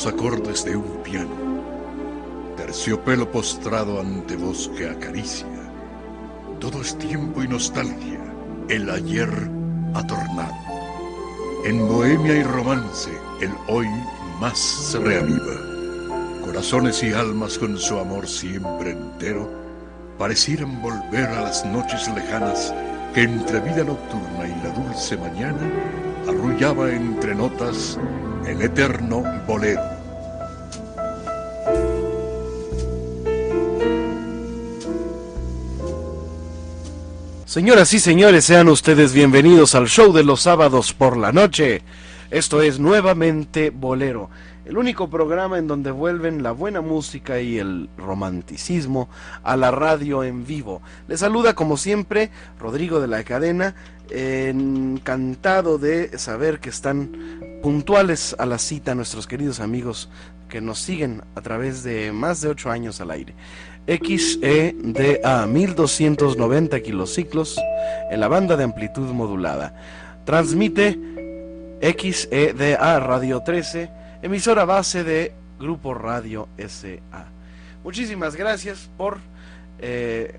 Los 0.00 0.14
acordes 0.14 0.64
de 0.64 0.74
un 0.76 1.02
piano, 1.02 1.28
terciopelo 2.56 3.30
postrado 3.30 4.00
ante 4.00 4.34
voz 4.34 4.70
que 4.74 4.88
acaricia. 4.88 5.46
Todo 6.58 6.80
es 6.80 6.96
tiempo 6.96 7.42
y 7.42 7.48
nostalgia, 7.48 8.18
el 8.70 8.88
ayer 8.88 9.28
atornado. 9.92 10.54
En 11.66 11.86
bohemia 11.86 12.34
y 12.34 12.42
romance, 12.44 13.10
el 13.42 13.50
hoy 13.68 13.88
más 14.40 14.58
se 14.58 14.98
reaviva. 15.00 16.46
Corazones 16.46 17.02
y 17.02 17.12
almas 17.12 17.58
con 17.58 17.76
su 17.76 17.98
amor 17.98 18.26
siempre 18.26 18.92
entero 18.92 19.50
parecieran 20.16 20.80
volver 20.80 21.28
a 21.28 21.42
las 21.42 21.66
noches 21.66 22.08
lejanas 22.14 22.72
que 23.12 23.24
entre 23.24 23.60
vida 23.60 23.84
nocturna 23.84 24.48
y 24.48 24.64
la 24.64 24.72
dulce 24.72 25.18
mañana 25.18 25.70
arrullaba 26.26 26.90
entre 26.90 27.34
notas 27.34 27.98
el 28.46 28.62
eterno 28.62 29.22
bolero. 29.46 29.89
Señoras 37.50 37.92
y 37.94 37.98
señores, 37.98 38.44
sean 38.44 38.68
ustedes 38.68 39.12
bienvenidos 39.12 39.74
al 39.74 39.88
show 39.88 40.12
de 40.12 40.22
los 40.22 40.42
sábados 40.42 40.92
por 40.92 41.16
la 41.16 41.32
noche. 41.32 41.82
Esto 42.30 42.62
es 42.62 42.78
nuevamente 42.78 43.70
Bolero, 43.70 44.30
el 44.64 44.78
único 44.78 45.10
programa 45.10 45.58
en 45.58 45.66
donde 45.66 45.90
vuelven 45.90 46.44
la 46.44 46.52
buena 46.52 46.80
música 46.80 47.40
y 47.40 47.58
el 47.58 47.90
romanticismo 47.96 49.08
a 49.42 49.56
la 49.56 49.72
radio 49.72 50.22
en 50.22 50.46
vivo. 50.46 50.80
Les 51.08 51.18
saluda 51.18 51.56
como 51.56 51.76
siempre 51.76 52.30
Rodrigo 52.60 53.00
de 53.00 53.08
la 53.08 53.24
Cadena, 53.24 53.74
encantado 54.10 55.78
de 55.78 56.16
saber 56.20 56.60
que 56.60 56.70
están 56.70 57.10
puntuales 57.64 58.36
a 58.38 58.46
la 58.46 58.58
cita 58.58 58.94
nuestros 58.94 59.26
queridos 59.26 59.58
amigos 59.58 60.08
que 60.48 60.60
nos 60.60 60.78
siguen 60.78 61.22
a 61.34 61.40
través 61.40 61.82
de 61.82 62.12
más 62.12 62.42
de 62.42 62.48
ocho 62.48 62.70
años 62.70 63.00
al 63.00 63.10
aire. 63.10 63.34
XEDA 63.86 65.46
1290 65.46 66.80
kilociclos 66.80 67.58
en 68.10 68.20
la 68.20 68.28
banda 68.28 68.56
de 68.56 68.64
amplitud 68.64 69.08
modulada. 69.12 69.74
Transmite 70.24 70.98
XEDA 71.80 73.00
Radio 73.00 73.40
13, 73.40 73.90
emisora 74.22 74.64
base 74.64 75.02
de 75.04 75.32
Grupo 75.58 75.94
Radio 75.94 76.48
SA. 76.58 77.26
Muchísimas 77.82 78.36
gracias 78.36 78.90
por 78.96 79.18
eh, 79.78 80.38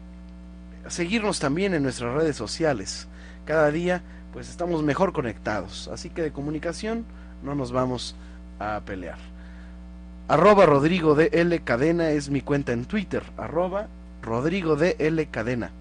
seguirnos 0.87 1.39
también 1.39 1.73
en 1.73 1.83
nuestras 1.83 2.13
redes 2.13 2.35
sociales. 2.35 3.07
Cada 3.45 3.71
día 3.71 4.03
pues 4.33 4.49
estamos 4.49 4.83
mejor 4.83 5.13
conectados, 5.13 5.89
así 5.91 6.09
que 6.09 6.21
de 6.21 6.31
comunicación 6.31 7.05
no 7.43 7.55
nos 7.55 7.71
vamos 7.71 8.15
a 8.59 8.81
pelear. 8.85 9.30
Arroba 10.31 10.65
Rodrigo 10.65 11.13
de 11.13 11.29
L 11.33 11.59
Cadena 11.59 12.11
es 12.11 12.29
mi 12.29 12.39
cuenta 12.39 12.71
en 12.71 12.85
Twitter, 12.85 13.21
arroba 13.35 13.89
Rodrigo 14.21 14.77
de 14.77 14.95
L 14.97 15.25
Cadena. 15.25 15.71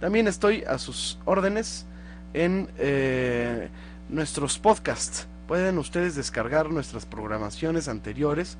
También 0.00 0.26
estoy 0.26 0.64
a 0.64 0.78
sus 0.78 1.20
órdenes 1.24 1.86
en 2.32 2.66
eh, 2.78 3.68
nuestros 4.08 4.58
podcasts. 4.58 5.28
Pueden 5.46 5.78
ustedes 5.78 6.16
descargar 6.16 6.70
nuestras 6.70 7.06
programaciones 7.06 7.86
anteriores 7.86 8.58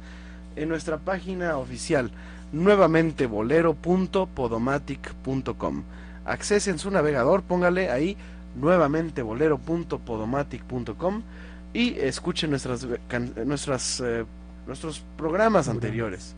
en 0.55 0.69
nuestra 0.69 0.99
página 0.99 1.57
oficial 1.57 2.13
nuevamente 2.53 3.27
bolero.podomatic.com. 3.27 5.83
Accesen 6.27 6.79
su 6.79 6.93
navegador, 6.93 7.43
póngale 7.43 7.91
ahí 7.91 8.17
nuevamente 8.55 9.23
bolero.podomatic.com 9.23 11.23
y 11.73 11.99
escuchen 11.99 12.51
nuestras, 12.51 12.87
nuestras 13.45 13.99
eh, 13.99 14.25
nuestros 14.67 15.05
programas 15.17 15.69
anteriores. 15.69 16.35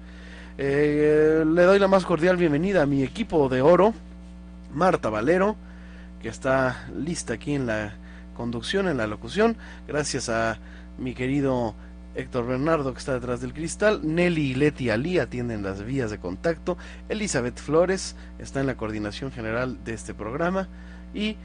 Eh, 0.58 1.44
le 1.46 1.62
doy 1.62 1.78
la 1.78 1.88
más 1.88 2.04
cordial 2.04 2.36
bienvenida 2.36 2.82
a 2.82 2.86
mi 2.86 3.02
equipo 3.02 3.48
de 3.48 3.60
oro, 3.62 3.92
Marta 4.72 5.10
Valero, 5.10 5.56
que 6.22 6.28
está 6.28 6.88
lista 6.96 7.34
aquí 7.34 7.54
en 7.54 7.66
la 7.66 7.94
conducción, 8.36 8.88
en 8.88 8.96
la 8.96 9.06
locución. 9.06 9.56
Gracias 9.86 10.28
a 10.28 10.58
mi 10.98 11.14
querido 11.14 11.74
Héctor 12.14 12.46
Bernardo, 12.46 12.92
que 12.92 12.98
está 12.98 13.14
detrás 13.14 13.40
del 13.40 13.52
cristal. 13.52 14.00
Nelly 14.02 14.52
y 14.52 14.54
Leti 14.54 14.90
Ali 14.90 15.18
atienden 15.18 15.62
las 15.62 15.84
vías 15.84 16.10
de 16.10 16.18
contacto. 16.18 16.78
Elizabeth 17.08 17.58
Flores 17.58 18.16
está 18.38 18.60
en 18.60 18.66
la 18.66 18.76
coordinación 18.76 19.30
general 19.30 19.84
de 19.84 19.92
este 19.92 20.14
programa. 20.14 20.68
Y 21.14 21.36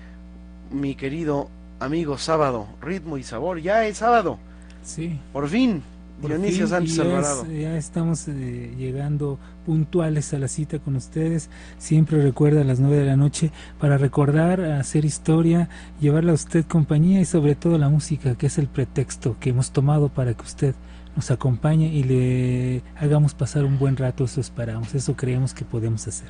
mi 0.71 0.95
querido 0.95 1.49
amigo 1.79 2.17
Sábado, 2.17 2.67
Ritmo 2.81 3.17
y 3.17 3.23
Sabor. 3.23 3.59
Ya 3.59 3.85
es 3.85 3.97
sábado. 3.97 4.39
Sí. 4.83 5.19
Por 5.33 5.49
fin. 5.49 5.83
Dionisio 6.21 6.67
Sánchez 6.67 6.99
Alvarado. 6.99 7.45
Ya 7.51 7.77
estamos 7.77 8.27
eh, 8.27 8.73
llegando 8.77 9.39
puntuales 9.65 10.33
a 10.33 10.39
la 10.39 10.47
cita 10.47 10.79
con 10.79 10.95
ustedes. 10.95 11.49
Siempre 11.77 12.21
recuerda 12.21 12.61
a 12.61 12.63
las 12.63 12.79
nueve 12.79 12.97
de 12.97 13.05
la 13.05 13.15
noche 13.15 13.51
para 13.79 13.97
recordar, 13.97 14.61
hacer 14.61 15.05
historia, 15.05 15.69
llevarle 15.99 16.31
a 16.31 16.35
usted 16.35 16.65
compañía 16.65 17.21
y 17.21 17.25
sobre 17.25 17.55
todo 17.55 17.77
la 17.77 17.89
música, 17.89 18.35
que 18.35 18.47
es 18.47 18.57
el 18.57 18.67
pretexto 18.67 19.37
que 19.39 19.49
hemos 19.49 19.71
tomado 19.71 20.09
para 20.09 20.33
que 20.33 20.43
usted 20.43 20.75
nos 21.15 21.31
acompañe 21.31 21.87
y 21.87 22.03
le 22.03 22.83
hagamos 22.95 23.33
pasar 23.33 23.65
un 23.65 23.79
buen 23.79 23.97
rato. 23.97 24.23
Eso 24.25 24.41
esperamos, 24.41 24.93
eso 24.93 25.15
creemos 25.15 25.53
que 25.53 25.65
podemos 25.65 26.07
hacer. 26.07 26.29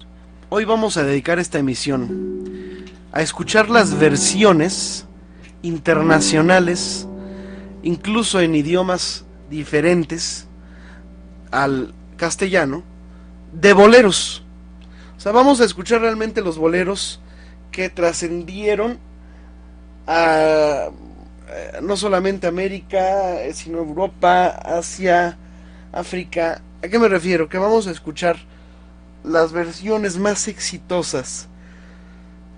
Hoy 0.50 0.66
vamos 0.66 0.97
a 0.97 1.03
dedicar 1.03 1.40
esta 1.40 1.59
emisión 1.59 2.85
a 3.12 3.22
escuchar 3.22 3.69
las 3.69 3.97
versiones 4.00 5.06
internacionales, 5.62 7.08
incluso 7.84 8.40
en 8.40 8.56
idiomas 8.56 9.25
diferentes 9.52 10.48
al 11.52 11.94
castellano 12.18 12.84
de 13.54 13.74
boleros. 13.74 14.44
O 15.18 15.20
sea, 15.20 15.32
vamos 15.32 15.62
a 15.62 15.66
escuchar 15.66 16.02
realmente 16.02 16.42
los 16.42 16.58
boleros 16.58 17.22
que 17.72 17.90
trascendieron 17.90 18.98
a 20.08 20.90
eh, 21.50 21.80
no 21.84 21.98
solamente 21.98 22.48
América, 22.48 23.42
eh, 23.42 23.54
sino 23.54 23.80
Europa, 23.80 24.48
Asia, 24.48 25.38
África. 25.92 26.62
¿A 26.82 26.88
qué 26.88 26.98
me 26.98 27.10
refiero? 27.10 27.50
Que 27.50 27.58
vamos 27.58 27.88
a 27.88 27.92
escuchar 27.92 28.38
las 29.24 29.52
versiones 29.52 30.18
más 30.18 30.48
exitosas 30.48 31.50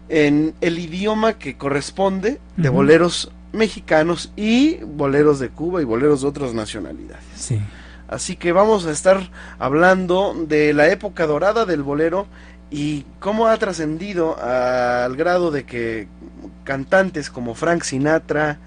en 0.09 0.53
el 0.61 0.77
idioma 0.79 1.39
que 1.39 1.57
corresponde 1.57 2.39
de 2.55 2.69
boleros 2.69 3.31
mexicanos 3.53 4.33
y 4.35 4.77
boleros 4.83 5.39
de 5.39 5.49
Cuba 5.49 5.81
y 5.81 5.85
boleros 5.85 6.21
de 6.21 6.27
otras 6.27 6.53
nacionalidades. 6.53 7.23
Sí. 7.35 7.61
Así 8.07 8.35
que 8.35 8.51
vamos 8.51 8.85
a 8.85 8.91
estar 8.91 9.29
hablando 9.59 10.35
de 10.47 10.73
la 10.73 10.89
época 10.89 11.25
dorada 11.25 11.65
del 11.65 11.83
bolero 11.83 12.27
y 12.69 13.05
cómo 13.19 13.47
ha 13.47 13.57
trascendido 13.57 14.37
al 14.39 15.15
grado 15.15 15.51
de 15.51 15.63
que 15.63 16.07
cantantes 16.63 17.29
como 17.29 17.55
Frank 17.55 17.83
Sinatra, 17.83 18.57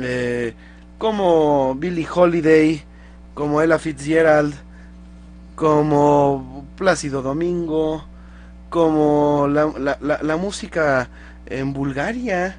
eh, 0.00 0.54
como 0.98 1.74
Billie 1.74 2.08
Holiday, 2.12 2.82
como 3.34 3.62
Ella 3.62 3.78
Fitzgerald, 3.78 4.54
como 5.54 6.66
Plácido 6.76 7.22
Domingo, 7.22 8.04
como 8.70 9.48
la, 9.48 9.72
la, 9.78 10.18
la 10.22 10.36
música 10.36 11.08
en 11.46 11.72
Bulgaria, 11.72 12.56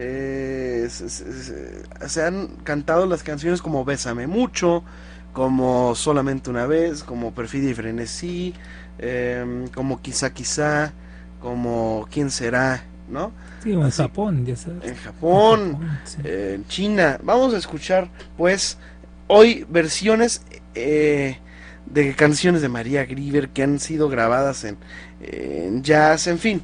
eh, 0.00 0.88
se, 0.90 2.22
han 2.22 2.46
cantado 2.62 3.06
las 3.06 3.24
canciones 3.24 3.60
como 3.60 3.84
Bésame 3.84 4.28
mucho, 4.28 4.84
como 5.32 5.96
Solamente 5.96 6.50
una 6.50 6.66
vez, 6.66 7.02
como 7.02 7.34
Perfidia 7.34 7.70
y 7.70 7.74
Frenesí, 7.74 8.54
eh, 9.00 9.66
como 9.74 10.00
quizá 10.00 10.32
quizá, 10.32 10.92
como 11.40 12.06
quién 12.12 12.30
será, 12.30 12.84
¿no? 13.08 13.32
Sí, 13.58 13.72
en 13.72 13.82
Así. 13.82 14.02
Japón, 14.02 14.46
ya 14.46 14.54
sabes. 14.54 14.84
En 14.84 14.94
Japón, 14.94 15.72
Japón, 15.72 16.00
sí. 16.04 16.18
eh, 16.22 16.52
en 16.54 16.66
China. 16.68 17.18
Vamos 17.24 17.52
a 17.52 17.56
escuchar, 17.56 18.08
pues, 18.36 18.78
hoy 19.26 19.66
versiones 19.68 20.42
eh, 20.76 21.38
de 21.86 22.14
canciones 22.14 22.62
de 22.62 22.68
María 22.68 23.04
Grieber 23.04 23.48
que 23.48 23.64
han 23.64 23.80
sido 23.80 24.08
grabadas 24.08 24.62
en, 24.62 24.78
en 25.20 25.82
jazz, 25.82 26.28
en 26.28 26.38
fin. 26.38 26.62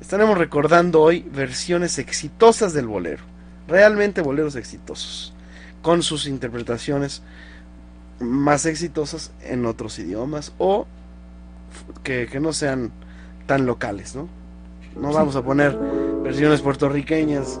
Estaremos 0.00 0.38
recordando 0.38 1.02
hoy 1.02 1.26
versiones 1.32 1.98
exitosas 1.98 2.72
del 2.72 2.86
bolero, 2.86 3.22
realmente 3.66 4.22
boleros 4.22 4.54
exitosos, 4.56 5.32
con 5.82 6.02
sus 6.02 6.26
interpretaciones 6.26 7.22
más 8.20 8.64
exitosas 8.66 9.32
en 9.42 9.66
otros 9.66 9.98
idiomas 9.98 10.52
o 10.58 10.86
que, 12.02 12.26
que 12.30 12.40
no 12.40 12.52
sean 12.52 12.90
tan 13.46 13.66
locales, 13.66 14.14
¿no? 14.14 14.28
No 15.00 15.12
vamos 15.12 15.36
a 15.36 15.42
poner 15.42 15.76
versiones 16.22 16.60
puertorriqueñas, 16.62 17.60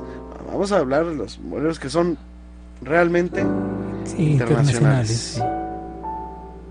vamos 0.50 0.72
a 0.72 0.78
hablar 0.78 1.06
de 1.06 1.14
los 1.14 1.38
boleros 1.42 1.78
que 1.78 1.90
son 1.90 2.18
realmente 2.82 3.44
Sí, 4.04 4.32
internacionales. 4.32 5.36
internacionales. 5.36 5.42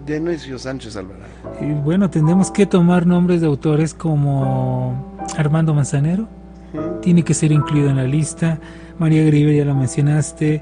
de 0.05 0.19
Noisio 0.21 0.57
Sánchez 0.59 0.95
Alvarado. 0.95 1.25
Y 1.61 1.71
bueno, 1.73 2.09
tendremos 2.09 2.49
que 2.51 2.65
tomar 2.65 3.05
nombres 3.05 3.41
de 3.41 3.47
autores 3.47 3.93
como 3.93 5.16
Armando 5.37 5.73
Manzanero, 5.73 6.27
tiene 7.01 7.23
que 7.23 7.33
ser 7.33 7.51
incluido 7.51 7.89
en 7.89 7.97
la 7.97 8.03
lista. 8.03 8.59
María 8.99 9.23
Griver, 9.23 9.55
ya 9.55 9.65
lo 9.65 9.75
mencionaste, 9.75 10.61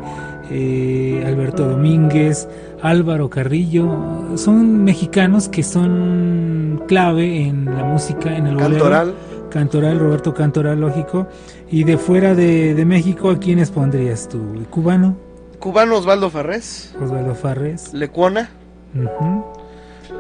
eh, 0.51 1.23
Alberto 1.25 1.67
Domínguez, 1.67 2.47
Álvaro 2.81 3.29
Carrillo, 3.29 4.37
son 4.37 4.83
mexicanos 4.83 5.47
que 5.47 5.63
son 5.63 6.83
clave 6.87 7.47
en 7.47 7.65
la 7.65 7.83
música, 7.83 8.35
en 8.35 8.47
el 8.47 8.55
bolero. 8.55 8.71
Cantoral, 8.71 9.13
Cantoral, 9.49 9.99
Roberto 9.99 10.33
Cantoral, 10.33 10.81
lógico. 10.81 11.27
Y 11.69 11.83
de 11.83 11.97
fuera 11.97 12.35
de, 12.35 12.73
de 12.73 12.85
México, 12.85 13.29
¿a 13.29 13.39
quiénes 13.39 13.71
pondrías 13.71 14.27
tú? 14.27 14.39
¿El 14.55 14.65
cubano? 14.65 15.25
cubano 15.65 15.97
Osvaldo 15.97 16.29
Farrés, 16.29 16.93
Osvaldo 17.01 17.33
Farres. 17.33 17.91
Lecuona, 17.91 18.51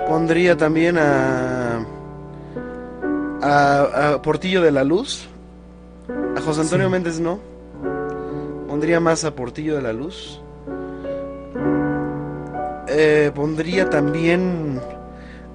pondría 0.07 0.57
también 0.57 0.97
a, 0.97 1.64
a, 3.45 4.13
a 4.15 4.21
Portillo 4.21 4.61
de 4.61 4.71
la 4.71 4.83
Luz, 4.83 5.27
a 6.37 6.41
José 6.41 6.61
Antonio 6.61 6.87
Sí. 6.87 6.91
Méndez 6.91 7.19
no, 7.19 7.39
pondría 8.67 8.99
más 8.99 9.23
a 9.25 9.35
Portillo 9.35 9.75
de 9.75 9.81
la 9.81 9.93
Luz, 9.93 10.41
Eh, 12.87 13.31
pondría 13.33 13.89
también 13.89 14.79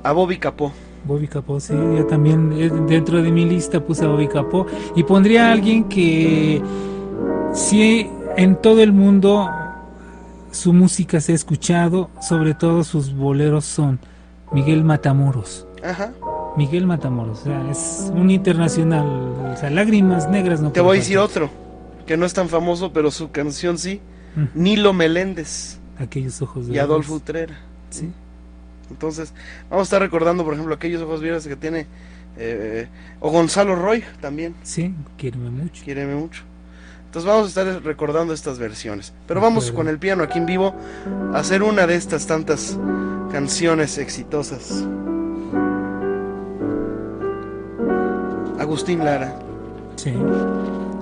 a 0.03 0.13
Bobby 0.13 0.39
Capó, 0.39 0.73
Bobby 1.05 1.29
Capó, 1.29 1.59
sí, 1.61 1.73
yo 1.73 2.05
también 2.07 2.53
eh, 2.53 2.69
dentro 2.87 3.23
de 3.23 3.31
mi 3.31 3.45
lista 3.47 3.81
puse 3.81 4.05
a 4.05 4.09
Bobby 4.09 4.29
Capó. 4.29 4.67
Y 4.97 5.05
pondría 5.05 5.49
a 5.49 5.53
alguien 5.53 5.85
que 5.85 6.61
sí 7.55 8.11
en 8.37 8.57
todo 8.57 8.83
el 8.83 8.93
mundo 8.93 9.49
su 10.51 10.73
música 10.75 11.21
se 11.21 11.33
ha 11.33 11.35
escuchado, 11.37 12.11
sobre 12.21 12.53
todo 12.55 12.85
sus 12.85 13.15
boleros 13.15 13.65
son 13.65 13.99
Miguel 14.53 14.85
Matamoros. 14.85 15.67
ajá, 15.83 16.13
Miguel 16.57 16.87
Matamoros, 16.87 17.41
o 17.41 17.45
sea, 17.45 17.71
es 17.71 18.11
un 18.15 18.31
internacional, 18.31 19.07
o 19.07 19.57
sea, 19.57 19.71
lágrimas 19.71 20.29
negras 20.29 20.61
no 20.61 20.73
te 20.73 20.81
voy 20.81 20.97
a 20.97 21.01
decir 21.01 21.19
otro, 21.19 21.49
que 22.07 22.17
no 22.17 22.27
es 22.27 22.35
tan 22.35 22.49
famoso, 22.49 22.93
pero 22.93 23.11
su 23.11 23.31
canción 23.31 23.79
sí, 23.79 24.01
Ujú. 24.37 24.47
Nilo 24.55 24.93
Meléndez 24.93 25.79
Aquellos 25.99 26.41
ojos 26.43 26.65
y 26.67 26.69
verdes. 26.71 26.83
Adolfo 26.85 27.15
Utrera. 27.15 27.59
Sí. 27.91 28.11
Entonces, 28.91 29.33
vamos 29.69 29.83
a 29.83 29.87
estar 29.89 30.01
recordando, 30.01 30.45
por 30.45 30.55
ejemplo, 30.55 30.75
aquellos 30.75 31.03
ojos 31.03 31.21
verdes 31.21 31.47
que 31.47 31.57
tiene, 31.57 31.87
eh, 32.37 32.89
o 33.21 33.31
Gonzalo 33.31 33.75
Roy 33.77 34.03
también, 34.21 34.55
Sí, 34.63 34.95
quiéreme 35.19 35.51
mucho. 35.51 35.83
quiéreme 35.85 36.15
mucho. 36.15 36.43
Entonces 37.07 37.29
vamos 37.29 37.45
a 37.47 37.49
estar 37.49 37.83
recordando 37.85 38.33
estas 38.33 38.59
versiones. 38.61 39.13
Pero 39.27 39.41
vamos 39.41 39.73
con 39.73 39.89
el 39.89 39.99
piano 39.99 40.23
aquí 40.23 40.39
en 40.39 40.47
vivo 40.47 40.75
a 41.35 41.39
hacer 41.39 41.63
una 41.65 41.87
de 41.89 41.97
estas 41.97 42.27
tantas 42.29 42.79
canciones 43.33 43.99
exitosas. 43.99 44.85
Agustín 48.61 49.03
Lara. 49.05 49.35
Sí, 49.97 50.13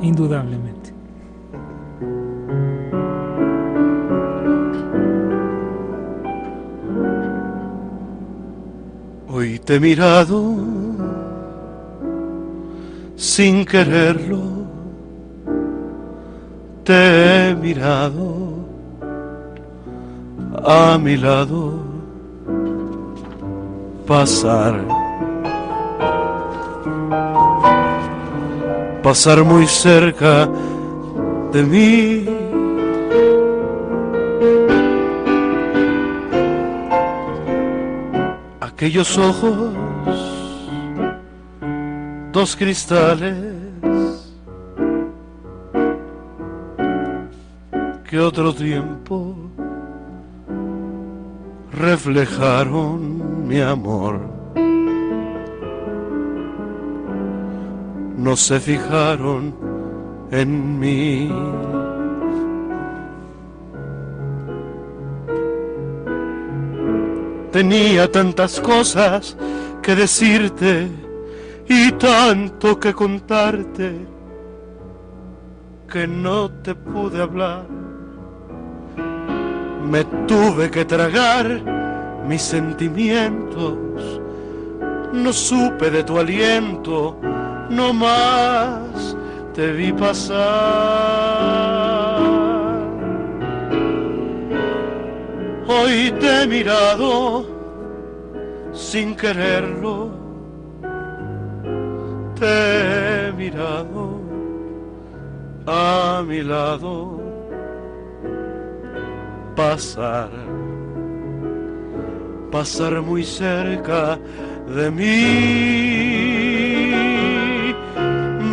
indudablemente. 0.01 0.95
Hoy 9.29 9.59
te 9.59 9.75
he 9.75 9.81
mirado 9.81 10.55
sin 13.17 13.65
quererlo, 13.65 14.41
te 16.85 17.51
he 17.51 17.55
mirado 17.57 18.49
a 20.65 20.97
mi 20.99 21.17
lado 21.17 21.75
pasar, 24.07 25.08
pasar 29.03 29.45
muy 29.45 29.67
cerca 29.67 30.49
de 31.53 31.63
mí. 31.63 32.27
Aquellos 38.61 39.19
ojos, 39.19 39.73
dos 42.33 42.57
cristales 42.57 43.35
que 48.09 48.19
otro 48.19 48.55
tiempo 48.55 49.35
reflejaron 51.73 53.47
mi 53.47 53.61
amor. 53.61 54.38
No 58.19 58.35
se 58.35 58.59
fijaron 58.59 59.55
en 60.33 60.79
mí. 60.79 61.33
Tenía 67.53 68.11
tantas 68.11 68.61
cosas 68.61 69.37
que 69.81 69.95
decirte 69.95 70.89
y 71.69 71.93
tanto 71.93 72.81
que 72.81 72.93
contarte 72.93 73.95
que 75.91 76.09
no 76.09 76.51
te 76.51 76.75
pude 76.75 77.23
hablar. 77.23 77.67
Me 79.89 80.05
tuve 80.27 80.73
que 80.73 80.85
tragar 80.85 81.63
mis 82.27 82.43
sentimientos, 82.43 83.79
no 85.13 85.33
supe 85.33 85.91
de 85.91 86.03
tu 86.03 86.19
aliento, 86.19 87.17
no 87.69 87.93
más 87.93 89.17
te 89.55 89.73
vi 89.73 89.93
pasar. 89.93 90.39
Hoy 95.67 96.13
te 96.21 96.43
he 96.43 96.47
mirado 96.47 97.47
sin 98.73 99.15
quererlo, 99.15 100.11
te 102.39 103.29
he 103.29 103.33
mirado 103.33 104.21
a 105.67 106.23
mi 106.27 106.43
lado 106.43 107.21
pasar, 109.55 110.31
pasar 112.51 113.03
muy 113.03 113.25
cerca 113.25 114.19
de 114.75 114.91
mí. 114.91 116.29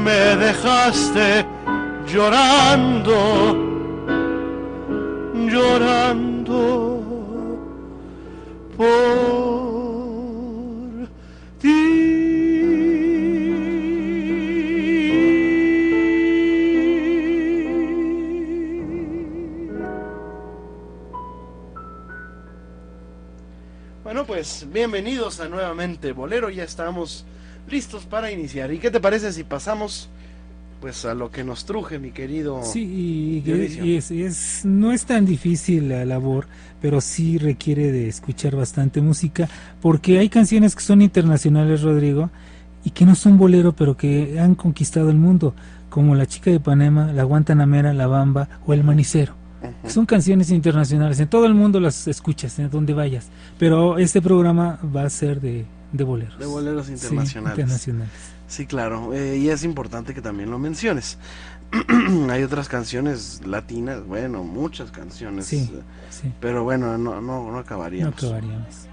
Me 0.05 0.35
dejaste 0.35 1.43
llorando, 2.05 3.17
llorando 5.49 6.59
por 8.77 8.85
ti. 11.59 11.81
Bueno, 24.03 24.23
pues 24.27 24.67
bienvenidos 24.71 25.39
a 25.39 25.49
nuevamente 25.49 26.11
Bolero, 26.11 26.51
ya 26.51 26.63
estamos 26.63 27.25
listos 27.69 28.05
para 28.05 28.31
iniciar. 28.31 28.73
¿Y 28.73 28.79
qué 28.79 28.91
te 28.91 28.99
parece 28.99 29.31
si 29.33 29.43
pasamos 29.43 30.09
pues 30.85 31.03
a 31.05 31.15
lo 31.15 31.31
que 31.31 31.43
nos 31.43 31.65
truje, 31.65 31.97
mi 31.97 32.11
querido. 32.11 32.61
Sí, 32.63 33.41
y, 33.43 33.95
es, 33.95 34.65
no 34.65 34.91
es 34.91 35.05
tan 35.05 35.25
difícil 35.25 35.89
la 35.89 36.05
labor, 36.05 36.47
pero 36.79 37.01
sí 37.01 37.39
requiere 37.39 37.91
de 37.91 38.07
escuchar 38.07 38.55
bastante 38.55 39.01
música, 39.01 39.49
porque 39.81 40.19
hay 40.19 40.29
canciones 40.29 40.75
que 40.75 40.83
son 40.83 41.01
internacionales, 41.01 41.81
Rodrigo, 41.81 42.29
y 42.83 42.91
que 42.91 43.05
no 43.05 43.15
son 43.15 43.37
bolero, 43.37 43.73
pero 43.73 43.97
que 43.97 44.39
han 44.39 44.53
conquistado 44.53 45.09
el 45.09 45.17
mundo, 45.17 45.55
como 45.89 46.13
La 46.13 46.27
chica 46.27 46.51
de 46.51 46.59
Panema, 46.59 47.11
La 47.13 47.23
Guantanamera, 47.23 47.91
La 47.91 48.05
Bamba 48.05 48.47
o 48.67 48.73
El 48.73 48.83
Manicero. 48.83 49.33
Son 49.87 50.05
canciones 50.05 50.51
internacionales, 50.51 51.19
en 51.19 51.27
todo 51.27 51.47
el 51.47 51.55
mundo 51.55 51.79
las 51.79 52.07
escuchas, 52.07 52.59
en 52.59 52.69
donde 52.69 52.93
vayas, 52.93 53.29
pero 53.57 53.97
este 53.97 54.21
programa 54.21 54.77
va 54.95 55.05
a 55.05 55.09
ser 55.09 55.41
de, 55.41 55.65
de 55.91 56.03
boleros. 56.03 56.37
De 56.39 56.45
boleros 56.45 56.89
internacionales. 56.89 57.35
internacionales. 57.35 58.13
Sí, 58.47 58.65
claro, 58.65 59.13
eh, 59.13 59.37
y 59.37 59.49
es 59.49 59.63
importante 59.63 60.13
que 60.13 60.21
también 60.21 60.51
lo 60.51 60.59
menciones. 60.59 61.17
Hay 62.29 62.43
otras 62.43 62.69
canciones 62.69 63.41
latinas, 63.45 64.05
bueno, 64.05 64.43
muchas 64.43 64.91
canciones, 64.91 65.47
sí, 65.47 65.69
eh, 65.73 65.81
sí. 66.09 66.31
pero 66.39 66.63
bueno, 66.63 66.97
no, 66.97 67.21
no, 67.21 67.51
no 67.51 67.57
acabaríamos. 67.57 68.21
No 68.21 68.29
acabaríamos. 68.29 68.87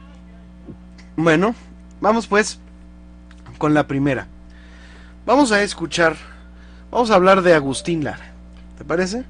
Bueno, 1.17 1.55
vamos 2.01 2.27
pues 2.27 2.59
con 3.59 3.75
la 3.75 3.87
primera. 3.87 4.27
Vamos 5.27 5.53
a 5.53 5.63
escuchar, 5.63 6.17
vamos 6.91 7.11
a 7.11 7.15
hablar 7.15 7.43
de 7.43 7.55
Agustín 7.55 8.03
Lara, 8.03 8.33
¿te 8.79 8.85
parece? 8.85 9.25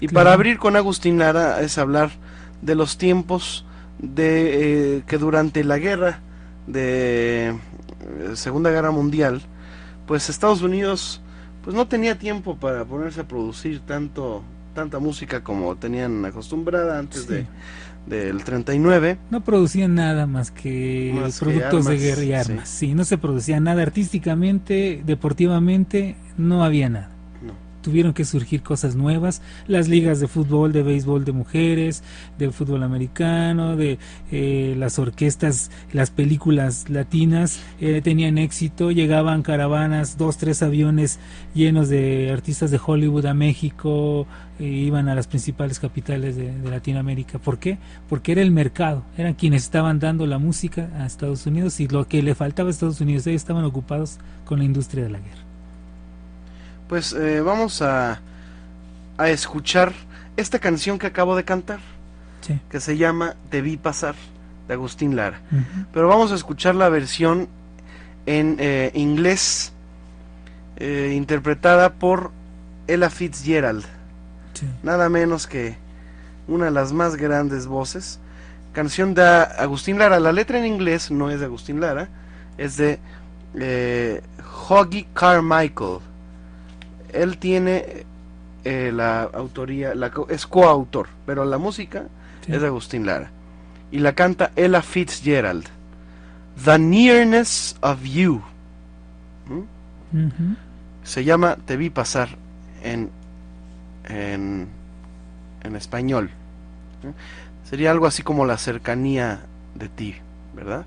Y 0.00 0.08
para 0.08 0.32
abrir 0.32 0.58
con 0.58 0.76
Agustín 0.76 1.18
Lara 1.18 1.60
es 1.60 1.78
hablar 1.78 2.10
de 2.62 2.74
los 2.74 2.96
tiempos 2.96 3.64
de 3.98 4.96
eh, 4.98 5.02
que 5.06 5.18
durante 5.18 5.64
la 5.64 5.78
guerra 5.78 6.20
de 6.66 7.48
eh, 7.48 7.54
Segunda 8.34 8.70
Guerra 8.70 8.90
Mundial, 8.90 9.42
pues 10.06 10.28
Estados 10.28 10.62
Unidos 10.62 11.20
pues 11.62 11.76
no 11.76 11.86
tenía 11.86 12.18
tiempo 12.18 12.56
para 12.56 12.84
ponerse 12.84 13.20
a 13.20 13.28
producir 13.28 13.80
tanto 13.80 14.42
tanta 14.74 14.98
música 14.98 15.42
como 15.42 15.76
tenían 15.76 16.24
acostumbrada 16.24 16.98
antes 16.98 17.26
de 17.26 17.46
del 18.06 18.42
39. 18.44 19.18
No 19.30 19.42
producían 19.42 19.94
nada 19.94 20.26
más 20.26 20.50
que 20.50 21.14
productos 21.38 21.84
de 21.84 21.98
guerra 21.98 22.24
y 22.24 22.32
armas. 22.32 22.68
sí, 22.68 22.94
no 22.94 23.04
se 23.04 23.18
producía 23.18 23.60
nada 23.60 23.82
artísticamente, 23.82 25.02
deportivamente, 25.04 26.16
no 26.36 26.64
había 26.64 26.88
nada 26.88 27.19
tuvieron 27.82 28.12
que 28.12 28.24
surgir 28.24 28.62
cosas 28.62 28.96
nuevas, 28.96 29.42
las 29.66 29.88
ligas 29.88 30.20
de 30.20 30.28
fútbol, 30.28 30.72
de 30.72 30.82
béisbol 30.82 31.24
de 31.24 31.32
mujeres, 31.32 32.02
de 32.38 32.50
fútbol 32.50 32.82
americano, 32.82 33.76
de 33.76 33.98
eh, 34.30 34.74
las 34.78 34.98
orquestas, 34.98 35.70
las 35.92 36.10
películas 36.10 36.88
latinas 36.88 37.60
eh, 37.80 38.00
tenían 38.02 38.38
éxito, 38.38 38.90
llegaban 38.90 39.42
caravanas, 39.42 40.18
dos, 40.18 40.36
tres 40.36 40.62
aviones 40.62 41.18
llenos 41.54 41.88
de 41.88 42.30
artistas 42.32 42.70
de 42.70 42.80
Hollywood 42.84 43.26
a 43.26 43.34
México, 43.34 44.26
e 44.58 44.64
iban 44.64 45.08
a 45.08 45.14
las 45.14 45.26
principales 45.26 45.80
capitales 45.80 46.36
de, 46.36 46.52
de, 46.52 46.70
Latinoamérica. 46.70 47.38
¿Por 47.38 47.58
qué? 47.58 47.78
Porque 48.08 48.32
era 48.32 48.42
el 48.42 48.50
mercado, 48.50 49.04
eran 49.16 49.34
quienes 49.34 49.62
estaban 49.62 49.98
dando 49.98 50.26
la 50.26 50.38
música 50.38 50.90
a 50.98 51.06
Estados 51.06 51.46
Unidos 51.46 51.80
y 51.80 51.88
lo 51.88 52.06
que 52.06 52.22
le 52.22 52.34
faltaba 52.34 52.68
a 52.68 52.70
Estados 52.70 53.00
Unidos, 53.00 53.26
ellos 53.26 53.40
estaban 53.40 53.64
ocupados 53.64 54.18
con 54.44 54.58
la 54.58 54.64
industria 54.64 55.04
de 55.04 55.10
la 55.10 55.18
guerra 55.18 55.49
pues 56.90 57.12
eh, 57.12 57.40
vamos 57.40 57.82
a, 57.82 58.20
a 59.16 59.28
escuchar 59.28 59.92
esta 60.36 60.58
canción 60.58 60.98
que 60.98 61.06
acabo 61.06 61.36
de 61.36 61.44
cantar, 61.44 61.78
que 62.68 62.80
se 62.80 62.96
llama 62.96 63.36
Te 63.48 63.62
vi 63.62 63.76
pasar, 63.76 64.16
de 64.66 64.74
Agustín 64.74 65.14
Lara. 65.14 65.40
Pero 65.92 66.08
vamos 66.08 66.32
a 66.32 66.34
escuchar 66.34 66.74
la 66.74 66.88
versión 66.88 67.46
en 68.26 68.56
eh, 68.58 68.90
inglés, 68.94 69.72
eh, 70.78 71.14
interpretada 71.16 71.92
por 71.92 72.32
Ella 72.88 73.08
Fitzgerald. 73.08 73.84
Nada 74.82 75.08
menos 75.08 75.46
que 75.46 75.76
una 76.48 76.64
de 76.64 76.70
las 76.72 76.92
más 76.92 77.14
grandes 77.14 77.68
voces. 77.68 78.18
Canción 78.72 79.14
de 79.14 79.22
Agustín 79.22 79.96
Lara. 79.96 80.18
La 80.18 80.32
letra 80.32 80.58
en 80.58 80.66
inglés 80.66 81.12
no 81.12 81.30
es 81.30 81.38
de 81.38 81.46
Agustín 81.46 81.80
Lara, 81.80 82.08
es 82.58 82.76
de 82.76 82.98
Hoggy 84.68 85.04
Carmichael 85.14 86.09
él 87.14 87.38
tiene 87.38 88.04
eh, 88.64 88.90
la 88.92 89.22
autoría, 89.22 89.94
la, 89.94 90.12
es 90.28 90.46
coautor, 90.46 91.08
pero 91.26 91.44
la 91.44 91.58
música 91.58 92.04
es 92.46 92.60
de 92.60 92.66
Agustín 92.66 93.06
Lara. 93.06 93.30
Y 93.90 93.98
la 93.98 94.14
canta 94.14 94.52
Ella 94.56 94.82
Fitzgerald. 94.82 95.66
The 96.64 96.78
Nearness 96.78 97.76
of 97.80 98.02
You. 98.04 98.42
¿Mm? 99.46 100.54
Se 101.04 101.24
llama 101.24 101.56
Te 101.64 101.76
vi 101.76 101.90
pasar 101.90 102.28
en, 102.82 103.10
en, 104.08 104.68
en 105.62 105.76
español. 105.76 106.30
¿eh? 107.04 107.12
Sería 107.68 107.90
algo 107.90 108.06
así 108.06 108.22
como 108.22 108.46
la 108.46 108.58
cercanía 108.58 109.40
de 109.74 109.88
ti, 109.88 110.16
¿verdad? 110.54 110.84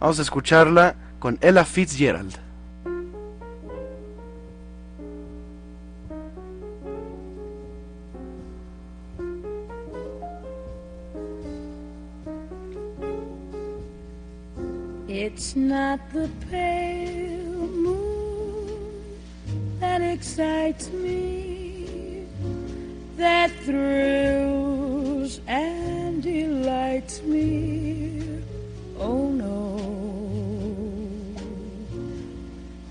Vamos 0.00 0.18
a 0.18 0.22
escucharla 0.22 0.94
con 1.18 1.38
Ella 1.40 1.64
Fitzgerald. 1.64 2.45
It's 15.18 15.56
not 15.56 15.98
the 16.12 16.28
pale 16.50 17.68
moon 17.84 19.18
that 19.80 20.02
excites 20.02 20.90
me, 20.90 22.26
that 23.16 23.50
thrills 23.64 25.40
and 25.46 26.22
delights 26.22 27.22
me. 27.22 28.42
Oh 28.98 29.30
no, 29.30 29.80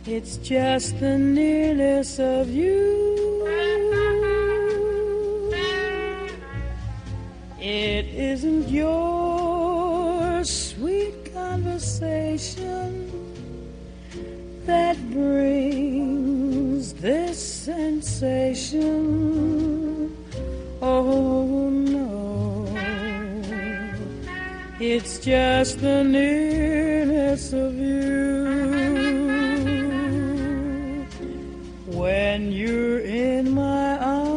it's 0.08 0.38
just 0.38 1.00
the 1.00 1.20
nearness 1.20 2.17
of 2.17 2.50
you. 2.50 3.03
It 7.60 8.05
isn't 8.08 8.67
your 8.70 10.44
sweet 10.44 11.25
conversation 11.50 12.90
that 14.66 14.98
brings 15.12 16.94
this 16.94 17.38
sensation. 17.66 18.98
Oh 20.82 21.70
no, 21.70 22.68
it's 24.80 25.20
just 25.20 25.80
the 25.82 26.04
nearness 26.04 27.54
of 27.54 27.75
you. 27.75 28.34
When 32.02 32.52
you're 32.52 33.02
in 33.02 33.52
my 33.52 33.98
arms 34.00 34.36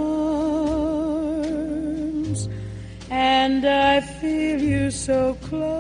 and 3.11 3.65
I 3.65 4.01
feel 4.21 4.61
you 4.61 4.91
so 4.91 5.35
close 5.49 5.78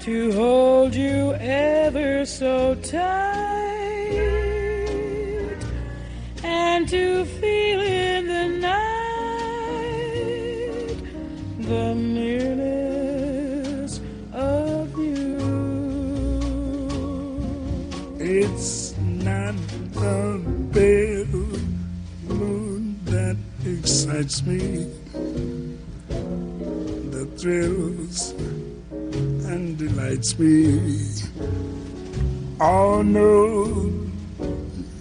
to 0.02 0.32
hold 0.32 0.96
you 0.96 1.34
ever 1.34 2.26
so 2.26 2.74
tight 2.76 3.27
me, 24.48 24.88
the 27.12 27.25
thrills 27.38 28.32
and 29.51 29.77
delights 29.77 30.39
me. 30.39 30.80
Oh 32.62 33.01
no, 33.01 33.92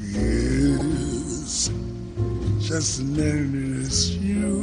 yes, 0.02 1.70
just 2.58 3.00
as 3.00 4.16
you. 4.16 4.62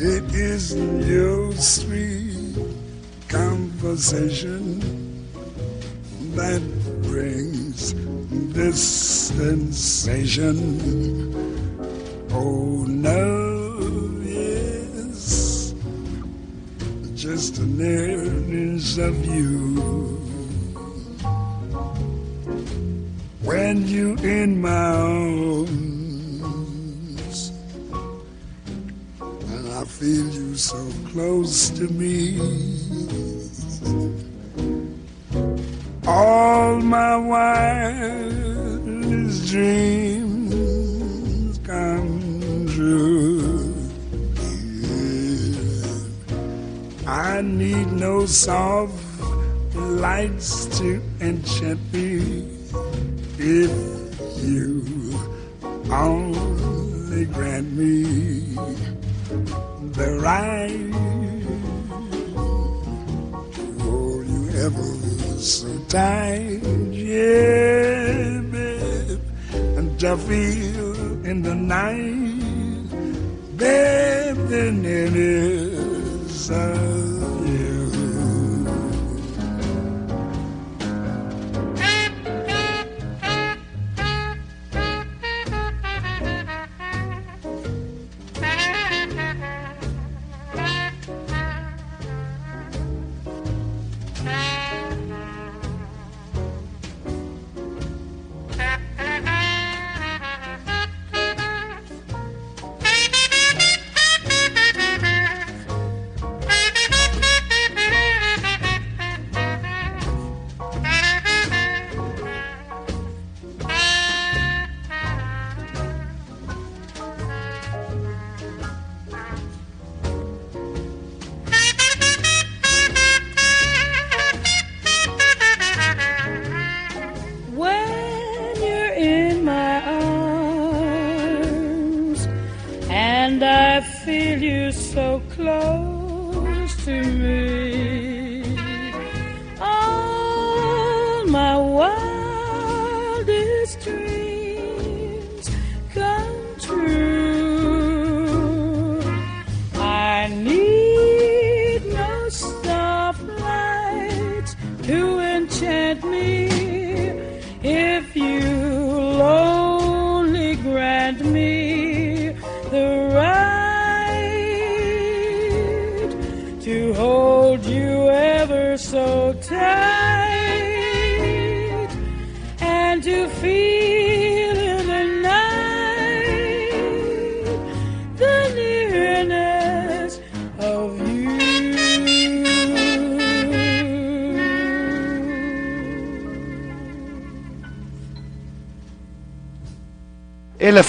It 0.00 0.34
is 0.34 0.74
your 1.08 1.52
sweet 1.52 2.56
conversation 3.28 4.57
sensation. 9.38 10.58
Oh 12.32 12.84
no, 12.88 14.10
yes, 14.24 15.74
just 17.14 17.54
the 17.54 17.66
nearness 17.66 18.98
of 18.98 19.14
you. 19.24 19.76
When 23.44 23.86
you 23.86 24.16
in 24.38 24.60
my 24.60 24.86
arms, 25.14 25.92
and 29.20 29.66
I 29.80 29.84
feel 29.84 30.26
you 30.38 30.56
so 30.56 30.82
close 31.12 31.70
to 31.78 31.86
me. 32.02 32.17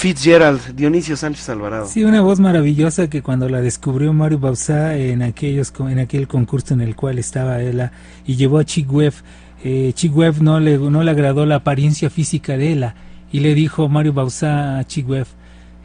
Fitzgerald, 0.00 0.74
Dionisio 0.74 1.14
Sánchez 1.14 1.50
Alvarado. 1.50 1.86
Sí, 1.86 2.04
una 2.04 2.22
voz 2.22 2.40
maravillosa 2.40 3.10
que 3.10 3.20
cuando 3.20 3.50
la 3.50 3.60
descubrió 3.60 4.14
Mario 4.14 4.38
Bauzá 4.38 4.96
en 4.96 5.20
aquellos 5.20 5.74
en 5.78 5.98
aquel 5.98 6.26
concurso 6.26 6.72
en 6.72 6.80
el 6.80 6.96
cual 6.96 7.18
estaba 7.18 7.60
ella 7.60 7.92
y 8.24 8.36
llevó 8.36 8.60
a 8.60 8.64
Chick 8.64 8.90
Webb, 8.90 9.12
eh, 9.62 9.92
no 10.40 10.58
le 10.58 10.78
no 10.78 11.02
le 11.02 11.10
agradó 11.10 11.44
la 11.44 11.56
apariencia 11.56 12.08
física 12.08 12.56
de 12.56 12.72
ella 12.72 12.94
y 13.30 13.40
le 13.40 13.54
dijo 13.54 13.90
Mario 13.90 14.14
Bauzá 14.14 14.78
a 14.78 14.84
Chick 14.84 15.06
Webb, 15.06 15.26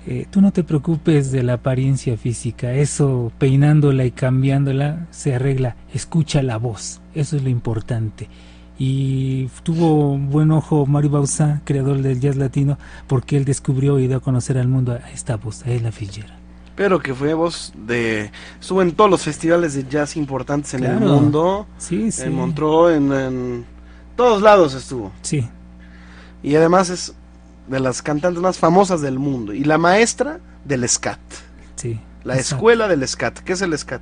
eh, 0.07 0.27
tú 0.31 0.39
no 0.39 0.53
te 0.53 0.63
preocupes 0.63 1.33
de 1.33 1.43
la 1.43 1.55
apariencia 1.55 2.15
física, 2.15 2.71
eso 2.71 3.33
peinándola 3.37 4.05
y 4.05 4.11
cambiándola 4.11 5.07
se 5.11 5.35
arregla, 5.35 5.75
escucha 5.93 6.41
la 6.41 6.55
voz, 6.55 7.01
eso 7.15 7.35
es 7.35 7.43
lo 7.43 7.49
importante. 7.49 8.29
Y 8.77 9.45
tuvo 9.63 10.17
buen 10.17 10.51
ojo 10.51 10.85
Mario 10.85 11.11
Bauzá, 11.11 11.61
creador 11.63 12.01
del 12.01 12.19
jazz 12.19 12.35
latino, 12.35 12.77
porque 13.07 13.37
él 13.37 13.45
descubrió 13.45 13.99
y 13.99 14.07
dio 14.07 14.17
a 14.17 14.19
conocer 14.19 14.57
al 14.57 14.67
mundo 14.67 14.91
a 14.93 15.09
esta 15.11 15.37
voz, 15.37 15.65
a 15.65 15.69
Ella 15.71 15.91
Fitzgerald. 15.91 16.33
Pero 16.75 16.99
que 16.99 17.13
fue 17.13 17.33
voz 17.33 17.71
de... 17.77 18.31
Estuvo 18.59 18.81
en 18.81 18.91
todos 18.91 19.09
los 19.09 19.21
festivales 19.23 19.75
de 19.75 19.85
jazz 19.87 20.17
importantes 20.17 20.73
en 20.73 20.83
el 20.83 20.99
mundo. 20.99 21.67
Sí, 21.77 22.11
sí. 22.11 22.23
En 22.23 22.33
Montreux, 22.35 22.97
en, 22.97 23.13
en 23.13 23.65
todos 24.17 24.41
lados 24.41 24.73
estuvo. 24.73 25.11
Sí, 25.21 25.47
Y 26.43 26.55
además 26.55 26.89
es 26.89 27.13
de 27.69 27.79
las 27.79 28.01
cantantes 28.01 28.41
más 28.41 28.57
famosas 28.59 28.99
del 28.99 29.19
mundo. 29.19 29.53
Y 29.53 29.63
la 29.63 29.77
maestra 29.77 30.41
del 30.65 30.87
scat. 30.89 31.19
sí. 31.75 31.99
La 32.25 32.33
Exacto. 32.37 32.55
escuela 32.55 32.87
del 32.87 33.07
scat. 33.07 33.37
¿Qué 33.39 33.53
es 33.53 33.61
el 33.61 33.77
scat? 33.77 34.01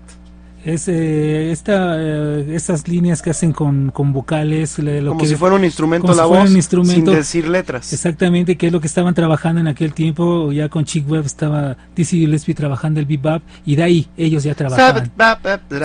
Es 0.65 0.87
eh, 0.87 1.51
esta, 1.51 1.97
eh, 1.99 2.55
estas 2.55 2.87
líneas 2.87 3.21
que 3.21 3.29
hacen 3.31 3.51
con, 3.51 3.91
con 3.91 4.13
vocales, 4.13 4.79
le- 4.79 5.01
lo 5.01 5.09
Como 5.09 5.19
que 5.21 5.27
si 5.27 5.35
fuera 5.35 5.55
un 5.55 5.65
instrumento 5.65 6.07
como 6.07 6.15
la 6.15 6.23
si 6.23 6.27
fuera 6.29 6.43
voz 6.43 6.51
un 6.51 6.55
instrumento. 6.55 7.11
sin 7.11 7.19
decir 7.19 7.47
letras. 7.49 7.91
Exactamente, 7.91 8.55
que 8.55 8.67
es 8.67 8.71
lo 8.73 8.79
que 8.79 8.87
estaban 8.87 9.13
trabajando 9.13 9.59
en 9.59 9.67
aquel 9.67 9.93
tiempo. 9.93 10.51
Ya 10.53 10.69
con 10.69 10.85
Chick 10.85 11.09
Webb 11.09 11.25
estaba 11.25 11.75
Dizzy 11.95 12.19
Gillespie 12.19 12.55
trabajando 12.55 13.01
el 13.01 13.05
bebop 13.05 13.41
y 13.65 13.75
de 13.75 13.83
ahí 13.83 14.07
ellos 14.15 14.43
ya 14.43 14.55
trabajaban. 14.55 15.11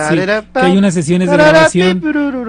Sí, 0.09 0.15
que 0.53 0.59
hay 0.59 0.77
unas 0.77 0.93
sesiones 0.93 1.29
de 1.29 1.35
grabación, 1.51 2.01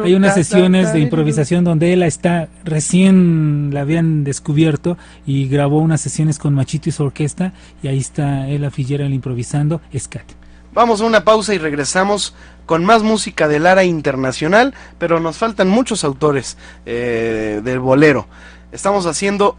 hay 0.05 0.15
unas 0.15 0.35
sesiones 0.35 0.93
de 0.93 1.01
improvisación 1.01 1.65
donde 1.65 1.93
él 1.93 2.03
está 2.05 2.49
recién 2.65 3.71
la 3.73 3.81
habían 3.81 4.23
descubierto 4.25 4.97
y 5.27 5.49
grabó 5.49 5.79
unas 5.81 6.01
sesiones 6.01 6.39
con 6.39 6.55
Machito 6.55 6.89
y 6.89 6.93
su 6.93 7.03
orquesta 7.03 7.53
y 7.83 7.89
ahí 7.89 7.99
está 7.99 8.49
Ella 8.49 8.71
Fitzgerald 8.71 9.13
improvisando 9.13 9.81
scat. 9.99 10.23
Vamos 10.73 11.01
a 11.01 11.05
una 11.05 11.25
pausa 11.25 11.53
y 11.53 11.59
regresamos 11.59 12.35
con 12.65 12.85
más 12.85 13.03
música 13.03 13.49
del 13.49 13.67
ARA 13.67 13.83
internacional, 13.83 14.73
pero 14.99 15.19
nos 15.19 15.37
faltan 15.37 15.69
muchos 15.69 16.05
autores 16.05 16.57
eh, 16.87 17.61
del 17.65 17.81
bolero. 17.81 18.29
Estamos 18.71 19.07
haciendo 19.07 19.59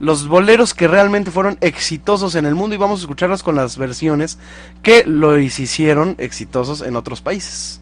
los 0.00 0.26
boleros 0.26 0.74
que 0.74 0.88
realmente 0.88 1.30
fueron 1.30 1.58
exitosos 1.60 2.34
en 2.34 2.46
el 2.46 2.56
mundo 2.56 2.74
y 2.74 2.78
vamos 2.78 3.00
a 3.00 3.02
escucharlos 3.02 3.44
con 3.44 3.54
las 3.54 3.78
versiones 3.78 4.38
que 4.82 5.04
lo 5.04 5.38
hicieron 5.38 6.16
exitosos 6.18 6.82
en 6.82 6.96
otros 6.96 7.20
países. 7.20 7.80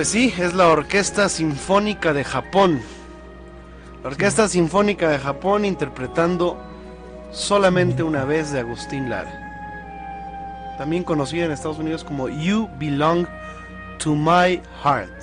Pues 0.00 0.08
sí, 0.08 0.32
es 0.38 0.54
la 0.54 0.68
Orquesta 0.68 1.28
Sinfónica 1.28 2.14
de 2.14 2.24
Japón. 2.24 2.80
La 4.02 4.08
Orquesta 4.08 4.48
Sinfónica 4.48 5.10
de 5.10 5.18
Japón 5.18 5.66
interpretando 5.66 6.56
solamente 7.32 8.02
una 8.02 8.24
vez 8.24 8.50
de 8.50 8.60
Agustín 8.60 9.10
Lara. 9.10 10.74
También 10.78 11.04
conocida 11.04 11.44
en 11.44 11.50
Estados 11.50 11.78
Unidos 11.78 12.02
como 12.02 12.30
You 12.30 12.70
Belong 12.78 13.26
to 13.98 14.14
My 14.14 14.62
Heart. 14.82 15.22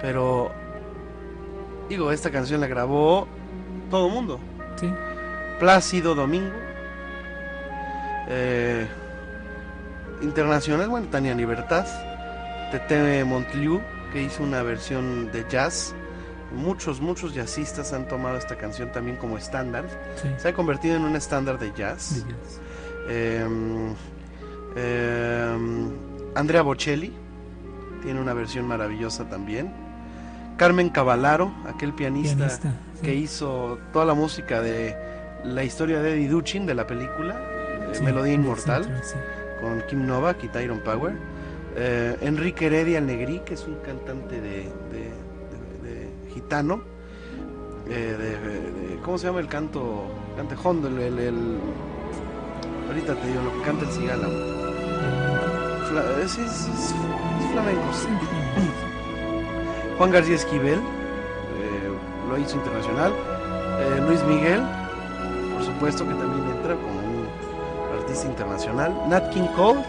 Pero, 0.00 0.50
digo, 1.88 2.10
esta 2.10 2.32
canción 2.32 2.62
la 2.62 2.66
grabó 2.66 3.28
todo 3.92 4.08
el 4.08 4.12
mundo. 4.12 4.40
Sí. 4.74 4.92
Plácido 5.60 6.16
Domingo. 6.16 6.50
eh, 8.28 8.88
internacional, 10.20 10.88
bueno, 10.88 11.06
Tania 11.12 11.32
Libertad. 11.32 11.86
Tete 12.72 13.22
Montliu, 13.24 13.82
que 14.14 14.22
hizo 14.22 14.42
una 14.42 14.62
versión 14.62 15.30
de 15.30 15.44
jazz. 15.48 15.94
Muchos, 16.56 17.00
muchos 17.02 17.34
jazzistas 17.34 17.92
han 17.92 18.08
tomado 18.08 18.38
esta 18.38 18.56
canción 18.56 18.90
también 18.92 19.18
como 19.18 19.36
estándar. 19.36 19.84
Sí. 20.16 20.28
Se 20.38 20.48
ha 20.48 20.54
convertido 20.54 20.96
en 20.96 21.02
un 21.02 21.14
estándar 21.14 21.58
de 21.58 21.70
jazz. 21.72 22.24
de 22.26 22.32
jazz. 22.32 22.60
Eh, 23.08 23.46
eh, 24.76 25.56
Andrea 26.34 26.62
Bocelli 26.62 27.12
tiene 28.02 28.20
una 28.20 28.32
versión 28.32 28.66
maravillosa 28.66 29.28
también. 29.28 29.70
Carmen 30.56 30.88
Cavallaro, 30.88 31.52
aquel 31.66 31.92
pianista, 31.92 32.36
Pianista, 32.36 32.72
sí. 32.94 33.02
que 33.02 33.14
hizo 33.14 33.78
toda 33.92 34.04
la 34.06 34.14
música 34.14 34.60
de 34.62 34.96
la 35.44 35.62
historia 35.64 36.00
de 36.00 36.14
Eddie 36.14 36.28
Duchin 36.28 36.66
de 36.66 36.74
la 36.74 36.86
película 36.86 37.38
Sí, 37.92 38.02
Melodía 38.02 38.32
Inmortal 38.34 39.00
sí. 39.02 39.16
con 39.60 39.82
Kim 39.88 40.06
Novak 40.06 40.42
y 40.44 40.48
Tyrone 40.48 40.80
Power. 40.80 41.14
Eh, 41.74 42.16
Enrique 42.20 42.66
Heredia 42.66 43.00
Negri, 43.00 43.40
que 43.40 43.54
es 43.54 43.66
un 43.66 43.76
cantante 43.76 44.40
de, 44.40 44.68
de- 44.92 45.22
gitano. 46.34 46.80
eh, 47.88 48.98
¿Cómo 49.04 49.18
se 49.18 49.26
llama 49.26 49.40
el 49.40 49.48
canto? 49.48 50.04
Cante 50.36 50.54
hondo, 50.62 50.88
el, 50.88 51.58
Ahorita 52.88 53.14
te 53.14 53.26
digo 53.28 53.42
lo 53.42 53.52
que 53.58 53.60
canta 53.66 53.84
el 53.86 53.90
cigala. 53.92 54.28
Es, 56.24 56.38
es- 56.38 56.94
flamenco. 57.52 57.82
Juan 59.98 60.10
García 60.10 60.36
Esquivel, 60.36 60.78
eh, 60.78 61.90
lo 62.28 62.38
hizo 62.38 62.56
internacional. 62.56 63.12
Luis 64.06 64.22
Miguel, 64.24 64.62
por 65.54 65.64
supuesto 65.64 66.06
que 66.06 66.14
también 66.14 66.48
entra 66.56 66.74
como 66.76 66.98
un 67.00 67.26
artista 67.98 68.26
internacional. 68.28 68.94
Nat 69.08 69.30
King 69.30 69.48
Cole, 69.56 69.80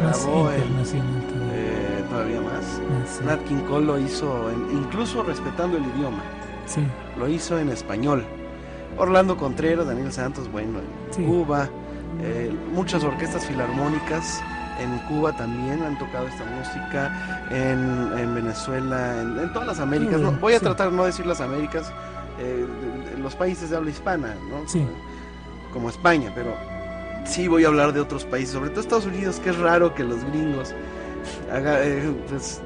grabó 0.00 0.50
en, 0.50 0.58
internacional 0.60 1.22
todavía. 1.28 1.54
eh, 1.54 2.04
todavía 2.10 2.40
más. 2.40 2.80
Sí. 3.18 3.24
Nat 3.24 3.40
King 3.44 3.60
Cole 3.68 3.86
lo 3.86 3.98
hizo, 3.98 4.50
en- 4.50 4.78
incluso 4.78 5.22
respetando 5.22 5.76
el 5.76 5.84
idioma, 5.96 6.22
Sí, 6.66 6.82
lo 7.18 7.28
hizo 7.28 7.58
en 7.58 7.68
español. 7.70 8.24
Orlando 8.96 9.36
Contreras, 9.36 9.86
Daniel 9.86 10.12
Santos, 10.12 10.50
bueno, 10.50 10.78
en 10.78 11.14
Sí. 11.14 11.22
Cuba, 11.24 11.68
eh, 12.22 12.52
muchas 12.72 13.02
orquestas 13.04 13.44
filarmónicas 13.46 14.42
En 14.80 14.96
Cuba 15.00 15.36
también 15.36 15.82
han 15.82 15.98
tocado 15.98 16.26
esta 16.26 16.42
música, 16.46 17.46
en, 17.50 18.18
en 18.18 18.34
Venezuela, 18.34 19.20
en, 19.20 19.38
en 19.38 19.52
todas 19.52 19.68
las 19.68 19.78
Américas. 19.78 20.18
¿no? 20.18 20.32
Voy 20.32 20.54
a 20.54 20.58
Sí. 20.58 20.64
tratar 20.64 20.90
de 20.90 20.96
no 20.96 21.04
decir 21.04 21.26
las 21.26 21.42
Américas, 21.42 21.92
eh, 22.38 22.64
de- 23.04 23.10
de 23.10 23.18
los 23.18 23.36
países 23.36 23.68
de 23.68 23.76
habla 23.76 23.90
hispana, 23.90 24.34
¿no? 24.48 24.66
Sí. 24.66 24.86
como 25.70 25.90
España, 25.90 26.32
pero 26.34 26.54
sí 27.24 27.48
voy 27.48 27.64
a 27.64 27.68
hablar 27.68 27.92
de 27.92 28.00
otros 28.00 28.24
países, 28.24 28.50
sobre 28.54 28.70
todo 28.70 28.80
Estados 28.80 29.06
Unidos, 29.06 29.40
que 29.40 29.50
es 29.50 29.58
raro 29.58 29.94
que 29.94 30.04
los 30.04 30.24
gringos 30.24 30.74
haga- 31.52 31.84
eh, 31.84 32.10
pues, 32.28 32.60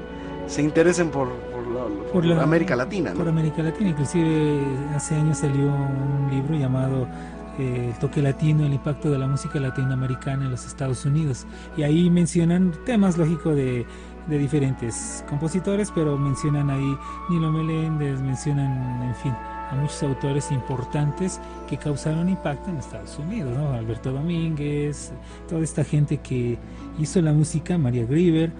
se 0.47 0.61
interesen 0.61 1.09
por, 1.09 1.29
por 1.29 1.67
la- 1.67 2.11
por 2.11 2.25
la- 2.25 2.43
América 2.43 2.75
Latina. 2.75 3.11
¿no? 3.11 3.17
Por 3.17 3.27
América 3.27 3.63
Latina, 3.63 3.89
inclusive 3.89 4.61
hace 4.95 5.15
años 5.15 5.39
salió 5.39 5.65
un 5.67 6.27
libro 6.31 6.55
llamado 6.55 7.07
eh, 7.57 7.91
El 7.93 7.99
toque 7.99 8.21
latino, 8.21 8.65
el 8.65 8.73
impacto 8.73 9.09
de 9.09 9.17
la 9.17 9.27
música 9.27 9.61
latinoamericana 9.61 10.43
en 10.43 10.51
los 10.51 10.65
Estados 10.65 11.05
Unidos. 11.05 11.47
Y 11.77 11.83
ahí 11.83 12.09
mencionan 12.09 12.73
temas, 12.85 13.17
lógico, 13.17 13.55
de, 13.55 13.85
de 14.27 14.37
diferentes 14.37 15.23
compositores, 15.29 15.89
pero 15.95 16.17
mencionan 16.17 16.69
ahí 16.69 16.97
Nilo 17.29 17.49
Meléndez, 17.53 18.19
mencionan, 18.21 19.03
en 19.03 19.15
fin, 19.15 19.33
a 19.69 19.75
muchos 19.75 20.01
autores 20.03 20.51
importantes 20.51 21.39
que 21.67 21.77
causaron 21.77 22.29
impacto 22.29 22.69
en 22.69 22.77
Estados 22.77 23.17
Unidos. 23.19 23.57
Alberto 23.57 24.11
Domínguez, 24.11 25.11
toda 25.47 25.63
esta 25.63 25.83
gente 25.83 26.17
que 26.17 26.57
hizo 26.99 27.21
la 27.21 27.33
música, 27.33 27.77
María 27.77 28.05
Grieber, 28.05 28.51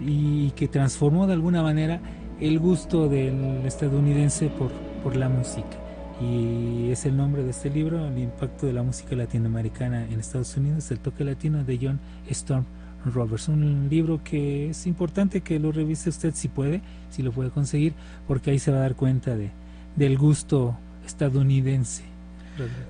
y 0.00 0.50
que 0.52 0.68
transformó 0.68 1.26
de 1.26 1.34
alguna 1.34 1.62
manera 1.62 2.00
el 2.40 2.58
gusto 2.58 3.08
del 3.08 3.64
estadounidense 3.66 4.48
por, 4.48 4.70
por 5.02 5.16
la 5.16 5.28
música. 5.28 5.78
Y 6.20 6.90
es 6.90 7.04
el 7.06 7.16
nombre 7.16 7.42
de 7.42 7.50
este 7.50 7.68
libro, 7.68 8.06
El 8.06 8.18
impacto 8.18 8.66
de 8.66 8.72
la 8.72 8.82
música 8.82 9.16
latinoamericana 9.16 10.04
en 10.04 10.20
Estados 10.20 10.56
Unidos, 10.56 10.90
el 10.90 11.00
toque 11.00 11.24
latino 11.24 11.64
de 11.64 11.78
John 11.80 12.00
Storm 12.28 12.64
Roberts. 13.04 13.48
Un 13.48 13.88
libro 13.90 14.20
que 14.22 14.70
es 14.70 14.86
importante 14.86 15.40
que 15.40 15.58
lo 15.58 15.72
revise 15.72 16.10
usted 16.10 16.32
si 16.34 16.48
puede, 16.48 16.80
si 17.10 17.22
lo 17.22 17.32
puede 17.32 17.50
conseguir, 17.50 17.94
porque 18.28 18.50
ahí 18.50 18.58
se 18.58 18.70
va 18.70 18.78
a 18.78 18.80
dar 18.82 18.94
cuenta 18.94 19.36
de, 19.36 19.50
del 19.96 20.16
gusto 20.18 20.76
estadounidense. 21.06 22.02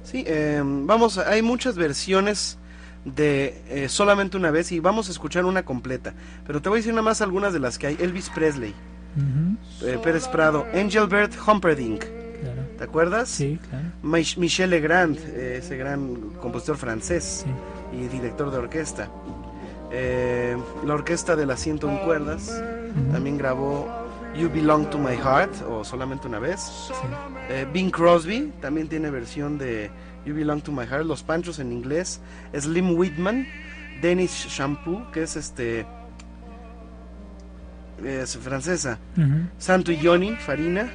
Sí, 0.03 0.25
eh, 0.27 0.61
vamos, 0.65 1.19
hay 1.19 1.41
muchas 1.43 1.77
versiones 1.77 2.59
de 3.05 3.63
eh, 3.69 3.89
solamente 3.89 4.37
una 4.37 4.51
vez 4.51 4.71
y 4.73 4.81
vamos 4.81 5.09
a 5.09 5.13
escuchar 5.13 5.45
una 5.45 5.65
completa. 5.65 6.15
Pero 6.47 6.61
te 6.61 6.69
voy 6.69 6.77
a 6.77 6.81
decir 6.81 6.93
nada 6.93 7.03
más 7.03 7.21
algunas 7.21 7.53
de 7.53 7.61
las 7.61 7.79
que 7.79 7.87
hay. 7.89 7.97
Elvis 8.01 8.29
Presley, 8.31 8.75
eh, 9.83 9.99
Pérez 10.03 10.27
Prado, 10.29 10.67
Engelbert 10.73 11.33
Humperdinck, 11.47 12.01
claro. 12.01 12.63
¿te 12.79 12.85
acuerdas? 12.85 13.29
Sí, 13.29 13.59
claro. 13.71 13.85
Mich- 14.03 14.37
Michel 14.37 14.71
Legrand, 14.71 15.17
ese 15.19 15.77
gran 15.77 16.15
compositor 16.41 16.77
francés 16.77 17.45
Sí. 17.45 17.97
y 17.97 18.09
director 18.09 18.51
de 18.51 18.59
orquesta. 18.59 19.09
Eh, 19.91 20.57
la 20.87 20.95
orquesta 20.95 21.37
de 21.37 21.45
las 21.47 21.61
101 21.61 22.01
cuerdas 22.05 22.63
también 23.13 23.37
grabó 23.39 23.89
You 24.35 24.49
Belong 24.49 24.89
to 24.91 24.99
My 24.99 25.15
Heart 25.17 25.63
o 25.69 25.85
solamente 25.85 26.27
una 26.27 26.39
vez. 26.39 26.61
sí. 26.61 26.93
Eh, 27.51 27.67
Bing 27.73 27.91
Crosby 27.91 28.53
también 28.61 28.89
tiene 28.89 29.11
versión 29.11 29.59
de 29.59 29.91
You 30.25 30.35
Belong 30.35 30.63
to 30.63 30.73
My 30.73 30.87
Heart, 30.87 31.05
Los 31.05 31.23
Panchos 31.23 31.59
en 31.59 31.71
inglés. 31.73 32.21
Slim 32.59 32.97
Whitman, 32.97 33.47
Dennis 34.01 34.31
Shampoo, 34.49 35.11
que 35.13 35.23
es 35.25 35.37
este. 35.37 35.87
Es 38.05 38.37
francesa. 38.39 38.99
Ujú, 39.17 39.47
Santo 39.59 39.93
y 39.93 39.99
Johnny, 40.03 40.33
Farina. 40.37 40.91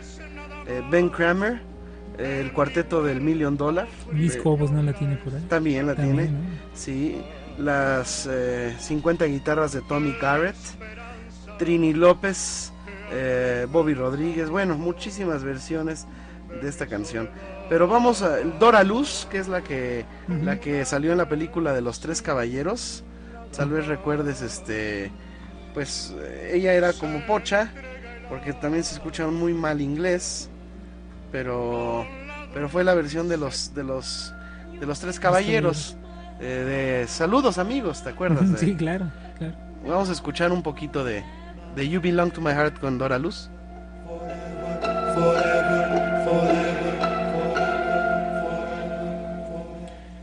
eh, 0.68 0.82
ben 0.92 1.08
Kramer, 1.10 1.62
eh, 2.18 2.42
el 2.44 2.52
cuarteto 2.52 3.02
del 3.04 3.22
Million 3.22 3.56
Dollar. 3.56 3.88
Eh, 4.14 4.38
Cobos 4.44 4.72
no 4.72 4.82
la 4.84 4.92
tiene 4.94 5.16
por 5.18 5.34
ahí. 5.34 5.42
también 5.48 5.88
la 5.88 5.96
También, 5.96 6.16
tiene. 6.18 6.32
¿no? 6.32 6.40
Sí. 6.74 7.22
Las 7.58 8.28
eh, 8.30 8.76
50 8.80 9.26
guitarras 9.26 9.72
de 9.74 9.82
Tommy 9.82 10.14
Garrett. 10.22 10.56
Trini 11.58 11.94
López. 11.94 12.72
Eh, 13.12 13.66
Bobby 13.72 13.94
Rodríguez. 13.94 14.50
Bueno, 14.50 14.78
muchísimas 14.78 15.44
versiones 15.44 16.08
de 16.62 16.68
esta 16.68 16.88
canción. 16.88 17.30
Pero 17.70 17.88
vamos 17.88 18.22
a 18.22 18.38
Dora 18.60 18.84
Luz, 18.84 19.28
que 19.30 19.38
es 19.40 19.48
la 19.48 19.62
que 19.62 20.06
la 20.44 20.60
que 20.60 20.86
salió 20.86 21.12
en 21.12 21.18
la 21.18 21.28
película 21.28 21.74
de 21.74 21.82
los 21.82 22.00
tres 22.00 22.22
caballeros. 22.22 23.04
Tal 23.56 23.70
vez 23.70 23.88
recuerdes 23.88 24.42
este 24.42 25.12
pues 25.74 26.14
ella 26.52 26.74
era 26.74 26.94
como 26.94 27.26
pocha 27.26 27.72
porque 28.30 28.52
también 28.54 28.84
se 28.84 28.94
escucha 28.96 29.28
muy 29.28 29.54
mal 29.54 29.80
inglés, 29.82 30.50
pero 31.32 32.06
pero 32.54 32.70
fue 32.70 32.84
la 32.84 32.94
versión 32.94 33.28
de 33.30 33.38
los 33.38 33.74
de 33.74 33.84
los 33.84 34.34
de 34.80 34.86
los 34.86 35.00
tres 35.00 35.20
caballeros 35.20 35.98
eh, 36.40 37.02
de 37.04 37.08
saludos 37.08 37.58
amigos, 37.58 38.04
¿te 38.04 38.10
acuerdas? 38.10 38.52
de- 38.52 38.58
Sí, 38.58 38.76
claro, 38.76 39.12
claro. 39.38 39.54
Vamos 39.86 40.10
a 40.10 40.14
escuchar 40.14 40.52
un 40.52 40.62
poquito 40.64 41.04
de 41.04 41.24
de 41.78 41.88
You 41.88 42.02
Belong 42.02 42.32
to 42.32 42.42
My 42.42 42.54
Heart 42.54 42.80
con 42.80 42.98
Dora 42.98 43.20
Luz. 43.20 43.50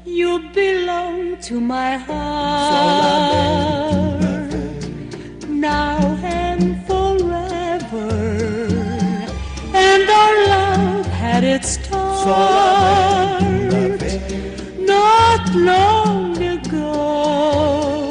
You 0.04 0.40
belong 0.52 1.36
to 1.42 1.60
my 1.60 1.96
heart 1.96 3.30
now 5.48 6.18
and 6.24 6.84
forever. 6.86 8.10
And 9.72 10.10
our 10.10 10.46
love 10.48 11.06
had 11.06 11.44
its 11.44 11.78
start 11.78 13.42
not 14.80 15.54
long 15.54 16.36
ago. 16.42 18.10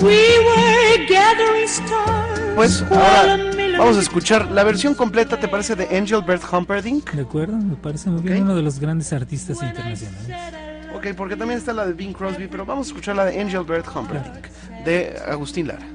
We 0.00 0.38
were. 0.44 0.57
Pues 2.54 2.82
while 2.90 3.00
ahora 3.00 3.38
vamos 3.78 3.96
a 3.96 4.00
escuchar 4.00 4.50
la 4.50 4.64
versión 4.64 4.94
completa, 4.94 5.38
¿te 5.38 5.48
parece? 5.48 5.76
De 5.76 5.84
Engelbert 5.96 6.42
Humperdinck. 6.52 7.12
De 7.12 7.22
acuerdo, 7.22 7.56
me 7.56 7.76
parece 7.76 8.10
muy 8.10 8.22
bien. 8.22 8.38
Ok. 8.38 8.42
Uno 8.42 8.56
de 8.56 8.62
los 8.62 8.80
grandes 8.80 9.12
artistas 9.12 9.62
internacionales. 9.62 10.28
Ok, 10.94 11.08
porque 11.16 11.36
también 11.36 11.58
está 11.58 11.72
la 11.72 11.86
de 11.86 11.92
Bing 11.92 12.12
Crosby, 12.12 12.48
pero 12.48 12.66
vamos 12.66 12.86
a 12.86 12.90
escuchar 12.90 13.14
la 13.14 13.26
de 13.26 13.40
Engelbert 13.40 13.86
Humperdinck, 13.94 14.48
de 14.84 15.16
Agustín 15.28 15.68
Lara. 15.68 15.86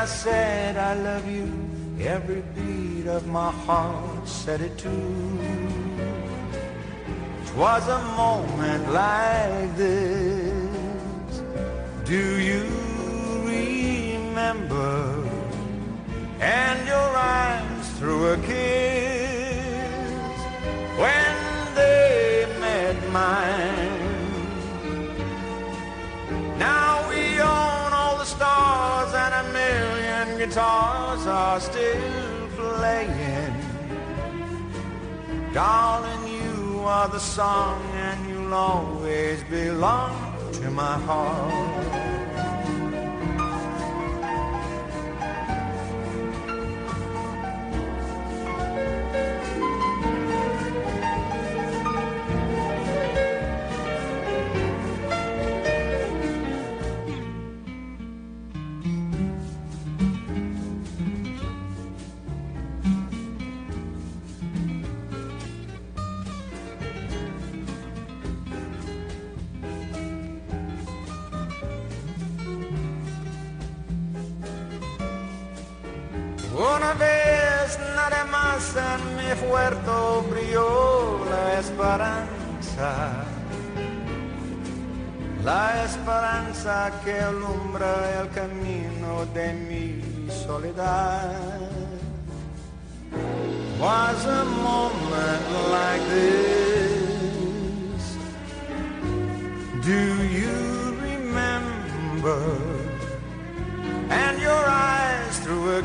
I 0.00 0.06
said 0.06 0.78
I 0.78 0.94
love 0.94 1.30
you, 1.30 1.52
every 2.00 2.42
beat 2.54 3.06
of 3.06 3.26
my 3.26 3.50
heart 3.50 4.26
said 4.26 4.62
it 4.62 4.78
too. 4.78 5.38
Twas 7.48 7.86
a 7.86 7.98
moment 8.16 8.90
like 8.94 9.76
this. 9.76 11.42
Do 12.06 12.40
you 12.40 12.64
remember? 13.44 15.22
And 16.40 16.88
your 16.88 17.10
eyes 17.36 17.90
through 17.98 18.32
a 18.32 18.36
kiss 18.38 20.40
when 21.02 21.34
they 21.74 22.46
met 22.58 22.96
mine. 23.10 23.98
Now 26.58 27.06
we 27.10 27.38
own 27.38 27.92
all 27.92 28.16
the 28.16 28.24
stars 28.24 28.69
a 29.40 29.52
million 29.52 30.38
guitars 30.38 31.26
are 31.26 31.60
still 31.60 32.48
playing. 32.56 33.54
Darling, 35.54 36.24
you 36.28 36.80
are 36.80 37.08
the 37.08 37.18
song 37.18 37.80
and 37.94 38.28
you'll 38.28 38.52
always 38.52 39.42
belong 39.44 40.14
to 40.52 40.70
my 40.70 40.96
heart. 41.08 42.09
Mi 79.30 79.36
puerto 79.36 80.24
brilló 80.28 81.24
la 81.30 81.58
esperanza. 81.60 83.24
La 85.44 85.84
esperanza 85.84 86.90
que 87.04 87.20
alumbra 87.20 88.20
el 88.20 88.28
camino 88.30 89.26
de 89.32 89.52
mi 89.54 90.30
soledad. 90.30 91.70
Was 93.78 94.26
a 94.26 94.44
moment 94.44 95.46
like 95.70 96.04
this. 96.10 96.96
Do 99.84 100.02
you 100.38 100.96
remember? 101.02 102.80
and 104.10 104.40
your 104.40 104.64
eyes 104.66 105.38
through 105.38 105.78
a 105.78 105.82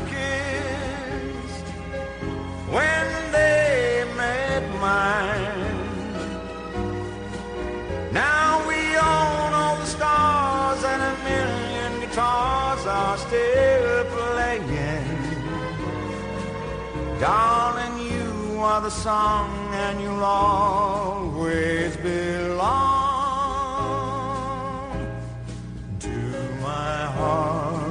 still 13.26 14.04
playing. 14.14 14.66
Darling, 17.20 17.96
you 18.10 18.60
are 18.60 18.80
the 18.80 18.90
song 18.90 19.50
and 19.74 20.00
you'll 20.00 20.24
always 20.24 21.96
belong 21.96 22.86
to 25.98 26.16
my 26.62 27.06
heart. 27.18 27.86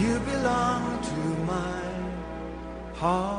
You 0.00 0.18
belong 0.20 0.82
to 1.10 1.20
my 1.52 1.78
heart. 2.94 3.33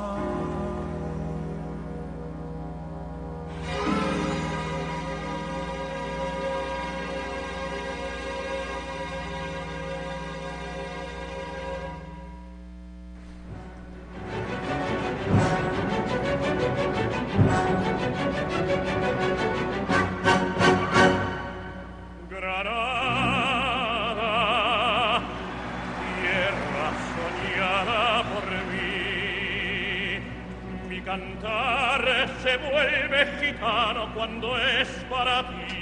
se 32.56 32.72
vuelve 32.72 33.26
gitano 33.40 34.14
cuando 34.14 34.58
es 34.58 34.88
para 35.10 35.44
ti. 35.50 35.76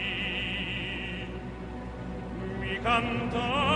Mi 2.60 2.78
cantar 2.80 3.73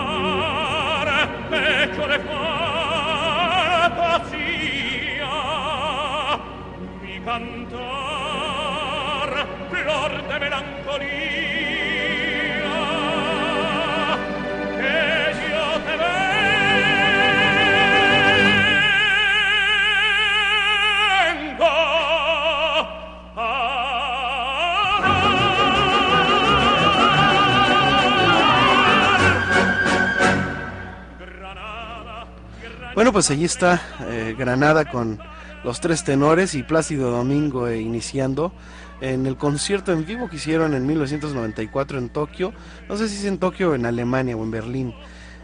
Bueno, 33.07 33.13
pues 33.13 33.31
allí 33.31 33.45
está 33.45 33.81
eh, 34.09 34.35
Granada 34.37 34.83
con 34.83 35.17
los 35.63 35.79
tres 35.79 36.03
tenores 36.03 36.53
y 36.55 36.63
Plácido 36.63 37.09
Domingo 37.09 37.69
eh, 37.69 37.79
iniciando 37.79 38.51
en 38.99 39.25
el 39.25 39.37
concierto 39.37 39.93
en 39.93 40.05
vivo 40.05 40.27
que 40.27 40.35
hicieron 40.35 40.73
en 40.73 40.85
1994 40.85 41.99
en 41.99 42.09
Tokio. 42.09 42.51
No 42.89 42.97
sé 42.97 43.07
si 43.07 43.15
es 43.15 43.23
en 43.23 43.37
Tokio 43.37 43.71
o 43.71 43.75
en 43.75 43.85
Alemania 43.85 44.35
o 44.35 44.43
en 44.43 44.51
Berlín. 44.51 44.93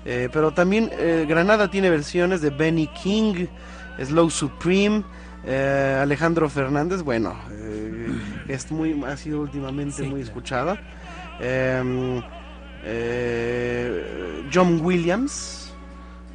Eh, 0.03 0.27
pero 0.33 0.53
también 0.53 0.91
Granada 1.25 1.71
tiene 1.71 1.89
versiones 1.89 2.41
de 2.41 2.49
Benny 2.49 2.87
King, 3.01 3.45
Slow 3.97 4.29
Supreme, 4.29 5.05
Alejandro 6.01 6.49
Fernández, 6.49 7.01
bueno, 7.01 7.33
es 8.49 8.69
muy, 8.73 9.01
ha 9.05 9.15
sido 9.15 9.39
últimamente 9.39 10.03
Sí, 10.03 10.09
muy 10.09 10.19
escuchada. 10.19 10.81
Em, 11.39 12.21
John 14.53 14.81
Williams, 14.83 15.62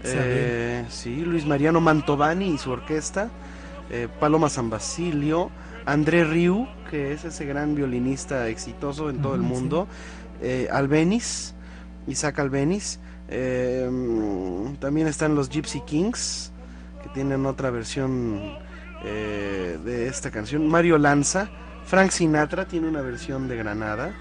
eh, 0.05 0.85
sí, 0.89 1.17
Luis 1.25 1.47
Mariano 1.47 1.81
Mantovani 1.81 2.51
y 2.51 2.59
su 2.59 2.71
orquesta, 2.71 3.31
eh, 3.91 4.09
Paloma 4.21 4.49
San 4.49 4.71
Basilio, 4.71 5.51
André 5.87 6.25
Riu, 6.25 6.69
que 6.91 7.13
es 7.13 7.25
ese 7.25 7.47
gran 7.47 7.75
violinista 7.75 8.49
exitoso 8.49 9.11
en 9.11 9.21
todo 9.21 9.35
el 9.35 9.41
Ujú, 9.41 9.49
sí. 9.49 9.55
mundo, 9.55 9.89
eh, 10.43 10.69
Albeniz, 10.71 11.55
Isaac 12.07 12.39
Albeniz, 12.39 13.01
eh, 13.29 13.89
también 14.81 15.07
están 15.07 15.35
los 15.35 15.49
Gypsy 15.49 15.81
Kings, 15.81 16.53
que 17.03 17.09
tienen 17.11 17.47
otra 17.47 17.71
versión 17.71 18.57
de 19.05 20.09
esta 20.09 20.33
canción, 20.33 20.67
Mario 20.67 20.99
Lanza, 20.99 21.49
Frank 21.85 22.11
Sinatra 22.11 22.67
tiene 22.67 22.89
una 22.89 23.01
versión 23.01 23.47
de 23.47 23.57
Granada, 23.57 24.13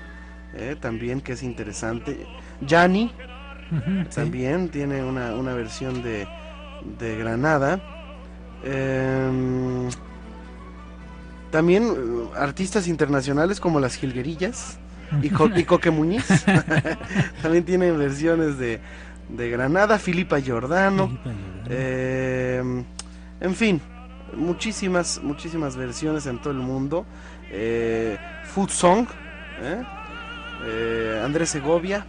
también 0.79 1.19
que 1.19 1.33
es 1.33 1.41
interesante, 1.41 2.27
Yanni, 2.61 3.11
También 4.13 4.69
tiene 4.69 5.03
una, 5.03 5.33
una 5.35 5.53
versión 5.53 6.01
de, 6.03 6.27
de 6.99 7.17
Granada. 7.17 7.79
Em, 8.63 9.89
también 11.51 11.83
eh, 11.85 12.29
artistas 12.37 12.87
internacionales 12.87 13.59
como 13.59 13.79
las 13.79 13.95
Jilguerillas 13.95 14.77
y, 15.21 15.29
Co- 15.29 15.49
y 15.55 15.63
Coque 15.63 15.91
Muñiz. 15.91 16.25
también 17.41 17.63
tienen 17.63 17.97
versiones 17.97 18.57
de, 18.57 18.79
de 19.29 19.49
Granada, 19.49 19.97
Filipa 19.99 20.39
Giordano. 20.39 21.17
Em, 21.69 22.83
en 23.39 23.55
fin, 23.55 23.81
muchísimas, 24.35 25.21
muchísimas 25.23 25.75
versiones 25.77 26.25
en 26.25 26.39
todo 26.39 26.51
el 26.51 26.59
mundo. 26.59 27.05
Eh, 27.49 28.17
Food 28.45 28.69
Song. 28.69 29.07
Eh, 30.65 31.21
Andrés 31.23 31.49
Segovia, 31.49 32.05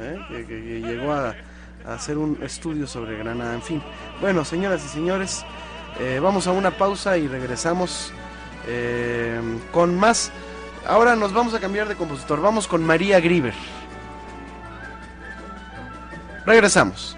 ¿eh? 0.00 0.18
que, 0.28 0.44
que- 0.46 0.80
llegó 0.80 1.12
a, 1.12 1.34
a 1.86 1.94
hacer 1.94 2.18
un 2.18 2.38
estudio 2.42 2.86
sobre 2.86 3.16
Granada. 3.18 3.54
En 3.54 3.62
fin, 3.62 3.82
bueno, 4.20 4.44
señoras 4.44 4.84
y 4.84 4.88
señores, 4.88 5.44
eh, 6.00 6.20
vamos 6.22 6.46
a 6.46 6.52
una 6.52 6.70
pausa 6.72 7.16
y 7.18 7.28
regresamos 7.28 8.12
eh, 8.66 9.40
con 9.72 9.94
más. 9.96 10.30
Ahora 10.86 11.16
nos 11.16 11.32
vamos 11.32 11.54
a 11.54 11.60
cambiar 11.60 11.88
de 11.88 11.94
compositor, 11.94 12.40
vamos 12.40 12.66
con 12.68 12.84
María 12.84 13.20
Grieber. 13.20 13.54
Regresamos. 16.46 17.16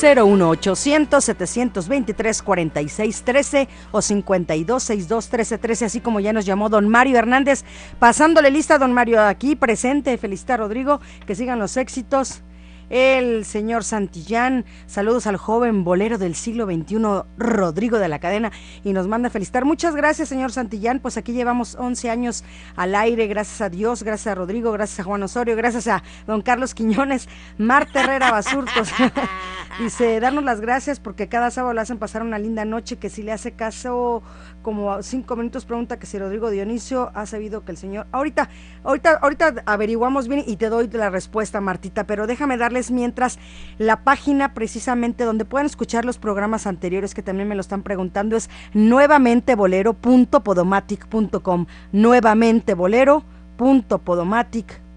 01800 0.00 1.22
723 1.22 2.42
4613 2.42 3.68
o 3.92 4.00
5262 4.00 5.24
1313, 5.24 5.84
así 5.84 6.00
como 6.00 6.20
ya 6.20 6.32
nos 6.32 6.46
llamó 6.46 6.68
don 6.68 6.88
Mario 6.88 7.18
Hernández. 7.18 7.64
Pasándole 7.98 8.50
lista, 8.50 8.78
don 8.78 8.92
Mario, 8.92 9.20
aquí 9.20 9.56
presente. 9.56 10.16
Felicita 10.16 10.56
Rodrigo, 10.56 11.00
que 11.26 11.34
sigan 11.34 11.58
los 11.58 11.76
éxitos. 11.76 12.42
El 12.90 13.44
señor 13.44 13.84
Santillán, 13.84 14.64
saludos 14.86 15.26
al 15.26 15.36
joven 15.36 15.84
bolero 15.84 16.18
del 16.18 16.34
siglo 16.34 16.66
XXI, 16.66 17.22
Rodrigo 17.38 17.98
de 17.98 18.08
la 18.08 18.18
Cadena, 18.18 18.50
y 18.84 18.92
nos 18.92 19.06
manda 19.06 19.28
a 19.28 19.30
felicitar. 19.30 19.64
Muchas 19.64 19.94
gracias, 19.94 20.28
señor 20.28 20.52
Santillán, 20.52 20.98
pues 20.98 21.16
aquí 21.16 21.32
llevamos 21.32 21.76
11 21.76 22.10
años 22.10 22.44
al 22.76 22.94
aire, 22.94 23.28
gracias 23.28 23.60
a 23.60 23.68
Dios, 23.68 24.02
gracias 24.02 24.26
a 24.26 24.34
Rodrigo, 24.34 24.72
gracias 24.72 25.00
a 25.00 25.04
Juan 25.04 25.22
Osorio, 25.22 25.56
gracias 25.56 25.86
a 25.86 26.02
don 26.26 26.42
Carlos 26.42 26.74
Quiñones, 26.74 27.28
Marta 27.58 28.02
Herrera 28.02 28.32
Basurtos. 28.32 28.90
Dice, 29.78 30.18
darnos 30.20 30.44
las 30.44 30.60
gracias 30.60 30.98
porque 30.98 31.28
cada 31.28 31.50
sábado 31.50 31.72
le 31.72 31.80
hacen 31.80 31.98
pasar 31.98 32.22
una 32.22 32.38
linda 32.38 32.64
noche, 32.64 32.98
que 32.98 33.08
si 33.08 33.22
le 33.22 33.32
hace 33.32 33.52
caso 33.52 34.22
como 34.62 35.02
cinco 35.02 35.36
minutos 35.36 35.64
pregunta 35.64 35.98
que 35.98 36.06
si 36.06 36.18
Rodrigo 36.18 36.50
Dionisio 36.50 37.10
ha 37.14 37.24
sabido 37.26 37.64
que 37.64 37.72
el 37.72 37.78
señor 37.78 38.06
ahorita 38.12 38.48
ahorita 38.84 39.18
ahorita 39.22 39.62
averiguamos 39.66 40.28
bien 40.28 40.44
y 40.46 40.56
te 40.56 40.68
doy 40.68 40.88
la 40.88 41.10
respuesta 41.10 41.60
Martita 41.60 42.04
pero 42.04 42.26
déjame 42.26 42.56
darles 42.56 42.90
mientras 42.90 43.38
la 43.78 44.02
página 44.04 44.54
precisamente 44.54 45.24
donde 45.24 45.44
pueden 45.44 45.66
escuchar 45.66 46.04
los 46.04 46.18
programas 46.18 46.66
anteriores 46.66 47.14
que 47.14 47.22
también 47.22 47.48
me 47.48 47.54
lo 47.54 47.60
están 47.60 47.82
preguntando 47.82 48.36
es 48.36 48.50
nuevamente 48.74 49.54
bolero.podomatic.com 49.54 51.66
nuevamente 51.92 52.74
bolero.podomatic.com 52.74 54.89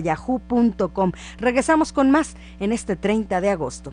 yahoo.com 0.03 1.13
Regresamos 1.39 1.93
con 1.93 2.11
más 2.11 2.37
en 2.61 2.73
este 2.73 2.95
30 2.95 3.41
de 3.41 3.51
agosto. 3.51 3.93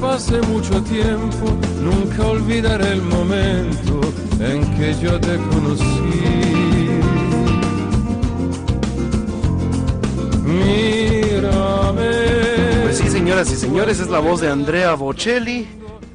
Hace 0.00 0.40
mucho 0.42 0.82
tiempo, 0.84 1.46
nunca 1.80 2.26
olvidaré 2.26 2.92
el 2.92 3.02
momento 3.02 4.00
en 4.40 4.62
que 4.76 4.94
yo 5.00 5.20
te 5.20 5.36
conocí. 5.36 5.84
Mírame. 10.44 12.10
Pues 12.82 12.98
sí, 12.98 13.08
señoras 13.08 13.52
y 13.52 13.56
señores, 13.56 14.00
es 14.00 14.08
la 14.08 14.18
voz 14.18 14.40
de 14.40 14.48
Andrea 14.48 14.94
Bocelli, 14.94 15.66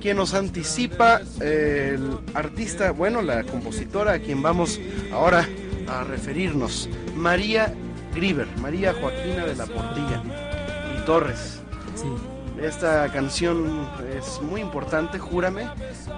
quien 0.01 0.17
nos 0.17 0.33
anticipa 0.33 1.21
eh, 1.39 1.97
el 1.97 2.17
artista, 2.33 2.91
bueno, 2.91 3.21
la 3.21 3.43
compositora 3.43 4.13
a 4.13 4.19
quien 4.19 4.41
vamos 4.41 4.79
ahora 5.11 5.47
a 5.87 6.03
referirnos, 6.03 6.89
María 7.15 7.73
Griver, 8.13 8.47
María 8.61 8.93
Joaquina 8.93 9.45
de 9.45 9.55
la 9.55 9.65
Portilla 9.65 10.23
y 10.97 11.05
Torres. 11.05 11.61
Sí. 11.95 12.07
Esta 12.61 13.11
canción 13.11 13.87
es 14.17 14.41
muy 14.41 14.61
importante, 14.61 15.19
júrame, 15.19 15.67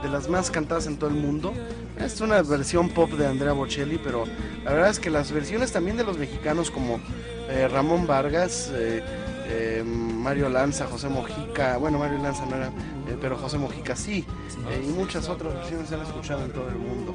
de 0.02 0.10
las 0.10 0.30
más 0.30 0.50
cantadas 0.50 0.88
en 0.88 0.98
todo 0.98 1.10
el 1.10 1.16
mundo. 1.16 1.54
Es 1.98 2.22
una 2.22 2.42
versión 2.42 2.90
pop 2.90 3.12
de 3.12 3.28
Andrea 3.28 3.52
Bocelli, 3.52 4.00
pero 4.02 4.24
la 4.64 4.72
verdad 4.72 4.90
es 4.90 5.00
que 5.00 5.10
las 5.10 5.32
versiones 5.32 5.72
también 5.74 5.98
de 5.98 6.06
los 6.06 6.18
mexicanos 6.18 6.72
como 6.72 7.02
eh, 7.50 7.68
Ramón 7.68 8.08
Vargas, 8.08 8.72
eh, 8.74 9.04
eh, 9.48 9.84
Mario 9.86 10.48
Lanza, 10.48 10.86
José 10.86 11.10
Mojica, 11.10 11.78
bueno, 11.78 12.00
Mario 12.00 12.20
Lanza 12.20 12.46
no 12.46 12.56
era, 12.56 12.72
pero 13.20 13.38
José 13.38 13.58
Mojica 13.58 13.96
sí, 13.96 14.26
y 14.82 14.88
muchas 14.92 15.28
otras 15.28 15.54
versiones 15.56 15.90
se 15.90 15.96
han 15.96 16.02
escuchado 16.02 16.46
en 16.46 16.52
todo 16.52 16.70
el 16.70 16.76
mundo. 16.76 17.14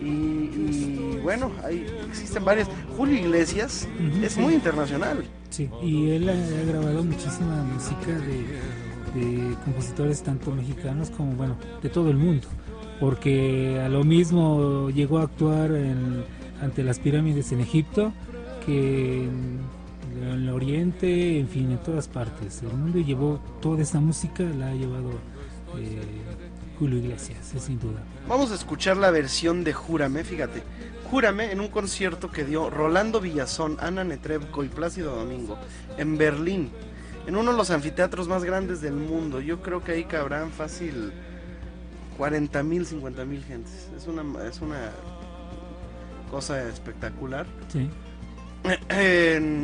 Y, 0.00 0.04
y 0.04 1.20
bueno, 1.22 1.52
hay, 1.62 1.86
existen 2.08 2.44
varias. 2.44 2.68
Julio 2.96 3.18
Iglesias 3.18 3.86
es 4.22 4.32
sí. 4.32 4.40
muy 4.40 4.54
internacional. 4.54 5.24
Sí, 5.52 5.68
y 5.82 6.10
él 6.10 6.28
ha, 6.28 6.32
ha 6.32 6.64
grabado 6.64 7.04
muchísima 7.04 7.62
música 7.62 8.06
de, 8.06 9.20
de 9.20 9.54
compositores 9.64 10.22
tanto 10.22 10.50
mexicanos 10.50 11.10
como, 11.10 11.32
bueno, 11.32 11.56
de 11.82 11.88
todo 11.90 12.10
el 12.10 12.16
mundo. 12.16 12.46
Porque 12.98 13.80
a 13.84 13.88
lo 13.88 14.02
mismo 14.04 14.88
llegó 14.90 15.18
a 15.18 15.22
actuar 15.24 15.72
en- 15.72 16.24
ante 16.60 16.82
las 16.82 16.98
pirámides 16.98 17.52
en 17.52 17.60
Egipto 17.60 18.12
que 18.64 19.24
en, 19.24 19.58
en 20.22 20.28
el 20.28 20.48
Oriente, 20.48 21.38
en 21.38 21.48
fin, 21.48 21.70
en 21.70 21.78
todas 21.78 22.08
partes 22.08 22.62
del 22.62 22.72
mundo. 22.72 22.98
Y 22.98 23.04
llevó 23.04 23.40
toda 23.60 23.82
esa 23.82 24.00
música, 24.00 24.44
la 24.44 24.68
ha 24.68 24.74
llevado 24.74 25.10
eh, 25.78 26.00
Julio 26.78 26.98
Iglesias, 26.98 27.52
es 27.54 27.62
sin 27.64 27.78
duda. 27.78 28.02
Vamos 28.28 28.52
a 28.52 28.54
escuchar 28.54 28.96
la 28.96 29.10
versión 29.10 29.64
de 29.64 29.72
Júrame, 29.72 30.24
fíjate. 30.24 30.62
Júrame 31.12 31.52
en 31.52 31.60
un 31.60 31.68
concierto 31.68 32.30
que 32.30 32.42
dio 32.42 32.70
Rolando 32.70 33.20
Villazón, 33.20 33.76
Ana 33.80 34.02
Netrebko 34.02 34.64
y 34.64 34.68
Plácido 34.68 35.14
Domingo 35.14 35.58
en 35.98 36.16
Berlín, 36.16 36.70
en 37.26 37.36
uno 37.36 37.50
de 37.50 37.56
los 37.58 37.70
anfiteatros 37.70 38.28
más 38.28 38.44
grandes 38.44 38.80
del 38.80 38.94
mundo. 38.94 39.38
Yo 39.42 39.60
creo 39.60 39.84
que 39.84 39.92
ahí 39.92 40.04
cabrán 40.04 40.50
fácil 40.50 41.12
40 42.16 42.62
mil, 42.62 42.86
50 42.86 43.26
mil 43.26 43.44
gentes. 43.44 43.90
Es 43.94 44.06
una, 44.06 44.22
es 44.48 44.62
una 44.62 44.90
cosa 46.30 46.66
espectacular. 46.66 47.44
Sí. 47.68 47.90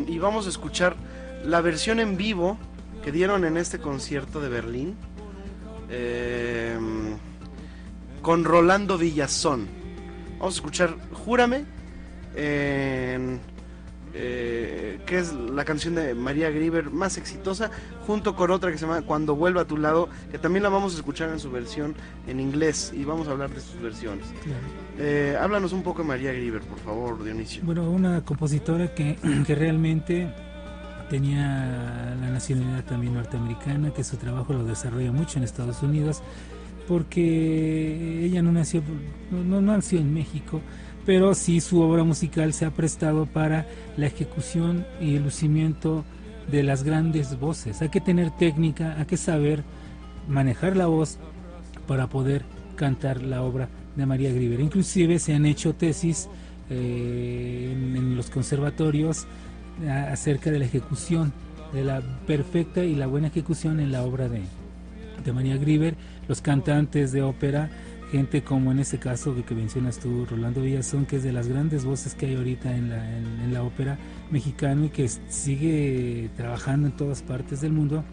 Y 0.07 0.19
vamos 0.19 0.45
a 0.45 0.51
escuchar 0.51 0.97
la 1.47 1.63
versión 1.63 1.99
en 1.99 2.19
vivo 2.19 2.59
que 3.03 3.11
dieron 3.11 3.47
en 3.47 3.57
este 3.57 3.79
concierto 3.79 4.43
de 4.43 4.51
Berlín 4.51 4.97
eh, 5.89 6.77
con 8.21 8.45
Rolando 8.45 8.99
Villazón. 8.99 9.88
Vamos 10.39 10.55
a 10.55 10.59
escuchar 10.59 10.97
Júrame, 11.13 11.65
en, 12.35 13.41
eh, 14.15 15.01
que 15.07 15.19
es 15.19 15.33
la 15.33 15.65
canción 15.65 15.95
de 15.95 16.15
María 16.15 16.51
Grieber 16.51 16.91
más 16.91 17.19
exitosa, 17.19 17.71
junto 18.07 18.35
con 18.37 18.51
otra 18.51 18.71
que 18.71 18.79
se 18.79 18.87
llama 18.87 19.03
Cuando 19.03 19.35
vuelva 19.37 19.63
a 19.63 19.65
tu 19.65 19.77
lado, 19.77 20.09
que 20.31 20.39
también 20.39 20.63
la 20.63 20.69
vamos 20.69 20.95
a 20.95 20.97
escuchar 20.97 21.31
en 21.31 21.41
su 21.41 21.51
versión 21.51 21.95
en 22.27 22.41
inglés 22.41 22.93
y 22.95 23.05
vamos 23.05 23.29
a 23.29 23.33
hablar 23.33 23.51
de 23.51 23.61
sus 23.61 23.81
versiones. 23.81 24.27
Claro. 24.43 24.61
Eh, 24.99 25.37
háblanos 25.41 25.73
un 25.73 25.83
poco 25.83 26.03
de 26.03 26.09
María 26.09 26.33
Grieber, 26.33 26.63
por 26.63 26.79
favor, 26.79 27.23
Dionisio. 27.23 27.63
Bueno, 27.65 27.91
una 27.91 28.25
compositora 28.25 28.95
que, 28.95 29.17
que 29.47 29.55
realmente 29.55 30.33
tenía 31.09 32.17
la 32.21 32.31
nacionalidad 32.31 32.85
también 32.85 33.15
norteamericana, 33.15 33.93
que 33.93 34.05
su 34.05 34.17
trabajo 34.17 34.53
lo 34.53 34.65
desarrolla 34.65 35.11
mucho 35.13 35.39
en 35.39 35.45
Estados 35.45 35.83
Unidos, 35.83 36.23
porque 36.89 38.25
ella 38.25 38.41
no 38.41 38.51
nació, 38.51 38.83
no, 39.31 39.61
nació 39.61 40.01
en 40.01 40.15
México, 40.15 40.63
pero 41.05 41.35
sí 41.35 41.61
su 41.61 41.81
obra 41.83 42.03
musical 42.03 42.55
se 42.55 42.65
ha 42.65 42.71
prestado 42.71 43.27
para 43.27 43.67
la 43.99 44.07
ejecución 44.07 44.87
y 44.99 45.17
el 45.17 45.25
lucimiento 45.25 46.05
de 46.51 46.63
las 46.63 46.83
grandes 46.83 47.39
voces. 47.39 47.83
Hay 47.83 47.91
que 47.91 48.01
tener 48.01 48.31
técnica, 48.31 48.97
hay 48.99 49.05
que 49.05 49.19
saber 49.19 49.65
manejar 50.29 50.77
la 50.77 50.87
voz 50.87 51.19
para 51.87 52.07
poder 52.07 52.43
cantar 52.75 53.23
la 53.23 53.43
obra 53.43 53.69
de 53.95 54.07
María 54.07 54.33
Grieber. 54.33 54.61
Inclusive 54.61 55.19
se 55.19 55.35
han 55.35 55.45
hecho 55.45 55.75
tesis 55.75 56.29
eh, 56.71 57.71
en, 57.75 58.17
los 58.17 58.31
conservatorios 58.31 59.27
acerca 60.11 60.51
de 60.51 60.59
la 60.59 60.65
ejecución, 60.65 61.33
de 61.75 61.85
la 61.85 62.01
perfecta 62.27 62.83
y 62.83 62.95
la 62.95 63.07
buena 63.07 63.29
ejecución 63.29 63.79
en 63.79 63.93
la 63.93 64.03
obra 64.05 64.29
de, 64.29 64.41
de 65.25 65.33
María 65.33 65.57
Grieber, 65.57 65.95
los 66.29 66.41
cantantes 66.41 67.11
de 67.13 67.23
ópera, 67.23 67.71
gente 68.13 68.43
como 68.43 68.71
en 68.73 68.79
este 68.79 68.99
caso 68.99 69.35
que, 69.35 69.43
que 69.43 69.55
mencionas 69.55 69.99
tú, 69.99 70.27
Rolando 70.27 70.63
Villazón, 70.63 71.05
que 71.07 71.17
es 71.17 71.23
de 71.23 71.33
las 71.33 71.49
grandes 71.49 71.85
voces 71.85 72.15
que 72.15 72.27
hay 72.27 72.37
ahorita 72.37 72.75
en 72.77 72.91
la, 72.91 73.17
en- 73.19 73.53
la 73.53 73.63
ópera 73.63 73.99
mexicana 74.31 74.87
y 74.87 74.89
que 74.91 75.09
sigue 75.09 76.31
trabajando 76.37 76.87
en 76.89 76.93
todas 76.97 77.23
partes 77.23 77.61
del 77.61 77.73
mundo, 77.73 78.05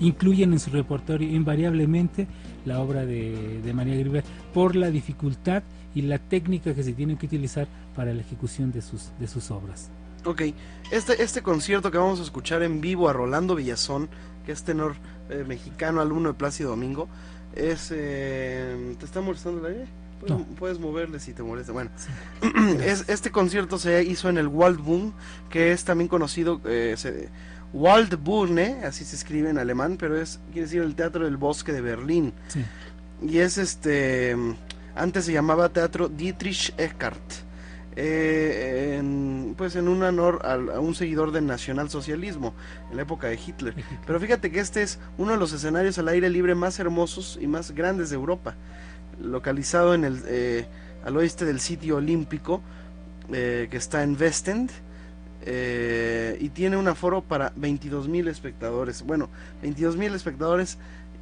incluyen 0.00 0.52
en 0.52 0.60
su 0.60 0.70
repertorio 0.70 1.28
invariablemente 1.28 2.26
la 2.64 2.80
obra 2.80 3.04
de, 3.06 3.60
de 3.62 3.72
María 3.74 3.96
Grieber 3.96 4.24
por 4.54 4.76
la 4.76 4.90
dificultad 4.90 5.62
y 5.94 6.02
la 6.02 6.18
técnica 6.18 6.74
que 6.74 6.82
se 6.82 6.92
tiene 6.92 7.16
que 7.16 7.26
utilizar 7.26 7.66
para 7.96 8.14
la 8.14 8.20
ejecución 8.20 8.70
de 8.72 8.80
sus, 8.82 9.10
de 9.18 9.26
sus 9.26 9.50
obras. 9.50 9.90
Ok, 10.24 10.42
este, 10.92 11.22
este 11.22 11.42
concierto 11.42 11.90
que 11.90 11.98
vamos 11.98 12.20
a 12.20 12.22
escuchar 12.22 12.62
en 12.62 12.80
vivo 12.80 13.08
a 13.08 13.12
Rolando 13.12 13.54
Villazón, 13.54 14.08
que 14.44 14.52
es 14.52 14.62
tenor 14.62 14.94
eh, 15.30 15.44
mexicano, 15.46 16.00
alumno 16.00 16.28
de 16.30 16.34
Plácido 16.34 16.70
Domingo, 16.70 17.08
es... 17.54 17.90
eh, 17.94 18.94
¿Te 18.98 19.04
está 19.04 19.20
molestando 19.20 19.66
el 19.66 19.74
aire? 19.74 19.88
Puedes, 20.20 20.36
No. 20.38 20.44
puedes 20.56 20.78
moverle 20.78 21.18
si 21.20 21.32
te 21.32 21.42
molesta. 21.42 21.72
Bueno, 21.72 21.90
Sí. 21.96 22.08
es, 22.84 23.08
este 23.08 23.30
concierto 23.30 23.78
se 23.78 24.02
hizo 24.04 24.28
en 24.28 24.36
el 24.38 24.48
Waldbühne, 24.48 25.12
que 25.48 25.72
es 25.72 25.84
también 25.84 26.08
conocido... 26.08 26.60
Eh, 26.64 26.94
se- 26.96 27.28
Waldbühne, 27.72 28.84
así 28.84 29.04
se 29.04 29.14
escribe 29.16 29.48
en 29.50 29.58
alemán, 29.58 29.96
pero 29.98 30.20
es, 30.20 30.40
quiere 30.52 30.62
decir, 30.66 30.82
el 30.82 30.94
Teatro 30.96 31.24
del 31.24 31.36
Bosque 31.36 31.72
de 31.72 31.80
Berlín. 31.80 32.32
Sí. 32.48 32.64
Y 33.22 33.38
es 33.38 33.58
este. 33.58 34.36
Antes 34.96 35.24
se 35.26 35.32
llamaba 35.32 35.68
Teatro 35.68 36.08
Dietrich 36.08 36.74
Eckart. 36.78 37.20
Eh, 38.02 38.96
en, 38.98 39.54
pues 39.58 39.76
en 39.76 39.86
un 39.88 40.02
honor 40.02 40.40
al- 40.44 40.70
a, 40.70 40.80
un 40.80 40.94
seguidor 40.94 41.32
del 41.32 41.46
nacionalsocialismo 41.46 42.54
en 42.90 42.96
la 42.96 43.02
época 43.02 43.26
de 43.28 43.34
Hitler. 43.44 43.74
Pero 44.06 44.18
fíjate 44.18 44.50
que 44.50 44.60
este 44.60 44.82
es 44.82 44.98
uno 45.18 45.32
de 45.32 45.38
los 45.38 45.52
escenarios 45.52 45.98
al 45.98 46.08
aire 46.08 46.30
libre 46.30 46.54
más 46.54 46.78
hermosos 46.78 47.38
y 47.40 47.46
más 47.46 47.72
grandes 47.72 48.08
de 48.10 48.16
Europa, 48.16 48.54
localizado 49.22 49.92
en 49.94 50.04
el 50.04 50.22
eh, 50.26 50.66
al 51.04 51.16
oeste 51.16 51.44
del 51.44 51.60
sitio 51.60 51.96
olímpico 51.96 52.62
eh, 53.32 53.68
que 53.70 53.76
está 53.76 54.02
en 54.02 54.16
Westend. 54.20 54.70
eh, 55.42 56.36
y 56.40 56.48
tiene 56.50 56.76
un 56.76 56.88
aforo 56.88 57.22
para 57.22 57.52
22 57.56 58.08
mil 58.08 58.28
espectadores. 58.28 59.02
Bueno, 59.02 59.28
22 59.62 59.96
mil 59.96 60.14
espectadores 60.14 60.78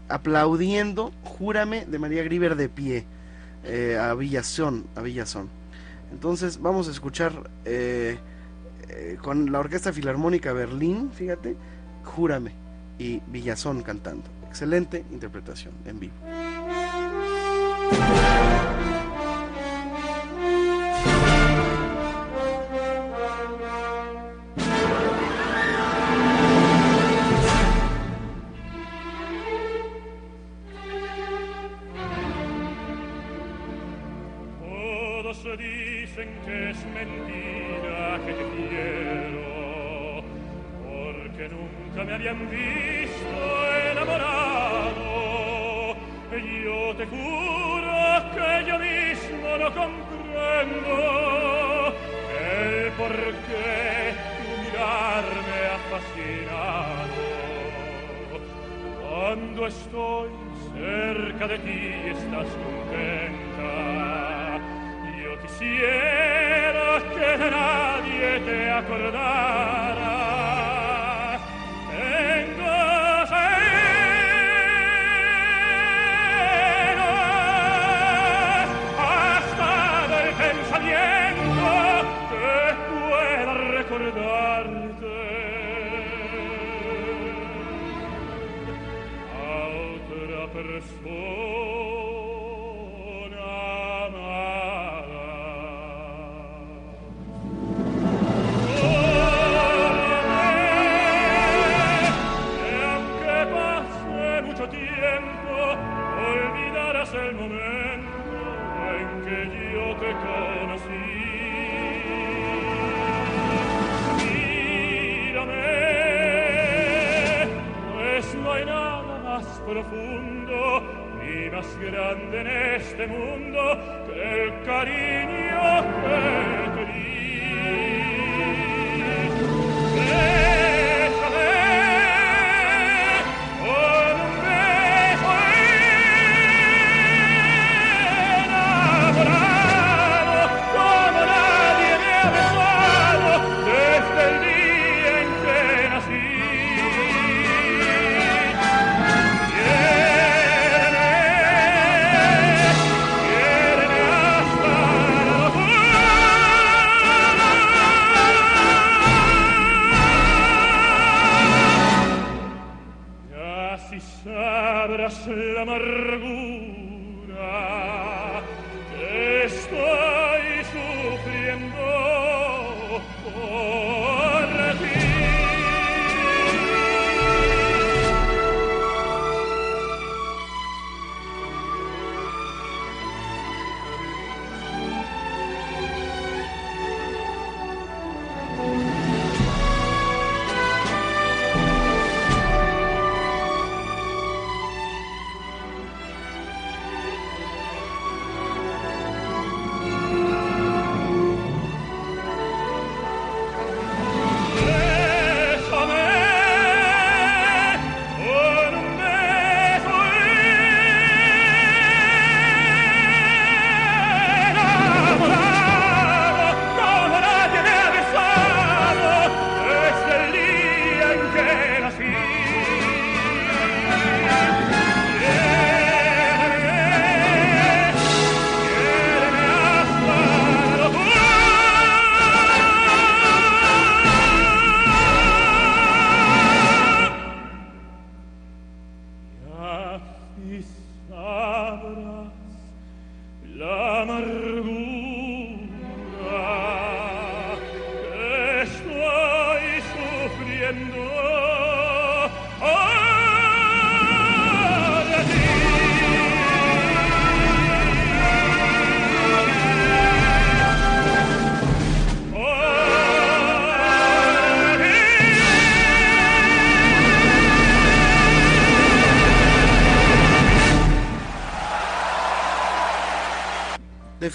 aplaudiendo 0.09 1.13
Júrame 1.23 1.85
de 1.87 1.99
María 1.99 2.23
Griver 2.23 2.57
de 2.57 2.69
pie 2.69 3.05
eh, 3.65 3.99
a 4.01 4.15
Villazón, 4.15 4.85
a 4.97 5.03
Villazón. 5.03 5.49
Entonces 6.13 6.61
vamos 6.61 6.89
a 6.89 6.91
escuchar 6.91 7.51
eh, 7.65 8.19
eh, 8.89 9.19
con 9.23 9.53
la 9.53 9.61
Orquesta 9.61 9.93
Filarmónica 9.93 10.53
Berlín, 10.53 11.11
fíjate, 11.13 11.57
Júrame 12.05 12.53
y 12.99 13.21
Villazón 13.27 13.83
cantando. 13.83 14.25
Excelente 14.49 15.05
interpretación 15.11 15.75
en 15.85 16.01
vivo. 16.01 16.15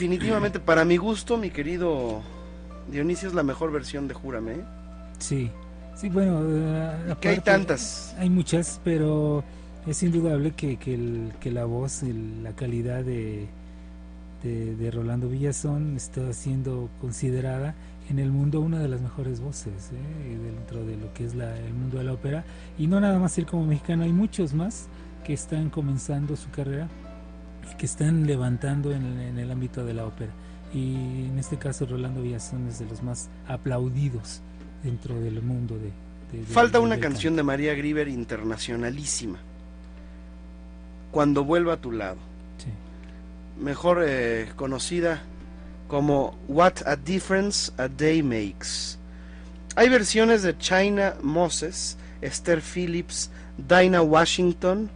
Definitivamente, 0.08 0.60
para 0.60 0.84
mi 0.86 0.98
gusto, 0.98 1.38
mi 1.38 1.50
querido 1.50 2.22
Dionisio, 2.92 3.30
es 3.30 3.34
la 3.34 3.44
mejor 3.44 3.72
versión 3.72 4.08
de 4.08 4.14
Júrame. 4.14 4.52
¿eh? 4.54 4.64
Sí, 5.20 5.50
sí, 5.96 6.10
bueno, 6.10 6.42
eh, 6.46 7.16
Que 7.22 7.30
hay 7.30 7.40
tantas. 7.40 8.14
Hay 8.20 8.30
muchas, 8.30 8.82
pero 8.84 9.44
es 9.88 10.04
indudable 10.04 10.52
que, 10.52 10.76
que, 10.78 10.94
el- 10.96 11.32
que 11.40 11.52
la 11.52 11.64
voz, 11.66 12.04
el- 12.04 12.44
la 12.44 12.52
calidad 12.52 13.04
de, 13.04 13.48
de, 14.44 14.76
de 14.76 14.92
Rolando 14.92 15.30
Villazón 15.30 15.96
está 15.96 16.34
siendo 16.34 16.90
considerada 17.00 17.74
en 18.10 18.20
el 18.20 18.30
mundo 18.32 18.60
una 18.60 18.80
de 18.80 18.90
las 18.90 19.00
mejores 19.00 19.40
voces 19.40 19.92
¿eh? 19.94 20.38
dentro 20.44 20.84
de 20.86 20.98
lo 20.98 21.14
que 21.14 21.24
es 21.26 21.34
la- 21.36 21.58
el 21.58 21.74
mundo 21.74 21.98
de 22.00 22.04
la 22.04 22.14
ópera. 22.14 22.44
Y 22.78 22.88
no 22.88 23.00
nada 23.00 23.18
más 23.20 23.38
él 23.38 23.46
como 23.46 23.66
mexicano, 23.66 24.04
hay 24.04 24.12
muchos 24.12 24.54
más 24.54 24.88
que 25.24 25.32
están 25.32 25.70
comenzando 25.70 26.36
su 26.36 26.50
carrera 26.50 26.90
que 27.78 27.86
están 27.86 28.26
levantando 28.28 28.92
en, 28.92 29.04
el- 29.06 29.20
en 29.22 29.40
el 29.40 29.52
ámbito 29.52 29.84
de 29.86 29.94
la 29.94 30.06
ópera. 30.06 30.32
Y 30.74 31.26
en 31.30 31.38
este 31.40 31.58
caso 31.58 31.86
Rolando 31.86 32.22
Villazón 32.22 32.68
es 32.68 32.80
de 32.80 32.86
los 32.86 33.04
más 33.04 33.30
aplaudidos 33.48 34.42
dentro 34.84 35.20
del 35.20 35.42
mundo 35.42 35.76
de... 35.76 35.92
de- 36.38 36.46
de- 36.46 36.54
Falta 36.54 36.80
una 36.80 37.00
canción 37.00 37.36
de 37.36 37.44
María 37.44 37.74
Grieber 37.76 38.08
internacionalísima. 38.08 39.38
Cuando 41.12 41.44
vuelva 41.44 41.74
a 41.74 41.78
tu 41.78 41.92
lado. 41.92 42.18
Sí. 42.58 42.70
Mejor 43.64 44.04
eh, 44.06 44.50
conocida 44.56 45.22
como 45.88 46.38
What 46.48 46.74
a 46.88 46.96
Difference 46.96 47.72
a 47.78 47.88
Day 47.88 48.24
Makes. 48.24 48.98
Hay 49.76 49.90
versiones 49.90 50.42
de 50.44 50.58
China 50.58 51.14
Moses, 51.22 51.98
Esther 52.22 52.62
Phillips, 52.62 53.30
Dinah 53.58 54.02
Washington, 54.02 54.90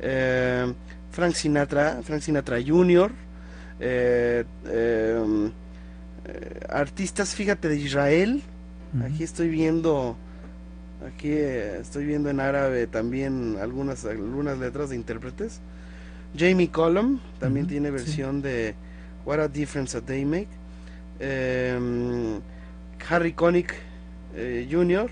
eh, 0.00 0.72
Frank 1.14 1.34
Sinatra, 1.36 2.02
Frank 2.02 2.22
Sinatra 2.22 2.58
Jr., 2.60 3.12
eh, 3.78 4.44
eh, 4.66 5.50
artistas, 6.68 7.34
fíjate, 7.34 7.68
de 7.68 7.76
Israel. 7.76 8.42
Aquí 9.04 9.22
estoy 9.22 9.48
viendo, 9.48 10.16
aquí 11.06 11.28
eh, 11.28 11.78
estoy 11.80 12.04
viendo 12.04 12.30
en 12.30 12.40
árabe 12.40 12.86
también 12.88 13.56
algunas, 13.60 14.04
algunas 14.04 14.58
letras 14.58 14.90
de 14.90 14.96
intérpretes. 14.96 15.60
Jamie 16.36 16.68
Cullum 16.68 17.20
también 17.38 17.68
tiene 17.68 17.88
sí. 17.88 17.92
versión 17.92 18.42
de 18.42 18.74
What 19.24 19.38
a 19.38 19.48
Difference 19.48 19.96
a 19.96 20.00
Day 20.00 20.24
Make. 20.24 20.48
Em, 21.20 22.40
Harry 23.08 23.32
Connick 23.32 23.72
eh, 24.34 24.68
Jr., 24.68 25.08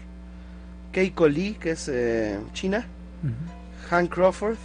Keiko 0.90 1.28
Lee, 1.28 1.57
que 1.61 1.70
es 1.70 1.88
eh, 1.88 2.38
China. 2.53 2.84
Hank 3.88 4.12
Crawford, 4.12 4.57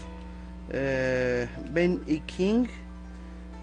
eh, 0.70 1.48
Ben 1.74 2.02
E. 2.08 2.22
King 2.26 2.66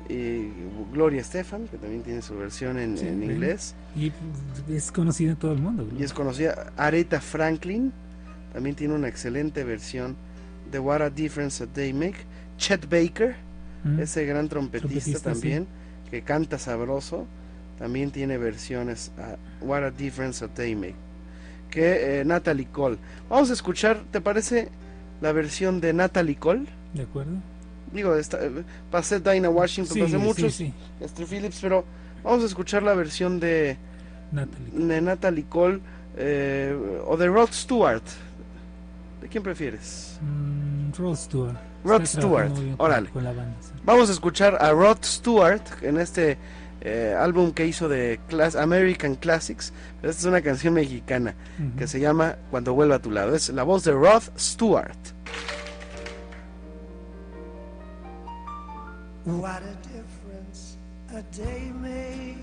y 0.09 0.49
Gloria 0.93 1.21
Estefan, 1.21 1.67
que 1.69 1.79
también 1.79 2.03
tiene 2.03 2.21
su 2.23 2.37
versión 2.37 2.79
en, 2.79 2.99
Sí, 2.99 3.07
en 3.07 3.23
inglés. 3.23 3.75
Y 3.97 4.13
es 4.73 4.93
conocida 4.93 5.31
en 5.31 5.37
todo 5.37 5.53
el 5.53 5.59
mundo. 5.61 5.87
¿no? 5.91 5.99
Y 5.99 6.03
es 6.03 6.13
conocida 6.13 6.73
Aretha 6.77 7.21
Franklin, 7.21 7.93
también 8.53 8.77
tiene 8.77 8.95
una 8.95 9.09
excelente 9.09 9.65
versión 9.65 10.17
de 10.71 10.79
What 10.79 11.03
a 11.03 11.11
Difference 11.11 11.63
a 11.63 11.67
Day 11.67 11.93
Make. 11.93 12.17
Chet 12.59 12.89
Baker, 12.89 13.35
Mm. 13.85 14.01
ese 14.01 14.25
gran 14.25 14.49
trompetista, 14.49 14.89
Trompetista, 14.89 15.33
también, 15.33 15.67
que 16.11 16.23
canta 16.23 16.59
sabroso, 16.59 17.27
también 17.79 18.11
tiene 18.11 18.39
versiones 18.39 19.11
a 19.19 19.37
What 19.63 19.83
a 19.85 19.91
Difference 19.91 20.43
a 20.43 20.49
Day 20.49 20.75
Make. 20.75 20.95
Que 21.71 22.21
eh, 22.21 22.25
Natalie 22.25 22.67
Cole. 22.73 22.97
Vamos 23.29 23.51
a 23.51 23.53
escuchar, 23.53 24.01
¿te 24.11 24.21
parece 24.23 24.69
la 25.21 25.33
versión 25.33 25.81
de 25.83 25.93
Natalie 25.93 26.37
Cole? 26.37 26.65
¿De 26.95 27.03
acuerdo? 27.03 27.32
Digo, 27.92 28.14
esta, 28.16 28.42
eh, 28.45 28.51
pasé 28.90 29.20
Dinah 29.20 29.51
Washington, 29.51 29.95
Sí, 29.95 30.01
pasé 30.01 30.12
sí, 30.12 30.18
muchos, 30.18 30.55
sí. 30.55 30.72
Esther 31.01 31.26
Phillips, 31.26 31.59
pero 31.61 31.84
vamos 32.24 32.42
a 32.42 32.47
escuchar 32.47 32.82
la 32.82 32.95
versión 32.95 33.38
de, 33.38 33.76
Natalie. 34.32 34.70
de 34.86 35.01
Natalie 35.01 35.45
Cole 35.49 35.80
eh, 36.16 36.76
o 37.07 37.16
de 37.16 37.26
Rod 37.28 37.51
Stewart. 37.53 38.03
¿De 39.20 39.28
quién 39.28 39.42
prefieres? 39.42 40.18
Mm, 40.22 40.92
Rod 40.99 41.16
Stewart. 41.16 41.57
Rod 41.84 42.03
Está 42.03 42.20
Stewart, 42.20 42.51
con- 42.53 42.74
órale. 42.78 43.11
Con 43.11 43.24
la 43.24 43.32
banda. 43.32 43.57
sí. 43.61 43.70
Vamos 43.84 44.09
a 44.09 44.12
escuchar 44.12 44.57
a 44.61 44.70
Rod 44.72 44.99
Stewart 45.03 45.62
en 45.82 45.99
este 45.99 46.38
eh, 46.80 47.14
álbum 47.18 47.53
que 47.53 47.66
hizo 47.66 47.88
de 47.88 48.18
Class 48.28 48.57
American 48.57 49.14
Classics. 49.14 49.72
Esta 50.03 50.09
es 50.20 50.24
una 50.24 50.40
canción 50.42 50.74
mexicana 50.74 51.34
que 51.78 51.86
se 51.86 52.01
llama 52.01 52.36
Cuando 52.51 52.72
vuelva 52.74 52.97
a 52.97 52.99
tu 53.01 53.11
lado. 53.11 53.34
Es 53.34 53.49
la 53.51 53.62
voz 53.62 53.84
de 53.84 53.92
Rod 53.92 54.22
Stewart. 54.38 54.97
What 59.25 59.62
a 59.62 59.75
difference 59.89 60.77
a 61.14 61.22
day 61.35 61.72
makes. 61.81 62.43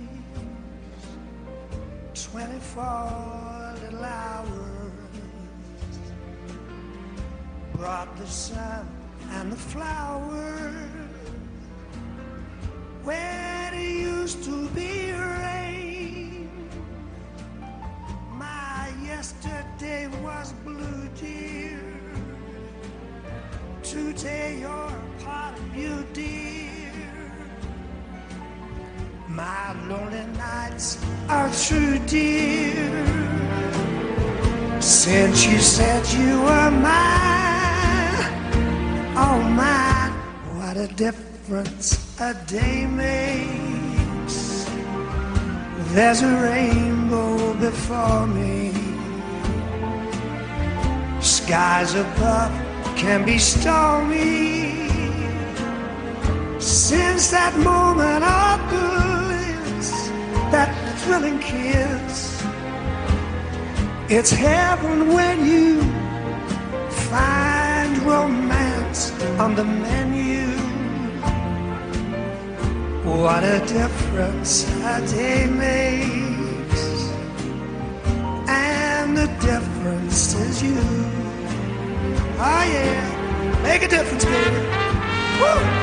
24 2.32 3.76
little 3.84 4.04
hours 4.04 4.92
brought 7.76 8.18
the 8.18 8.26
sun 8.26 8.88
and 9.30 9.52
the 9.52 9.56
flowers 9.56 10.74
where 13.04 13.72
it 13.76 13.80
used 13.80 14.44
to 14.46 14.68
be 14.70 15.12
rain. 15.12 16.50
My 18.34 18.92
yesterday 19.04 20.08
was 20.24 20.54
blue, 20.64 21.08
dear. 21.20 21.91
Today 23.92 24.60
you're 24.62 24.96
part 25.20 25.60
of 25.60 25.76
you, 25.76 26.06
dear. 26.14 26.94
My 29.28 29.74
lonely 29.90 30.26
nights 30.38 30.98
are 31.28 31.52
true, 31.52 32.00
dear. 32.08 32.88
Since 34.80 35.46
you 35.46 35.60
said 35.60 36.08
you 36.18 36.40
were 36.40 36.72
mine, 36.72 38.32
oh 39.18 39.42
mine, 39.60 40.14
what 40.56 40.78
a 40.78 40.88
difference 40.88 42.18
a 42.22 42.34
day 42.48 42.86
makes. 42.86 44.72
There's 45.92 46.22
a 46.22 46.34
rainbow 46.42 47.56
before 47.56 48.26
me. 48.26 48.72
Skies 51.20 51.94
above 51.94 52.71
can 53.02 53.26
be 53.26 53.40
stormy. 53.40 54.88
Since 56.60 57.32
that 57.32 57.54
moment 57.58 58.24
of 58.24 58.58
bliss, 58.70 59.90
that 60.54 60.70
thrilling 61.00 61.40
kiss, 61.40 62.44
it's 64.08 64.30
heaven 64.30 65.08
when 65.16 65.38
you 65.52 65.82
find 67.10 67.98
romance 68.04 69.12
on 69.40 69.56
the 69.56 69.66
menu. 69.66 70.46
What 73.04 73.44
a 73.44 73.60
difference 73.66 74.52
a 74.94 75.02
day 75.08 75.48
makes, 75.48 76.84
and 78.48 79.18
the 79.18 79.26
difference 79.50 80.36
is 80.36 80.62
you. 80.62 81.31
Oh 82.44 82.64
yeah, 82.64 83.62
make 83.62 83.84
a 83.84 83.88
difference, 83.88 84.26
baby. 84.26 84.58
Woo! 85.40 85.82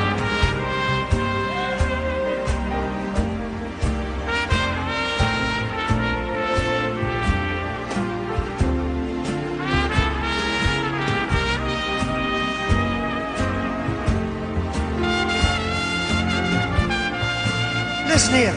Listen 18.09 18.35
here. 18.35 18.57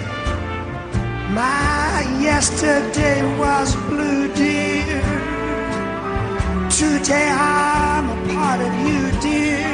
My 1.35 2.01
yesterday 2.19 3.21
was 3.37 3.75
blue, 3.75 4.33
dear. 4.33 5.20
Today 6.81 7.29
I'm 7.29 8.09
a 8.09 8.33
part 8.33 8.59
of 8.59 8.73
you, 8.87 9.01
dear. 9.21 9.69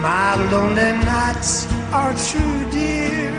My 0.00 0.36
lonely 0.52 0.92
nights 1.04 1.66
are 1.92 2.14
true, 2.14 2.70
dear. 2.70 3.34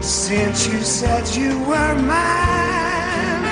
Since 0.00 0.68
you 0.68 0.80
said 0.80 1.28
you 1.36 1.52
were 1.68 1.94
mine, 2.14 3.44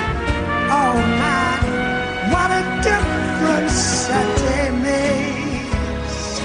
oh 0.81 0.97
mine, 1.21 1.65
what 2.33 2.49
a 2.49 2.63
difference 2.89 4.09
a 4.09 4.23
day 4.41 4.71
makes. 4.89 6.39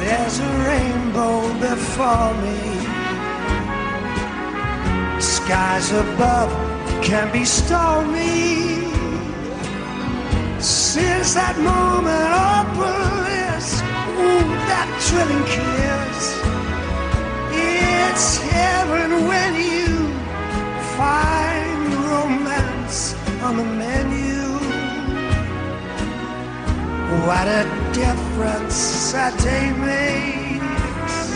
There's 0.00 0.38
a 0.38 0.52
rainbow 0.70 1.52
before 1.68 2.32
me. 2.44 2.60
Skies 5.20 5.92
above 5.92 6.69
can 7.02 7.32
be 7.32 7.44
stormy. 7.44 8.84
Since 10.60 11.34
that 11.34 11.56
moment 11.56 12.30
of 12.52 12.66
bliss, 12.76 13.80
ooh, 14.20 14.44
that 14.68 14.88
thrilling 15.00 15.44
kiss. 15.48 16.20
It's 17.52 18.36
heaven 18.38 19.26
when 19.26 19.54
you 19.56 20.12
find 20.98 21.94
romance 22.04 23.14
on 23.42 23.56
the 23.56 23.64
menu. 23.64 24.58
What 27.26 27.48
a 27.48 27.64
difference 27.92 29.14
a 29.14 29.34
day 29.42 29.72
makes. 29.72 31.32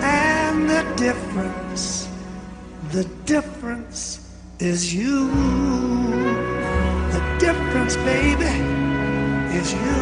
And 0.00 0.70
the 0.70 0.84
difference, 0.96 2.08
the 2.92 3.04
difference 3.24 4.27
is 4.60 4.92
you. 4.92 5.28
The 7.12 7.20
difference, 7.38 7.96
baby, 7.98 8.46
is 9.56 9.72
you. 9.72 9.98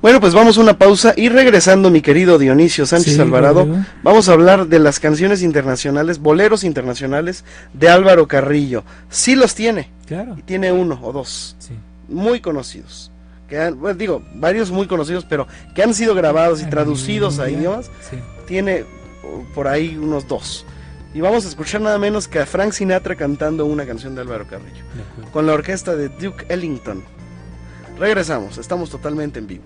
Bueno, 0.00 0.18
pues 0.18 0.34
vamos 0.34 0.58
a 0.58 0.60
una 0.62 0.76
pausa 0.78 1.14
y 1.16 1.28
regresando, 1.28 1.88
mi 1.88 2.00
querido 2.00 2.36
Dionisio 2.36 2.86
Sánchez 2.86 3.14
Sí, 3.14 3.20
Alvarado, 3.20 3.68
vamos 4.02 4.28
a 4.28 4.32
hablar 4.32 4.66
de 4.66 4.80
las 4.80 4.98
canciones 4.98 5.42
internacionales, 5.42 6.18
boleros 6.18 6.64
internacionales 6.64 7.44
de 7.72 7.88
Álvaro 7.88 8.26
Carrillo. 8.26 8.82
Sí 9.10 9.36
los 9.36 9.54
tiene, 9.54 9.90
Claro. 10.06 10.34
y 10.36 10.42
tiene 10.42 10.72
uno 10.72 10.98
o 11.04 11.12
dos, 11.12 11.54
Sí. 11.60 11.74
muy 12.08 12.40
conocidos. 12.40 13.12
Que 13.48 13.60
han- 13.60 13.78
bueno, 13.78 13.96
digo, 13.96 14.22
varios 14.34 14.72
muy 14.72 14.88
conocidos, 14.88 15.24
pero 15.24 15.46
que 15.72 15.84
han 15.84 15.94
sido 15.94 16.16
grabados 16.16 16.62
y 16.62 16.64
traducidos 16.64 17.38
a 17.38 17.48
idiomas, 17.48 17.88
Sí. 18.10 18.16
Tiene 18.52 18.82
uh, 18.82 19.54
por 19.54 19.66
ahí 19.66 19.96
unos 19.96 20.28
dos. 20.28 20.66
Y 21.14 21.22
vamos 21.22 21.46
a 21.46 21.48
escuchar 21.48 21.80
nada 21.80 21.98
menos 21.98 22.28
que 22.28 22.38
a 22.38 22.44
Frank 22.44 22.72
Sinatra 22.72 23.16
cantando 23.16 23.64
una 23.64 23.86
canción 23.86 24.14
de 24.14 24.20
Álvaro 24.20 24.46
Carrillo, 24.46 24.84
de 25.16 25.30
con 25.30 25.46
la 25.46 25.54
orquesta 25.54 25.96
de 25.96 26.10
Duke 26.10 26.44
Ellington. 26.50 27.02
Regresamos, 27.98 28.58
estamos 28.58 28.90
totalmente 28.90 29.38
en 29.38 29.46
vivo. 29.46 29.64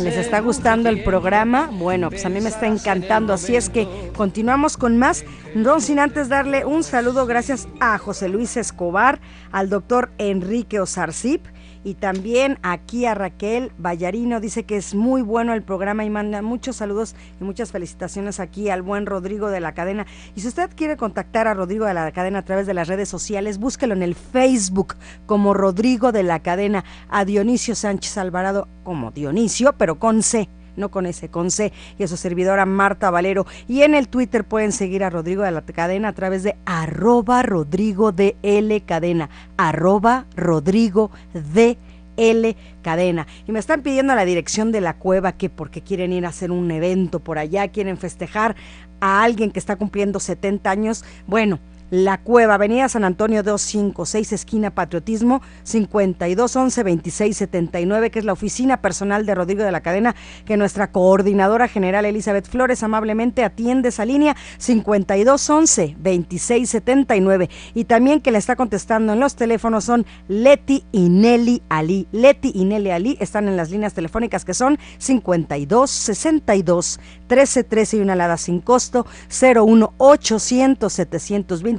¿Les 0.00 0.16
está 0.18 0.40
gustando 0.40 0.90
el 0.90 1.02
programa? 1.02 1.70
Bueno, 1.72 2.10
pues 2.10 2.26
a 2.26 2.28
mí 2.28 2.42
me 2.42 2.50
está 2.50 2.66
encantando, 2.66 3.32
así 3.32 3.56
es 3.56 3.70
que 3.70 3.88
continuamos 4.14 4.76
con 4.76 4.98
más. 4.98 5.24
No 5.54 5.80
sin 5.80 5.98
antes 5.98 6.28
darle 6.28 6.66
un 6.66 6.82
saludo 6.84 7.24
gracias 7.24 7.68
a 7.80 7.96
José 7.96 8.28
Luis 8.28 8.58
Escobar, 8.58 9.18
al 9.50 9.70
doctor 9.70 10.10
Enrique 10.18 10.78
Osarcip 10.78 11.46
y 11.86 11.94
también 11.94 12.58
aquí 12.64 13.06
a 13.06 13.14
Raquel 13.14 13.70
Vallarino. 13.78 14.40
Dice 14.40 14.64
que 14.64 14.76
es 14.76 14.96
muy 14.96 15.22
bueno 15.22 15.54
el 15.54 15.62
programa 15.62 16.04
y 16.04 16.10
manda 16.10 16.42
muchos 16.42 16.74
saludos 16.74 17.14
y 17.40 17.44
muchas 17.44 17.70
felicitaciones 17.70 18.40
aquí 18.40 18.70
al 18.70 18.82
buen 18.82 19.06
Rodrigo 19.06 19.50
de 19.50 19.60
la 19.60 19.72
cadena. 19.72 20.04
Y 20.34 20.40
si 20.40 20.48
usted 20.48 20.68
quiere 20.74 20.96
contactar 20.96 21.46
a 21.46 21.54
Rodrigo 21.54 21.86
de 21.86 21.94
la 21.94 22.10
cadena 22.10 22.40
a 22.40 22.44
través 22.44 22.66
de 22.66 22.74
las 22.74 22.88
redes 22.88 23.08
sociales, 23.08 23.58
búsquelo 23.58 23.94
en 23.94 24.02
el 24.02 24.16
Facebook 24.16 24.96
como 25.26 25.54
Rodrigo 25.54 26.10
de 26.10 26.24
la 26.24 26.40
cadena, 26.40 26.84
a 27.08 27.24
Dionisio 27.24 27.76
Sánchez 27.76 28.18
Alvarado 28.18 28.66
como 28.82 29.12
Dionisio, 29.12 29.74
pero 29.74 30.00
con 30.00 30.24
C. 30.24 30.48
No 30.76 30.90
con 30.90 31.06
S, 31.06 31.28
con 31.28 31.50
C, 31.50 31.72
y 31.98 32.04
a 32.04 32.08
su 32.08 32.16
servidora 32.16 32.66
Marta 32.66 33.10
Valero. 33.10 33.46
Y 33.68 33.82
en 33.82 33.94
el 33.94 34.08
Twitter 34.08 34.44
pueden 34.44 34.72
seguir 34.72 35.04
a 35.04 35.10
Rodrigo 35.10 35.42
de 35.42 35.50
la 35.50 35.62
Cadena 35.62 36.08
a 36.08 36.12
través 36.12 36.42
de 36.42 36.56
arroba 36.64 37.42
Rodrigo 37.42 38.12
de 38.12 38.36
L 38.42 38.80
Cadena, 38.82 39.30
arroba 39.56 40.26
Rodrigo 40.36 41.10
de 41.32 41.78
L 42.16 42.56
Cadena. 42.82 43.26
Y 43.46 43.52
me 43.52 43.58
están 43.58 43.82
pidiendo 43.82 44.14
la 44.14 44.24
dirección 44.24 44.72
de 44.72 44.80
la 44.80 44.96
cueva 44.96 45.32
que 45.32 45.50
porque 45.50 45.82
quieren 45.82 46.12
ir 46.12 46.26
a 46.26 46.30
hacer 46.30 46.50
un 46.50 46.70
evento 46.70 47.20
por 47.20 47.38
allá, 47.38 47.68
quieren 47.68 47.96
festejar 47.96 48.56
a 49.00 49.22
alguien 49.22 49.50
que 49.50 49.58
está 49.58 49.76
cumpliendo 49.76 50.20
70 50.20 50.70
años. 50.70 51.04
Bueno, 51.26 51.58
la 51.90 52.18
Cueva, 52.18 52.54
Avenida 52.54 52.88
San 52.88 53.02
Antonio 53.04 53.42
256, 53.42 54.32
esquina 54.32 54.70
Patriotismo, 54.70 55.42
5211-2679, 55.64 58.10
que 58.10 58.18
es 58.18 58.24
la 58.24 58.32
oficina 58.32 58.80
personal 58.80 59.26
de 59.26 59.34
Rodrigo 59.34 59.62
de 59.62 59.72
la 59.72 59.82
Cadena, 59.82 60.16
que 60.44 60.56
nuestra 60.56 60.90
coordinadora 60.90 61.68
general 61.68 62.04
Elizabeth 62.04 62.48
Flores 62.48 62.82
amablemente 62.82 63.44
atiende 63.44 63.90
esa 63.90 64.04
línea 64.04 64.34
5211-2679. 64.58 67.48
Y 67.74 67.84
también 67.84 68.20
que 68.20 68.32
le 68.32 68.38
está 68.38 68.56
contestando 68.56 69.12
en 69.12 69.20
los 69.20 69.36
teléfonos 69.36 69.84
son 69.84 70.04
Leti 70.28 70.84
y 70.92 71.08
Nelly 71.08 71.62
Ali. 71.68 72.08
Leti 72.12 72.52
y 72.54 72.64
Nelly 72.64 72.90
Ali 72.90 73.16
están 73.20 73.48
en 73.48 73.56
las 73.56 73.70
líneas 73.70 73.94
telefónicas 73.94 74.44
que 74.44 74.52
son 74.54 74.78
5262 74.98 77.00
1313 77.28 77.96
y 77.96 78.00
una 78.00 78.14
alada 78.14 78.36
sin 78.36 78.60
costo 78.60 79.06
01800 79.28 80.92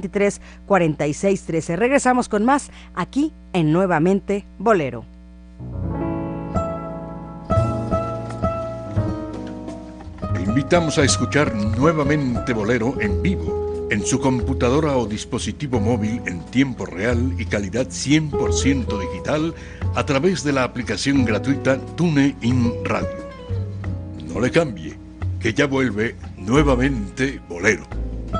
723 0.00 0.40
4613. 0.66 1.76
Regresamos 1.76 2.28
con 2.28 2.44
más 2.44 2.70
aquí 2.94 3.32
en 3.52 3.72
Nuevamente 3.72 4.44
Bolero. 4.58 5.04
Te 10.34 10.42
invitamos 10.42 10.98
a 10.98 11.04
escuchar 11.04 11.54
nuevamente 11.54 12.52
Bolero 12.52 13.00
en 13.00 13.22
vivo, 13.22 13.86
en 13.90 14.04
su 14.04 14.20
computadora 14.20 14.96
o 14.96 15.06
dispositivo 15.06 15.80
móvil 15.80 16.20
en 16.26 16.40
tiempo 16.46 16.86
real 16.86 17.34
y 17.38 17.44
calidad 17.46 17.86
100% 17.86 19.00
digital 19.00 19.54
a 19.94 20.04
través 20.04 20.44
de 20.44 20.52
la 20.52 20.64
aplicación 20.64 21.24
gratuita 21.24 21.78
TuneIn 21.96 22.72
Radio. 22.84 23.28
No 24.32 24.40
le 24.40 24.50
cambie, 24.50 24.94
que 25.40 25.54
ya 25.54 25.66
vuelve 25.66 26.16
nuevamente 26.36 27.40
Bolero, 27.48 27.84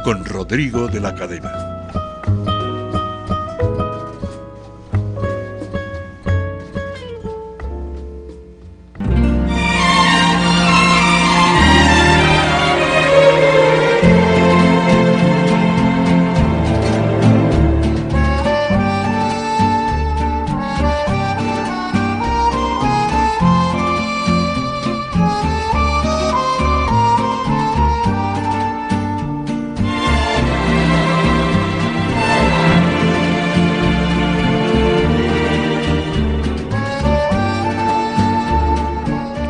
con 0.04 0.24
Rodrigo 0.24 0.88
de 0.88 1.00
la 1.00 1.14
Cadena. 1.14 1.77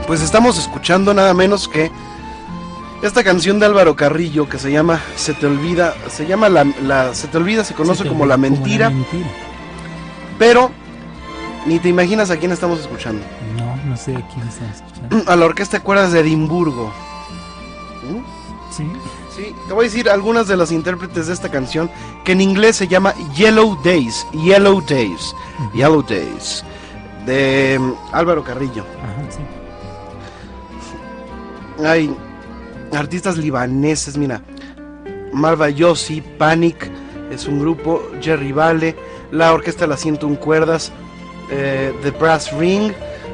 Pues 0.08 0.22
estamos 0.22 0.58
escuchando 0.58 1.12
nada 1.14 1.32
menos 1.34 1.68
que 1.68 1.90
esta 3.02 3.22
canción 3.22 3.60
de 3.60 3.66
Álvaro 3.66 3.94
Carrillo 3.94 4.48
que 4.48 4.58
se 4.58 4.72
llama 4.72 5.00
Se 5.14 5.34
te 5.34 5.46
olvida, 5.46 5.94
se 6.10 6.26
llama 6.26 6.48
la, 6.48 6.64
la- 6.82 7.14
se 7.14 7.28
te 7.28 7.36
olvida, 7.36 7.62
se 7.62 7.74
conoce 7.74 8.08
como 8.08 8.26
la 8.26 8.36
mentira, 8.36 8.90
mentira. 8.90 9.28
pero 10.38 10.70
ni 11.66 11.78
te 11.78 11.88
imaginas 11.90 12.30
a 12.30 12.36
quién 12.38 12.50
estamos 12.52 12.80
escuchando. 12.80 13.22
No, 13.56 13.76
no 13.84 13.96
sé 13.96 14.16
a 14.16 14.26
quién 14.28 14.48
están 14.48 14.70
escuchando. 14.70 15.30
A 15.30 15.36
la 15.36 15.44
orquesta 15.44 15.76
de 15.78 15.82
cuerdas 15.84 16.10
de 16.12 16.20
Edimburgo. 16.20 16.90
¿Mm? 18.10 18.74
Sí. 18.74 18.84
Sí, 19.36 19.54
te 19.68 19.72
voy 19.72 19.84
a 19.86 19.88
decir 19.88 20.10
algunas 20.10 20.48
de 20.48 20.56
las 20.56 20.72
intérpretes 20.72 21.28
de 21.28 21.32
esta 21.34 21.48
canción 21.48 21.88
que 22.24 22.32
en 22.32 22.40
inglés 22.40 22.74
se 22.76 22.88
llama 22.88 23.14
Yellow 23.36 23.80
Days, 23.84 24.26
Yellow 24.32 24.80
Days, 24.80 25.32
Yellow 25.74 26.02
Days, 26.02 26.64
de 27.24 27.78
mm, 27.78 27.92
Álvaro 28.12 28.42
Carrillo. 28.42 28.84
Ajá, 29.00 29.30
sí. 29.30 29.38
Hay 31.84 32.14
artistas 32.92 33.36
libaneses, 33.36 34.16
mira, 34.16 34.42
Marva 35.32 35.68
Yossi, 35.70 36.20
Panic, 36.38 36.90
es 37.30 37.46
un 37.46 37.60
grupo, 37.60 38.02
Jerry 38.20 38.52
Vale, 38.52 38.96
la 39.30 39.52
orquesta 39.52 39.86
Las 39.86 40.00
101 40.00 40.40
Cuerdas, 40.40 40.90
eh, 41.50 41.92
The 42.02 42.10
Brass 42.12 42.52
Ring, 42.52 42.92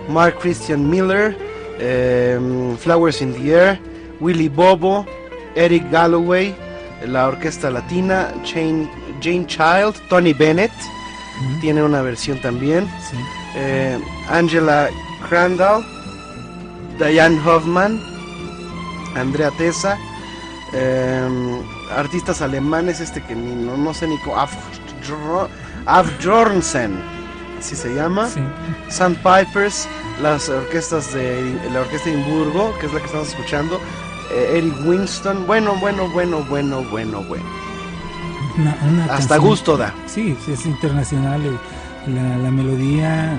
Mark 0.08 0.38
Christian 0.40 0.88
Miller, 0.88 1.36
eh, 1.78 2.38
Flowers 2.78 3.22
in 3.22 3.32
the 3.34 3.52
Air, 3.52 3.80
Willy 4.20 4.48
Bobo, 4.48 5.06
Eric 5.54 5.90
Galloway, 5.90 6.54
la 7.06 7.28
orquesta 7.28 7.70
latina, 7.70 8.32
Jane, 8.44 8.88
Jane 9.20 9.46
Child, 9.46 9.94
Tony 10.08 10.32
Bennett, 10.32 10.72
tiene 11.60 11.82
una 11.82 12.02
versión 12.02 12.40
también, 12.40 12.86
sí. 13.10 13.16
eh, 13.56 13.98
Angela 14.28 14.88
Crandall, 15.28 15.84
Diane 16.98 17.38
Hoffman, 17.44 18.13
Andrea 19.16 19.50
Tessa, 19.52 19.98
eh, 20.72 21.62
artistas 21.96 22.42
alemanes, 22.42 23.00
este 23.00 23.22
que 23.22 23.34
ni, 23.34 23.54
no, 23.64 23.76
no 23.76 23.94
sé 23.94 24.06
ni 24.08 24.18
cómo, 24.20 24.36
Af- 24.36 25.48
Afjornsen, 25.86 26.94
así 27.58 27.76
se 27.76 27.94
llama, 27.94 28.28
Sí. 28.28 28.40
Sandpipers, 28.88 29.86
las 30.22 30.48
orquestas 30.48 31.12
de 31.12 31.58
la 31.72 31.80
orquesta 31.80 32.08
de 32.10 32.16
Edimburgo, 32.16 32.74
que 32.78 32.86
es 32.86 32.92
la 32.92 33.00
que 33.00 33.06
estamos 33.06 33.28
escuchando, 33.28 33.80
eh, 34.32 34.54
Eric 34.58 34.74
Winston, 34.86 35.46
bueno, 35.46 35.74
bueno, 35.80 36.08
bueno, 36.10 36.44
bueno, 36.48 36.82
bueno, 36.90 37.22
bueno. 37.24 37.44
una, 38.56 38.76
una 38.88 39.04
Hasta 39.04 39.16
canción- 39.16 39.40
gusto 39.40 39.76
da. 39.76 39.92
Sí, 40.06 40.36
es 40.48 40.64
internacional. 40.66 41.44
eh, 41.44 41.50
La, 42.06 42.36
la 42.36 42.50
melodía, 42.50 43.38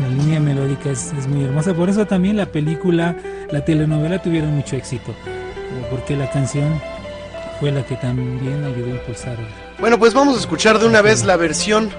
la 0.00 0.08
línea 0.08 0.40
melódica 0.40 0.90
es, 0.90 1.12
es 1.12 1.26
muy 1.26 1.44
hermosa. 1.44 1.74
Por 1.74 1.88
eso 1.88 2.06
también 2.06 2.36
la 2.36 2.46
película, 2.46 3.16
la 3.50 3.64
telenovela 3.64 4.20
tuvieron 4.22 4.54
mucho 4.54 4.76
éxito. 4.76 5.14
Porque 5.90 6.16
la 6.16 6.30
canción 6.30 6.80
fue 7.60 7.70
la 7.70 7.84
que 7.84 7.96
también 7.96 8.64
ayudó 8.64 8.86
a 8.86 8.96
impulsar. 8.96 9.36
Bueno, 9.78 9.98
pues 9.98 10.14
vamos 10.14 10.36
a 10.36 10.40
escuchar 10.40 10.78
de 10.78 10.86
una 10.86 11.02
vez 11.02 11.24
la 11.24 11.36
versión 11.36 11.90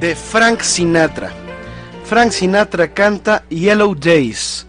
de 0.00 0.14
Frank 0.14 0.60
Sinatra. 0.60 1.30
Frank 2.04 2.30
Sinatra 2.30 2.92
canta 2.94 3.44
Yellow 3.48 3.94
Days 3.94 4.66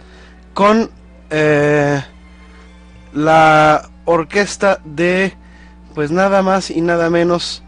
con 0.54 0.90
eh, 1.30 2.02
la 3.14 3.90
orquesta 4.06 4.82
de, 4.84 5.34
pues 5.96 6.12
nada 6.12 6.42
más 6.42 6.70
y 6.70 6.82
nada 6.82 7.10
menos 7.10 7.64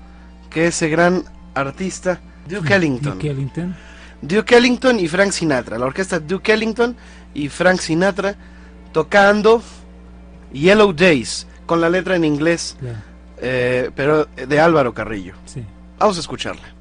que 0.50 0.68
ese 0.68 0.90
gran 0.90 1.24
artista, 1.54 2.20
Duke 2.50 2.74
Ellington. 2.74 3.14
Duke 3.14 3.30
Ellington. 3.30 3.76
Duke 4.22 4.56
Ellington 4.56 5.00
y 5.00 5.08
Frank 5.08 5.32
Sinatra. 5.32 5.78
La 5.78 5.86
orquesta 5.86 6.20
Duke 6.20 6.54
Ellington 6.54 6.96
y 7.34 7.50
Frank 7.50 7.80
Sinatra 7.80 8.36
tocando 8.92 9.62
Yellow 10.52 10.94
Days 10.94 11.48
con 11.66 11.82
la 11.82 11.90
letra 11.90 12.16
en 12.16 12.26
inglés, 12.26 12.78
eh, 13.38 13.90
pero 13.96 14.26
de 14.26 14.60
Álvaro 14.60 14.94
Carrillo. 14.94 15.36
sí. 15.46 15.66
Vamos 15.98 16.18
a 16.18 16.22
escucharla. 16.22 16.81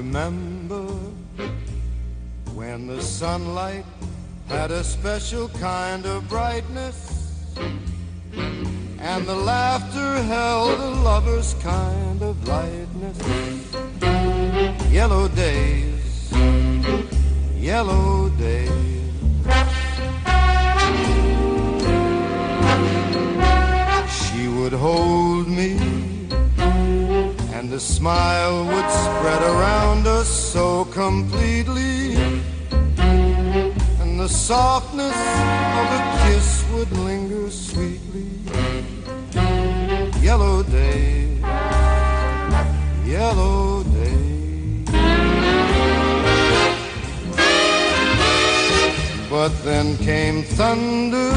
Remember 0.00 0.86
when 2.54 2.86
the 2.86 3.02
sunlight 3.02 3.84
had 4.48 4.70
a 4.70 4.82
special 4.82 5.50
kind 5.60 6.06
of 6.06 6.26
brightness, 6.26 7.54
and 8.98 9.26
the 9.26 9.34
laughter 9.34 10.22
held 10.22 10.80
a 10.80 10.90
lover's 11.02 11.52
kind 11.62 12.22
of 12.22 12.34
lightness. 12.48 13.18
Yellow 14.90 15.28
days, 15.28 16.32
yellow 17.58 18.30
days. 18.38 18.70
She 24.18 24.48
would 24.48 24.72
hold 24.72 25.46
me 25.46 25.99
and 27.60 27.74
a 27.74 27.78
smile 27.78 28.64
would 28.64 28.90
spread 28.90 29.42
around 29.42 30.06
us 30.06 30.28
so 30.28 30.86
completely. 30.86 32.14
And 34.00 34.18
the 34.18 34.28
softness 34.28 35.20
of 35.80 35.86
a 35.98 36.02
kiss 36.22 36.64
would 36.72 36.90
linger 36.92 37.50
sweetly. 37.50 38.30
Yellow 40.22 40.62
day, 40.62 41.36
yellow 43.04 43.82
day. 43.82 44.84
But 49.28 49.52
then 49.64 49.98
came 49.98 50.44
thunder 50.44 51.32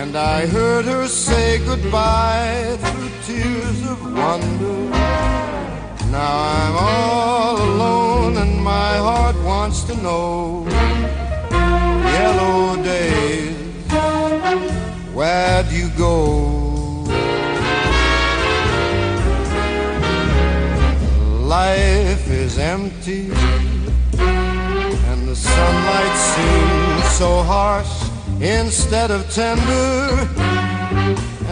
and 0.00 0.16
I 0.16 0.46
heard 0.46 0.86
her 0.86 1.06
say 1.06 1.58
goodbye 1.64 3.01
tears 3.24 3.86
of 3.88 4.02
wonder. 4.02 4.90
Now 6.10 6.34
I'm 6.58 6.74
all 6.76 7.56
alone 7.56 8.36
and 8.36 8.62
my 8.62 8.96
heart 8.96 9.36
wants 9.44 9.84
to 9.84 9.94
know. 10.02 10.66
Yellow 12.18 12.82
days, 12.82 13.56
where'd 15.14 15.70
you 15.70 15.88
go? 15.96 16.14
Life 21.46 22.28
is 22.28 22.58
empty 22.58 23.30
and 24.18 25.28
the 25.28 25.36
sunlight 25.36 26.16
seems 26.34 27.10
so 27.12 27.42
harsh 27.42 27.94
instead 28.40 29.12
of 29.12 29.30
tender. 29.30 30.51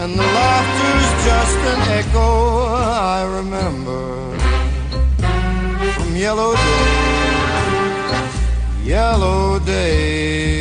And 0.01 0.17
the 0.17 0.23
laughter's 0.23 1.09
just 1.29 1.57
an 1.73 1.81
echo 1.99 2.65
I 2.65 3.21
remember 3.37 4.35
from 5.93 6.15
yellow 6.15 6.55
days, 6.55 7.27
yellow 8.83 9.59
days. 9.59 10.60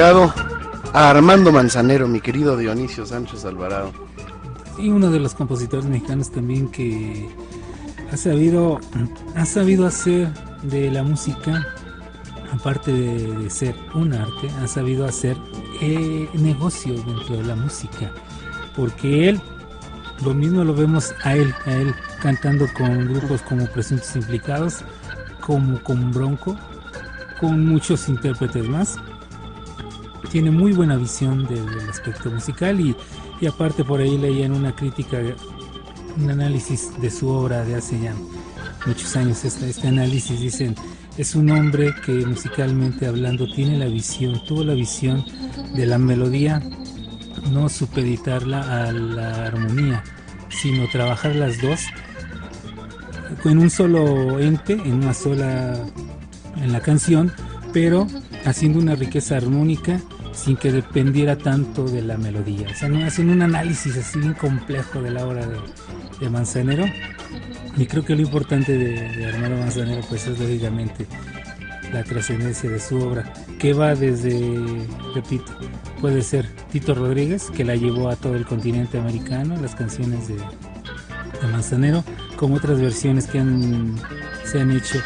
A 0.00 1.10
Armando 1.10 1.52
Manzanero, 1.52 2.08
mi 2.08 2.20
querido 2.20 2.56
Dionisio 2.56 3.06
Sánchez 3.06 3.44
Alvarado. 3.44 3.92
Y 4.76 4.88
uno 4.88 5.08
de 5.12 5.20
los 5.20 5.34
compositores 5.34 5.84
mexicanos 5.84 6.32
también 6.32 6.68
que 6.68 7.28
ha 8.10 8.16
sabido, 8.16 8.80
ha 9.36 9.44
sabido 9.44 9.86
hacer 9.86 10.32
de 10.62 10.90
la 10.90 11.04
música, 11.04 11.64
aparte 12.52 12.92
de, 12.92 13.36
de 13.36 13.50
ser 13.50 13.76
un 13.94 14.14
arte, 14.14 14.50
ha 14.60 14.66
sabido 14.66 15.06
hacer 15.06 15.36
eh, 15.80 16.28
negocio 16.34 16.94
dentro 16.94 17.36
de 17.36 17.44
la 17.44 17.54
música. 17.54 18.10
Porque 18.74 19.28
él, 19.28 19.40
lo 20.24 20.34
mismo 20.34 20.64
lo 20.64 20.74
vemos 20.74 21.14
a 21.22 21.36
él, 21.36 21.54
a 21.66 21.72
él 21.72 21.94
cantando 22.20 22.66
con 22.76 23.14
grupos 23.14 23.42
como 23.42 23.66
Presuntos 23.68 24.16
Implicados, 24.16 24.78
como 25.40 25.80
con 25.84 26.10
Bronco, 26.10 26.56
con 27.40 27.64
muchos 27.64 28.08
intérpretes 28.08 28.68
más. 28.68 28.98
Tiene 30.34 30.50
muy 30.50 30.72
buena 30.72 30.96
visión 30.96 31.46
del, 31.46 31.88
aspecto 31.88 32.28
musical 32.28 32.80
y, 32.80 32.96
y 33.40 33.46
aparte 33.46 33.84
por 33.84 34.00
ahí 34.00 34.18
leía 34.18 34.46
en 34.46 34.50
una 34.50 34.74
crítica, 34.74 35.20
un 36.16 36.28
análisis 36.28 36.90
de 37.00 37.08
su 37.08 37.28
obra 37.28 37.64
de 37.64 37.76
hace 37.76 38.00
ya 38.00 38.12
muchos 38.84 39.14
años, 39.14 39.44
este, 39.44 39.70
este 39.70 39.86
análisis 39.86 40.40
dicen, 40.40 40.74
es 41.16 41.36
un 41.36 41.52
hombre 41.52 41.94
que 42.04 42.26
musicalmente 42.26 43.06
hablando 43.06 43.46
tiene 43.46 43.78
la 43.78 43.84
visión, 43.84 44.44
tuvo 44.44 44.64
la 44.64 44.74
visión 44.74 45.24
de 45.76 45.86
la 45.86 45.98
melodía, 45.98 46.60
no 47.52 47.68
supeditarla 47.68 48.88
a 48.88 48.90
la 48.90 49.46
armonía, 49.46 50.02
sino 50.48 50.88
trabajar 50.88 51.36
las 51.36 51.62
dos 51.62 51.80
en 53.44 53.58
un 53.58 53.70
solo 53.70 54.40
ente, 54.40 54.72
en 54.72 54.94
una 54.94 55.14
sola 55.14 55.78
en 56.56 56.72
la 56.72 56.80
canción, 56.80 57.30
pero 57.72 58.08
haciendo 58.44 58.80
una 58.80 58.96
riqueza 58.96 59.36
armónica 59.36 60.00
sin 60.34 60.56
que 60.56 60.72
dependiera 60.72 61.36
tanto 61.36 61.84
de 61.84 62.02
la 62.02 62.16
melodía. 62.16 62.68
O 62.70 62.74
sea, 62.74 62.88
no 62.88 63.04
hacen 63.04 63.30
un 63.30 63.42
análisis 63.42 63.96
así 63.96 64.18
bien 64.18 64.34
complejo 64.34 65.00
de 65.00 65.10
la 65.10 65.26
obra 65.26 65.46
de, 65.46 66.30
Manzanero. 66.30 66.86
Y 67.76 67.86
creo 67.86 68.04
que 68.04 68.14
lo 68.14 68.22
importante 68.22 68.78
de, 68.78 69.16
de 69.16 69.26
Armando 69.26 69.58
Manzanero 69.58 70.00
pues 70.08 70.26
es 70.26 70.38
lógicamente 70.38 71.06
la 71.92 72.02
trascendencia 72.02 72.68
de 72.68 72.80
su 72.80 72.98
obra, 72.98 73.32
que 73.58 73.72
va 73.72 73.94
desde, 73.94 74.86
repito, 75.14 75.52
puede 76.00 76.22
ser 76.22 76.46
Tito 76.72 76.94
Rodríguez, 76.94 77.50
que 77.50 77.64
la 77.64 77.76
llevó 77.76 78.08
a 78.08 78.16
todo 78.16 78.34
el 78.34 78.44
continente 78.44 78.98
americano, 78.98 79.56
las 79.60 79.74
canciones 79.76 80.26
de, 80.26 80.34
de 80.34 81.46
Manzanero, 81.52 82.02
como 82.36 82.56
otras 82.56 82.80
versiones 82.80 83.26
que 83.28 83.38
han, 83.38 83.94
se 84.44 84.60
han 84.60 84.72
hecho 84.72 84.98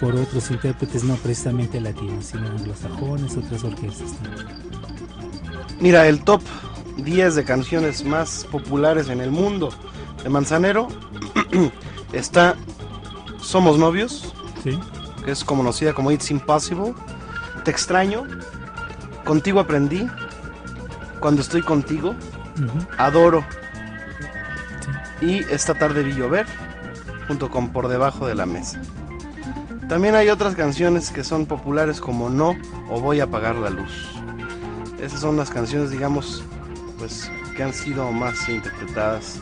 por 0.00 0.14
otros 0.14 0.50
intérpretes, 0.50 1.04
no 1.04 1.14
precisamente 1.16 1.80
latinos, 1.80 2.26
sino 2.26 2.46
anglosajones, 2.48 3.36
otras 3.36 3.64
orquestas. 3.64 4.12
también. 4.14 4.46
Mira, 5.80 6.06
el 6.06 6.22
top 6.22 6.42
10 6.98 7.34
de 7.34 7.44
canciones 7.44 8.04
más 8.04 8.46
populares 8.50 9.08
en 9.08 9.20
el 9.20 9.30
mundo 9.30 9.70
de 10.22 10.28
Manzanero 10.28 10.88
está 12.12 12.56
Somos 13.40 13.78
Novios, 13.78 14.32
¿Sí? 14.64 14.78
que 15.24 15.30
es 15.32 15.44
conocida 15.44 15.92
como 15.92 16.10
It's 16.10 16.30
Impossible, 16.30 16.94
Te 17.64 17.70
extraño, 17.70 18.24
Contigo 19.24 19.60
aprendí, 19.60 20.06
Cuando 21.20 21.42
estoy 21.42 21.62
contigo. 21.62 22.14
Adoro 22.96 23.44
y 25.20 25.38
Esta 25.52 25.74
tarde 25.74 26.02
vi 26.02 26.12
llover, 26.14 26.46
junto 27.28 27.50
con 27.50 27.70
Por 27.70 27.88
debajo 27.88 28.26
de 28.26 28.34
la 28.34 28.46
mesa. 28.46 28.80
También 29.88 30.16
hay 30.16 30.28
otras 30.30 30.56
canciones 30.56 31.10
que 31.10 31.22
son 31.22 31.46
populares 31.46 32.00
como 32.00 32.28
No 32.28 32.56
o 32.90 33.00
Voy 33.00 33.20
a 33.20 33.24
apagar 33.24 33.54
la 33.56 33.70
luz. 33.70 34.08
Esas 35.00 35.20
son 35.20 35.36
las 35.36 35.50
canciones, 35.50 35.90
digamos, 35.90 36.42
pues 36.98 37.30
que 37.56 37.62
han 37.62 37.72
sido 37.72 38.10
más 38.10 38.48
interpretadas 38.48 39.40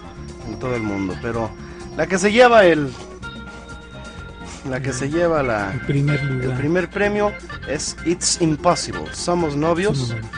en 0.49 0.59
todo 0.59 0.75
el 0.75 0.83
mundo. 0.83 1.15
Pero 1.23 1.51
la 1.97 2.07
que 2.07 2.19
se 2.19 2.31
lleva 2.31 2.65
el, 2.67 2.93
la 4.69 4.81
que 4.81 4.93
se 4.93 5.09
lleva 5.09 5.43
la, 5.43 5.73
El 5.73 5.81
primer 5.81 6.21
el 6.21 6.39
lugar. 6.41 6.59
primer 6.59 6.91
premio 6.91 7.33
es 7.69 7.97
It's 8.05 8.41
Impossible. 8.41 9.07
Somos 9.13 9.57
novios. 9.57 9.97
Somos 9.99 10.23
novios. 10.23 10.31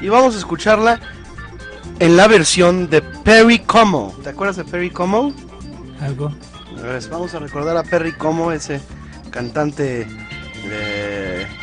Y 0.00 0.08
vamos 0.08 0.36
a 0.36 0.38
escucharla 0.38 1.00
en 1.98 2.16
la 2.16 2.28
versión 2.28 2.88
de 2.88 3.02
Perry 3.02 3.58
Como. 3.60 4.14
¿Te 4.22 4.28
acuerdas 4.28 4.56
de 4.56 4.64
Perry 4.64 4.90
Como? 4.90 5.32
Algo. 6.00 6.32
Vamos 7.10 7.34
a 7.34 7.40
recordar 7.40 7.76
a 7.76 7.82
Perry 7.82 8.12
Como, 8.12 8.52
ese 8.52 8.80
cantante 9.30 10.06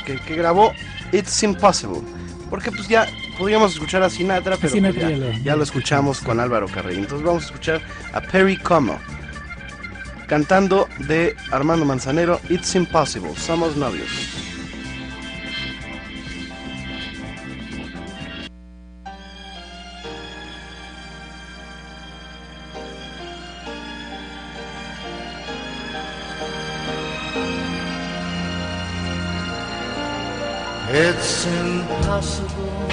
que, 0.06 0.16
que 0.18 0.36
grabó 0.36 0.72
It's 1.12 1.44
Impossible. 1.44 2.02
Porque 2.50 2.72
pues 2.72 2.88
ya 2.88 3.08
podríamos 3.38 3.74
escuchar 3.74 4.04
a 4.04 4.10
Sinatra, 4.10 4.58
pero 4.58 4.74
Sinatra 4.74 5.08
pues, 5.08 5.20
ya, 5.20 5.44
ya 5.44 5.56
lo 5.56 5.64
escuchamos 5.64 6.20
con 6.22 6.40
Álvaro 6.40 6.68
Carrillo. 6.68 7.00
Entonces 7.00 7.26
vamos 7.26 7.44
a 7.44 7.46
escuchar 7.48 7.82
a 8.14 8.22
Perry 8.22 8.58
Como 8.58 8.98
cantando 10.28 10.88
de 11.08 11.36
Armando 11.52 11.86
Manzanero 11.86 12.40
It's 12.50 12.76
Impossible. 12.76 13.36
Somos 13.36 13.76
novios. 13.76 14.10
Impossible. 32.06 32.88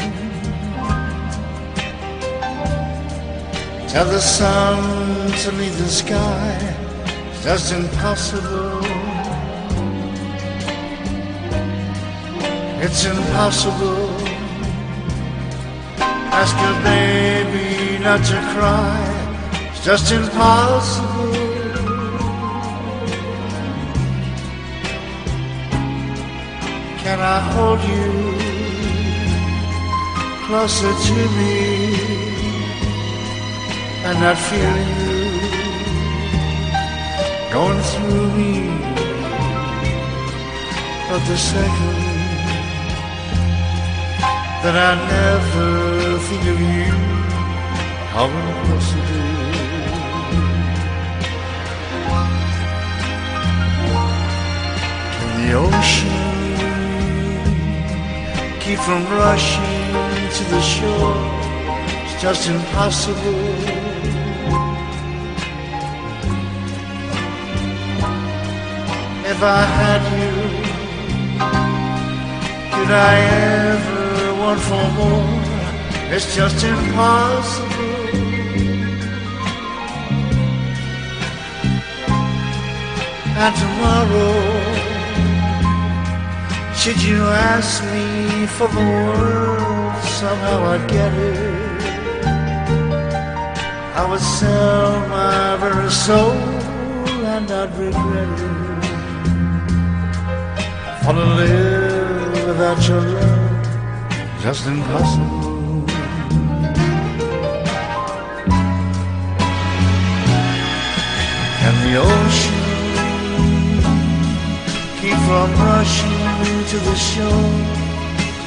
Tell 3.89 4.07
the 4.07 4.21
sun 4.21 5.31
to 5.43 5.53
leave 5.53 5.77
the 5.77 5.89
sky. 5.89 6.57
It's 7.31 7.45
just 7.45 7.73
impossible. 7.75 8.81
It's 12.85 13.05
impossible. 13.05 14.09
Ask 16.41 16.57
your 16.65 16.77
baby 16.83 18.03
not 18.03 18.25
to 18.31 18.39
cry. 18.55 18.97
It's 19.71 19.85
just 19.85 20.11
impossible. 20.11 21.33
Can 27.03 27.21
I 27.21 27.41
hold 27.53 27.81
you 27.83 28.41
closer 30.53 30.92
to 31.09 31.14
me 31.38 31.55
and 34.07 34.16
not 34.20 34.36
feel 34.48 34.74
you 34.92 35.16
going 37.57 37.80
through 37.90 38.26
me? 38.38 38.53
But 41.09 41.22
the 41.30 41.38
second 41.53 42.00
that 44.62 44.76
I 44.88 44.92
never 45.16 46.18
think 46.26 46.44
of 46.53 46.59
you, 46.76 46.92
how 48.14 48.26
impossible. 48.40 49.30
the 55.38 55.48
ocean 55.66 56.16
keep 58.61 58.78
from 58.78 59.03
rushing 59.18 59.82
to 60.43 60.51
the 60.51 60.61
shore. 60.61 61.14
It's 62.05 62.20
just 62.20 62.49
impossible. 62.49 63.43
If 69.32 69.38
I 69.43 69.62
had 69.78 70.03
you, 70.18 70.34
could 72.74 72.90
I 72.90 73.14
ever 73.70 74.34
want 74.40 74.61
for 74.68 74.86
more? 74.99 75.32
It's 76.14 76.34
just 76.34 76.64
impossible. 76.64 77.93
And 83.45 83.55
tomorrow, 83.62 84.34
should 86.74 87.03
you 87.03 87.20
ask 87.53 87.82
me 87.93 88.47
for 88.47 88.68
the 88.68 88.80
world, 88.80 89.62
somehow 90.23 90.59
I'd 90.73 90.85
get 90.89 91.12
it. 91.14 91.83
I 94.01 94.03
would 94.09 94.25
sell 94.39 94.91
my 95.09 95.57
very 95.64 95.91
soul 95.91 96.37
and 97.35 97.47
I'd 97.51 97.73
regret 97.83 98.39
it. 98.49 98.85
For 101.03 101.12
to 101.18 101.27
live 101.41 102.47
without 102.47 102.81
your 102.89 103.03
love, 103.14 103.66
just 104.45 104.62
impossible. 104.68 105.43
And 111.66 111.77
the 111.85 111.95
ocean 112.11 112.61
keep 114.99 115.18
from 115.27 115.49
rushing 115.66 116.55
to 116.70 116.79
the 116.89 116.97
shore, 117.11 117.82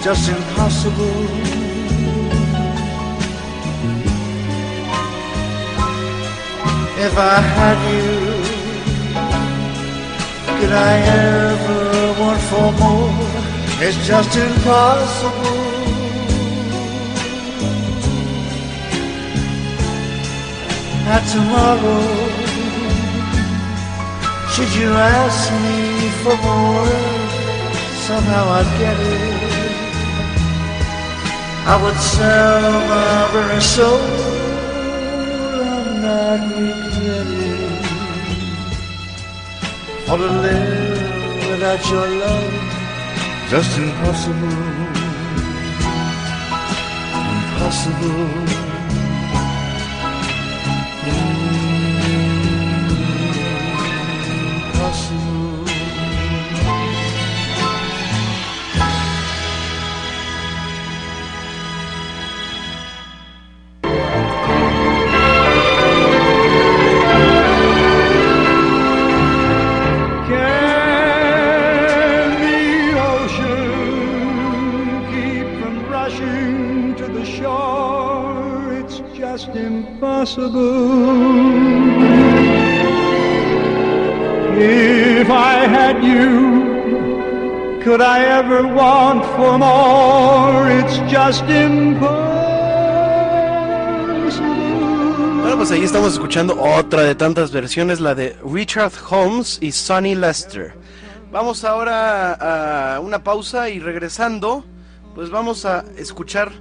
just 0.06 0.30
impossible. 0.30 1.20
If 7.06 7.14
I 7.18 7.38
had 7.56 7.78
you, 7.92 8.12
could 10.58 10.74
I 10.74 10.94
ever 11.24 12.22
want 12.22 12.42
for 12.50 12.70
more? 12.84 13.16
It's 13.82 13.98
just 14.06 14.32
impossible. 14.38 15.58
And 21.14 21.24
tomorrow, 21.34 22.06
should 24.54 24.72
you 24.80 24.90
ask 25.18 25.52
me 25.66 26.10
for 26.22 26.38
more, 26.46 26.94
somehow 28.06 28.46
I'd 28.60 28.78
get 28.78 29.00
it. 29.00 29.25
I 31.68 31.82
would 31.82 31.98
sell 31.98 32.72
my 32.92 33.32
very 33.34 33.60
soul 33.60 34.00
and 35.62 36.02
not 36.04 36.40
regret 36.54 37.28
it. 37.28 37.86
For 40.06 40.18
to 40.18 40.30
live 40.46 41.50
without 41.50 41.82
your 41.90 42.08
love, 42.22 42.54
just. 43.50 43.78
Impossible. 43.80 45.16
Impossible. 47.34 48.65
Could 87.96 88.06
I 88.06 88.26
ever 88.26 88.68
want 88.68 89.24
for 89.38 89.58
more? 89.58 90.70
It's 90.70 90.98
just 91.10 91.44
impossible. 91.50 92.36
Bueno, 95.40 95.56
pues 95.56 95.72
ahí 95.72 95.84
estamos 95.84 96.12
escuchando 96.12 96.62
otra 96.62 97.04
de 97.04 97.16
tantas 97.16 97.54
versiones, 97.54 98.02
la 98.02 98.14
de 98.14 98.36
Richard 98.44 98.92
Holmes 99.10 99.60
y 99.62 99.72
Sonny 99.72 100.14
Lester. 100.14 100.74
Vamos 101.32 101.64
ahora 101.64 102.34
a 102.96 103.00
una 103.00 103.24
pausa 103.24 103.70
y 103.70 103.80
regresando, 103.80 104.66
pues 105.14 105.30
vamos 105.30 105.64
a 105.66 105.86
escuchar 105.96 106.52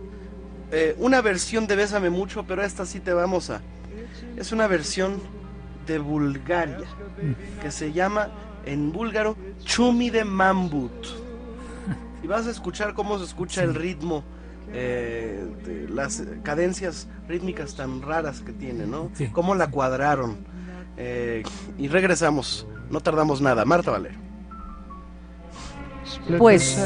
eh, 0.70 0.95
una 0.99 1.20
versión 1.20 1.66
de 1.66 1.74
Bésame 1.74 2.11
Mucho, 2.11 2.45
pero 2.47 2.62
esta 2.62 2.87
sí 2.87 3.01
te 3.01 3.12
vamos 3.12 3.51
a... 3.51 3.61
Es 4.37 4.53
una 4.53 4.68
versión 4.68 5.20
de 5.85 5.99
Bulgaria, 5.99 6.87
que 7.61 7.72
se 7.72 7.93
llama 7.93 8.28
en 8.67 8.93
búlgaro 8.93 9.37
Chumi 9.65 10.11
de 10.11 10.25
Mambut. 10.25 10.93
Y 12.23 12.27
vas 12.27 12.47
a 12.47 12.51
escuchar 12.51 12.95
cómo 12.95 13.19
se 13.19 13.25
escucha 13.25 13.62
el 13.62 13.75
ritmo, 13.75 14.25
eh, 14.73 15.45
de 15.65 15.89
las 15.89 16.23
cadencias 16.43 17.07
rítmicas 17.29 17.77
tan 17.77 18.01
raras 18.01 18.41
que 18.41 18.53
tiene, 18.53 18.87
¿no? 18.87 19.11
Sí. 19.15 19.29
Cómo 19.29 19.55
la 19.55 19.71
cuadraron. 19.71 20.37
Eh, 20.97 21.43
y 21.76 21.88
regresamos, 21.88 22.67
no 22.91 23.01
tardamos 23.01 23.41
nada. 23.41 23.64
Marta 23.64 23.91
Valero. 23.91 24.18
Pues 26.38 26.79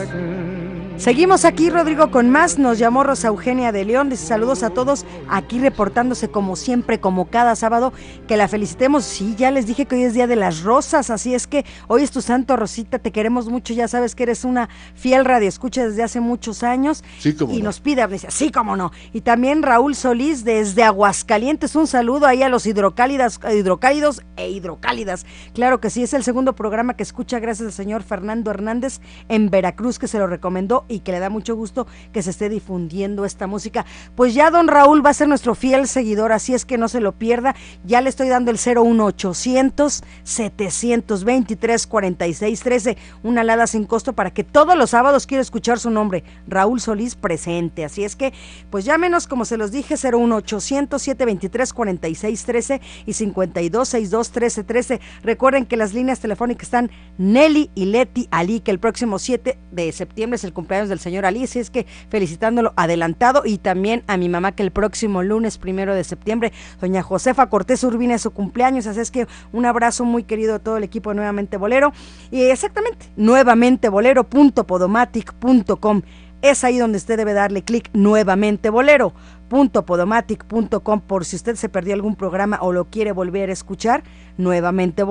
seguimos 0.99 1.45
aquí, 1.45 1.71
Rodrigo, 1.71 2.11
con 2.11 2.31
más. 2.31 2.59
Nos 2.59 2.79
llamó 2.79 3.05
Rosa 3.05 3.29
Eugenia 3.29 3.73
de 3.73 3.85
León. 3.85 4.11
Dice 4.11 4.27
saludos 4.27 4.63
a 4.63 4.71
todos 4.71 5.07
aquí 5.29 5.59
reportándose 5.59 6.29
como 6.29 6.57
siempre, 6.57 7.01
como 7.01 7.31
cada 7.31 7.57
sábado. 7.57 7.93
Que 8.27 8.37
la 8.37 8.49
felicitemos. 8.49 9.05
Sí, 9.05 9.35
ya 9.37 9.51
les 9.51 9.67
dije 9.67 9.87
que 9.87 9.97
hoy 9.97 10.03
es 10.05 10.15
Día 10.15 10.27
de 10.27 10.37
las 10.37 10.63
Rosas, 10.63 11.11
así 11.11 11.35
es 11.35 11.47
que 11.47 11.65
hoy 11.87 12.03
es 12.03 12.11
tu 12.11 12.21
santo, 12.21 12.57
Rosita. 12.57 12.99
Te 12.99 13.13
queremos 13.13 13.49
mucho. 13.49 13.73
Ya 13.73 13.89
sabes 13.89 14.15
que 14.15 14.25
eres 14.25 14.45
una 14.45 14.69
fiel 14.95 15.25
radioescucha 15.25 15.87
desde 15.87 16.03
hace 16.03 16.21
muchos 16.21 16.63
años. 16.63 17.05
Sí, 17.19 17.35
cómo 17.35 17.55
y 17.55 17.59
no. 17.59 17.65
nos 17.65 17.81
pide, 17.81 18.07
dice, 18.09 18.29
sí, 18.31 18.51
cómo 18.51 18.77
no. 18.77 18.93
Y 19.13 19.21
también 19.23 19.63
Raúl 19.63 19.95
Solís 19.95 20.45
desde 20.45 20.83
Aguascalientes. 20.83 21.77
Un 21.77 21.87
saludo 21.87 22.27
ahí 22.27 22.43
a 22.43 22.49
los 22.49 22.67
hidrocálidas, 22.67 23.41
hidrocálidos 23.55 24.23
e 24.37 24.51
hidrocálidas. 24.51 25.27
Claro 25.55 25.81
que 25.81 25.91
sí, 25.91 26.03
es 26.03 26.15
el 26.15 26.25
segundo 26.25 26.55
programa 26.55 26.95
que 26.95 27.03
escucha 27.03 27.39
gracias 27.39 27.67
al 27.67 27.73
señor 27.73 28.03
Fernando 28.03 28.51
Hernández 28.51 29.01
en 29.29 29.51
Veracruz, 29.51 29.99
que 29.99 30.09
se 30.09 30.19
lo 30.19 30.27
recomendó 30.27 30.85
y 30.89 31.01
que 31.01 31.13
le 31.13 31.19
da 31.19 31.31
mucho 31.31 31.55
gusto 31.57 31.87
que 32.13 32.23
se 32.23 32.31
esté 32.31 32.49
difundiendo 32.49 33.25
esta 33.25 33.47
música. 33.47 33.85
Pues 34.15 34.35
ya 34.35 34.51
don 34.51 34.69
Raúl 34.69 35.05
va 35.05 35.11
a 35.11 35.15
ser 35.15 35.29
nuestro 35.29 35.55
fiel 35.55 35.89
seguidor, 35.89 36.33
así 36.33 36.55
es 36.55 36.65
que 36.65 36.79
no 36.79 36.89
se 36.89 37.01
lo 37.01 37.13
pierda. 37.13 37.55
Ya 37.85 38.01
le 38.01 38.09
estoy 38.09 38.29
dando 38.29 38.51
el 38.51 38.59
01800 38.59 40.03
723 40.23 41.87
46 41.87 42.61
13, 42.61 42.97
una 43.23 43.43
alada 43.43 43.67
sin 43.67 43.85
costo 43.85 44.13
para 44.13 44.33
que 44.33 44.45
todos 44.45 44.77
los 44.77 44.91
sábados 44.91 45.27
quiera 45.27 45.43
escuchar 45.43 45.79
su 45.79 45.91
nombre, 45.91 46.25
Raúl 46.47 46.81
Solís 46.81 47.15
presente. 47.15 47.85
Así 47.85 48.05
es 48.05 48.17
que, 48.17 48.33
pues 48.71 48.85
llámenos, 48.85 49.27
como 49.27 49.45
se 49.45 49.57
los 49.57 49.71
dije, 49.71 49.95
01800 49.95 51.01
723 51.01 51.73
46 51.73 52.45
13 52.45 52.81
y 53.07 53.13
52 53.13 53.89
62 53.89 54.31
13 54.31 54.65
13. 54.65 55.01
Recuerden 55.23 55.67
que 55.67 55.77
las 55.77 55.93
líneas 55.93 56.21
telefónicas 56.21 56.69
están 56.69 56.91
Nelly 57.19 57.71
y 57.75 57.87
Leti 57.87 58.29
Ali, 58.31 58.61
que 58.61 58.71
el 58.71 58.79
próximo 58.79 59.19
7 59.19 59.59
de 59.71 59.93
septiembre 59.93 60.37
es 60.37 60.45
el 60.45 60.53
cumpleaños 60.53 60.78
del 60.87 61.01
señor 61.01 61.27
Ali, 61.27 61.45
así 61.45 61.59
es 61.59 61.71
que 61.71 61.87
felicitándolo 62.09 62.73
adelantado 62.77 63.43
y 63.45 63.59
también 63.59 64.05
a 64.07 64.17
mi 64.17 64.29
mamá 64.29 64.53
que 64.53 64.63
el 64.63 64.71
próximo 64.71 65.23
lunes 65.23 65.59
primero 65.59 65.95
de 65.95 66.05
septiembre, 66.05 66.53
doña 66.81 67.03
Josefa 67.03 67.49
Cortés 67.49 67.83
Urbina 67.83 68.15
es 68.15 68.23
su 68.23 68.31
cumpleaños, 68.31 68.87
así 68.87 69.01
es 69.01 69.11
que 69.11 69.27
un 69.53 69.67
abrazo 69.67 70.05
muy 70.05 70.23
querido 70.23 70.55
a 70.55 70.61
todo 70.61 70.77
el 70.77 70.85
equipo 70.85 71.11
de 71.11 71.17
Nuevamente 71.17 71.57
Bolero 71.57 71.93
y 72.31 72.43
exactamente, 72.43 73.07
nuevamente 73.17 73.89
bolero.podomatic.com. 73.89 76.03
Es 76.41 76.63
ahí 76.63 76.79
donde 76.79 76.99
usted 76.99 77.17
debe 77.17 77.33
darle 77.33 77.65
clic 77.65 77.91
nuevamente 77.95 78.71
bolero 78.71 79.13
podomatic.com 79.49 81.01
por 81.01 81.25
si 81.25 81.37
usted 81.37 81.57
se 81.57 81.69
perdió 81.69 81.95
algún 81.95 82.17
programa 82.17 82.59
o 82.61 82.73
lo 82.73 82.85
quiere 82.85 83.13
volver 83.13 83.51
a 83.51 83.53
escuchar, 83.53 84.03
nuevamente 84.37 85.03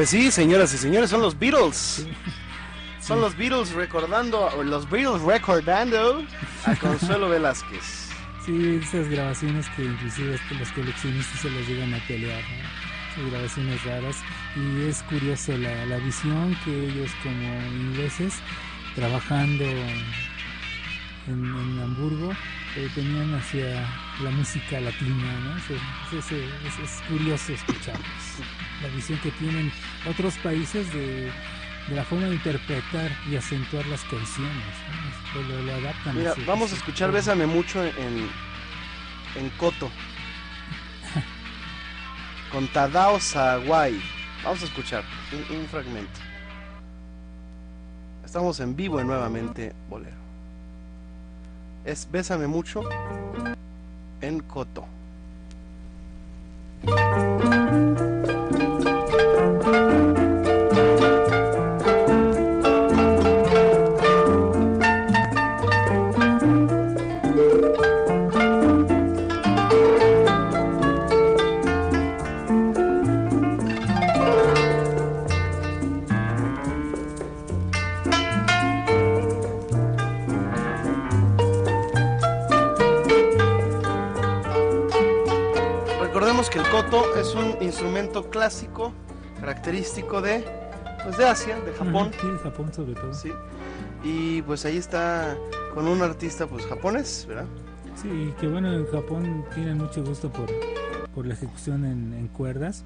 Pues 0.00 0.08
sí, 0.08 0.30
señoras 0.30 0.72
y 0.72 0.78
señores, 0.78 1.10
son 1.10 1.20
los 1.20 1.38
Beatles. 1.38 2.06
Son 3.02 3.20
los 3.20 3.36
Beatles 3.36 3.72
recordando, 3.72 4.48
los 4.64 4.88
Beatles 4.88 5.20
recordando 5.20 6.24
a 6.64 6.74
Consuelo 6.76 7.28
Velázquez. 7.28 8.08
Sí, 8.46 8.80
esas 8.82 9.10
grabaciones 9.10 9.68
que 9.76 9.84
inclusive 9.84 10.36
hasta 10.36 10.54
los 10.54 10.72
coleccionistas 10.72 11.40
se 11.42 11.50
las 11.50 11.68
llegan 11.68 11.92
a 11.92 11.98
pelear, 12.08 12.40
¿no? 12.42 13.12
Esas 13.12 13.30
grabaciones 13.30 13.84
raras. 13.84 14.16
Y 14.56 14.88
es 14.88 15.02
curioso 15.02 15.54
la, 15.58 15.84
la 15.84 15.98
visión 15.98 16.56
que 16.64 16.86
ellos 16.88 17.10
como 17.22 17.60
ingleses, 17.66 18.32
trabajando 18.94 19.64
en, 19.66 21.34
en 21.44 21.78
Hamburgo, 21.78 22.32
eh, 22.74 22.88
tenían 22.94 23.34
hacia 23.34 23.86
la 24.24 24.30
música 24.30 24.80
latina, 24.80 25.40
¿no? 25.44 25.58
Es, 25.58 26.24
es- 26.24 26.32
es- 26.32 26.78
es 26.84 27.02
curioso 27.06 27.52
escucharlos. 27.52 28.06
La 28.82 28.88
visión 28.88 29.18
que 29.20 29.30
tienen 29.32 29.70
otros 30.08 30.36
países 30.38 30.92
de, 30.92 31.30
de 31.88 31.94
la 31.94 32.04
forma 32.04 32.26
de 32.26 32.34
interpretar 32.34 33.10
y 33.30 33.36
acentuar 33.36 33.86
las 33.86 34.02
canciones. 34.04 34.74
¿no? 35.34 35.42
Lo, 35.42 35.62
lo 35.62 35.74
adaptan. 35.74 36.16
Mira, 36.16 36.34
vamos 36.46 36.72
a 36.72 36.76
escuchar 36.76 37.08
forma. 37.08 37.16
Bésame 37.18 37.46
mucho 37.46 37.84
en, 37.84 38.28
en 39.36 39.50
Coto. 39.58 39.90
Con 42.52 42.68
Tadao 42.68 43.20
Sawai. 43.20 44.00
Vamos 44.44 44.62
a 44.62 44.64
escuchar 44.64 45.04
un, 45.32 45.58
un 45.58 45.66
fragmento. 45.66 46.20
Estamos 48.24 48.60
en 48.60 48.76
vivo 48.76 49.00
en 49.00 49.08
nuevamente 49.08 49.74
Bolero. 49.88 50.16
Es 51.84 52.08
Bésame 52.10 52.46
mucho 52.46 52.82
en 54.20 54.40
Coto. 54.40 54.86
Koto 86.90 87.04
es 87.20 87.34
un 87.34 87.56
instrumento 87.62 88.28
clásico 88.30 88.92
característico 89.40 90.20
de 90.20 90.44
pues 91.04 91.16
de 91.16 91.26
Asia, 91.26 91.58
de 91.60 91.72
Japón. 91.72 92.10
Ajá, 92.12 92.20
sí, 92.20 92.28
Japón 92.42 92.72
sobre 92.74 92.94
todo. 92.94 93.14
Sí. 93.14 93.32
Y 94.04 94.42
pues 94.42 94.64
ahí 94.66 94.76
está 94.76 95.36
con 95.74 95.88
un 95.88 96.02
artista 96.02 96.46
pues 96.46 96.66
japonés, 96.66 97.24
¿verdad? 97.28 97.46
Sí, 98.00 98.34
que 98.40 98.46
bueno, 98.48 98.72
en 98.72 98.86
Japón 98.86 99.44
tienen 99.54 99.78
mucho 99.78 100.02
gusto 100.04 100.30
por, 100.30 100.46
por 101.14 101.26
la 101.26 101.34
ejecución 101.34 101.84
en, 101.84 102.12
en 102.14 102.28
cuerdas, 102.28 102.84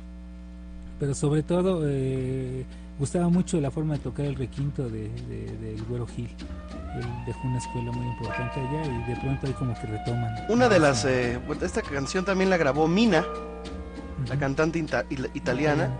pero 1.01 1.15
sobre 1.15 1.43
todo 1.43 1.83
eh, 1.87 2.65
gustaba 2.99 3.29
mucho 3.29 3.61
la 3.61 3.71
forma 3.71 3.95
de 3.95 4.01
tocar 4.01 4.27
el 4.27 4.35
requinto 4.37 4.85
de, 4.89 5.09
de- 5.29 5.57
del 5.61 5.83
Güero 5.89 6.07
Gil. 6.07 6.29
Él 6.97 7.05
dejó 7.27 7.41
una 7.49 7.59
escuela 7.59 7.91
muy 7.91 8.07
importante 8.07 8.61
allá 8.61 8.85
y 8.87 9.11
de 9.11 9.17
pronto 9.21 9.47
ahí 9.47 9.53
como 9.55 9.75
que 9.75 9.87
retoman. 9.89 10.35
Una 10.49 10.69
de 10.69 10.79
las 10.79 11.05
eh, 11.05 11.39
esta 11.63 11.83
canción 11.83 12.25
también 12.25 12.51
la 12.51 12.57
grabó 12.57 12.87
Mina, 12.87 13.25
la 14.29 14.39
cantante 14.39 14.79
ita- 14.79 15.05
italiana, 15.35 15.91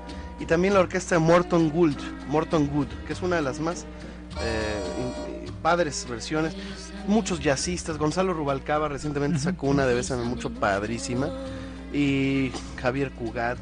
y 0.41 0.47
también 0.47 0.75
la 0.75 0.81
orquesta 0.81 1.19
Morton 1.19 1.71
Gould, 1.71 1.99
Morton 2.29 2.67
Good, 2.67 2.89
que 3.07 3.13
es 3.13 3.23
una 3.23 3.37
de 3.37 3.43
las 3.43 3.61
más 3.61 3.83
eh, 4.43 4.81
eh, 5.47 5.51
padres 5.63 6.07
versiones. 6.09 6.57
Muchos 7.07 7.41
jazzistas, 7.41 7.99
Gonzalo 7.99 8.33
Rubalcaba 8.35 8.89
recientemente 8.89 9.39
sacó 9.39 9.67
una 9.69 9.87
de 9.87 9.95
Bésame 9.95 10.25
Mucho 10.25 10.51
padrísima, 10.51 11.29
y 11.93 12.51
Javier 12.81 13.13
Cugat, 13.13 13.59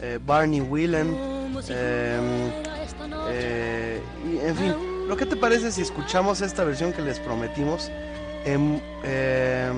eh, 0.00 0.18
Barney 0.24 0.60
Whelan, 0.60 1.14
eh, 1.68 2.52
eh, 3.28 4.00
y, 4.24 4.38
en 4.46 4.56
fin, 4.56 4.74
¿lo 5.08 5.16
que 5.16 5.26
te 5.26 5.36
parece 5.36 5.70
si 5.72 5.82
escuchamos 5.82 6.40
esta 6.40 6.64
versión 6.64 6.92
que 6.92 7.02
les 7.02 7.18
prometimos 7.18 7.90
en, 8.44 8.80
eh, 9.04 9.70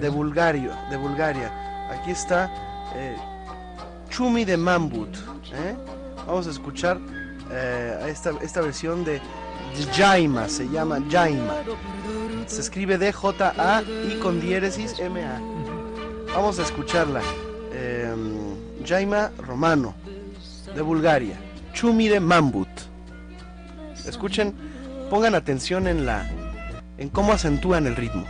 de 0.00 0.08
Bulgario, 0.08 0.72
de 0.90 0.96
Bulgaria? 0.96 1.52
Aquí 1.90 2.10
está 2.10 2.50
eh, 2.94 3.16
Chumi 4.18 4.44
de 4.44 4.56
Mambut. 4.56 5.14
¿eh? 5.54 5.76
Vamos 6.26 6.48
a 6.48 6.50
escuchar 6.50 6.98
eh, 7.52 8.06
esta, 8.08 8.32
esta 8.42 8.60
versión 8.60 9.04
de 9.04 9.20
Jaima, 9.94 10.48
se 10.48 10.68
llama 10.68 10.98
Jaima. 11.08 11.54
Se 12.48 12.60
escribe 12.60 12.98
D-J-A 12.98 13.82
y 13.82 14.18
con 14.18 14.40
diéresis 14.40 14.98
M-A. 14.98 15.40
Vamos 16.34 16.58
a 16.58 16.62
escucharla. 16.62 17.20
Eh, 17.72 18.12
Jaima 18.84 19.30
Romano, 19.38 19.94
de 20.74 20.82
Bulgaria. 20.82 21.36
Chumi 21.72 22.08
de 22.08 22.18
Mambut. 22.18 22.66
Escuchen, 24.04 24.52
pongan 25.10 25.36
atención 25.36 25.86
en 25.86 26.06
la 26.06 26.28
en 26.96 27.08
cómo 27.08 27.34
acentúan 27.34 27.86
el 27.86 27.94
ritmo. 27.94 28.24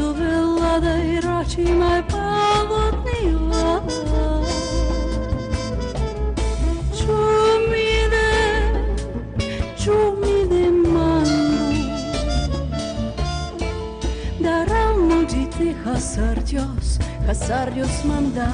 tu 0.00 0.08
villada 0.18 0.94
i 1.12 1.20
racimai 1.26 2.02
palotniva 2.12 3.64
Ciumine, 6.96 8.28
ciumine 9.80 10.64
manda 10.92 11.28
Dar 14.44 14.70
am 14.84 14.96
mugit 15.08 15.54
hasa 15.84 16.00
sardios, 16.14 16.88
hasa 17.26 17.44
sardios 17.46 17.96
manda 18.08 18.48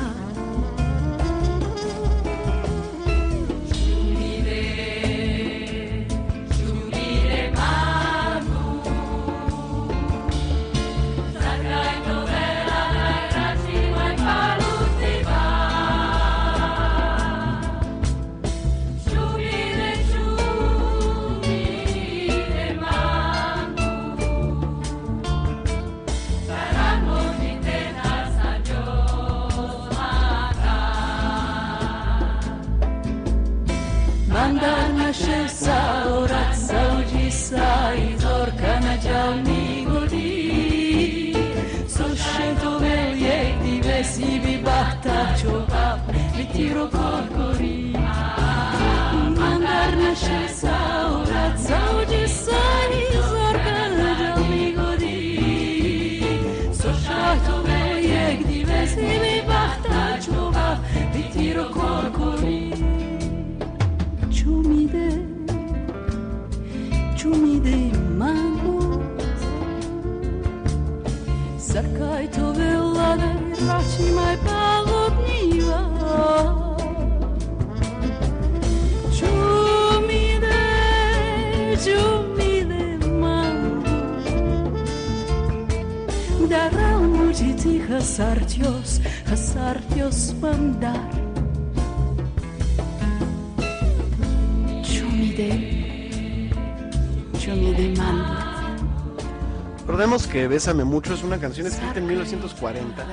Bésame 100.48 100.84
Mucho 100.84 101.14
es 101.14 101.22
una 101.22 101.38
canción 101.38 101.66
escrita 101.66 101.98
en 101.98 102.06
1940 102.06 103.04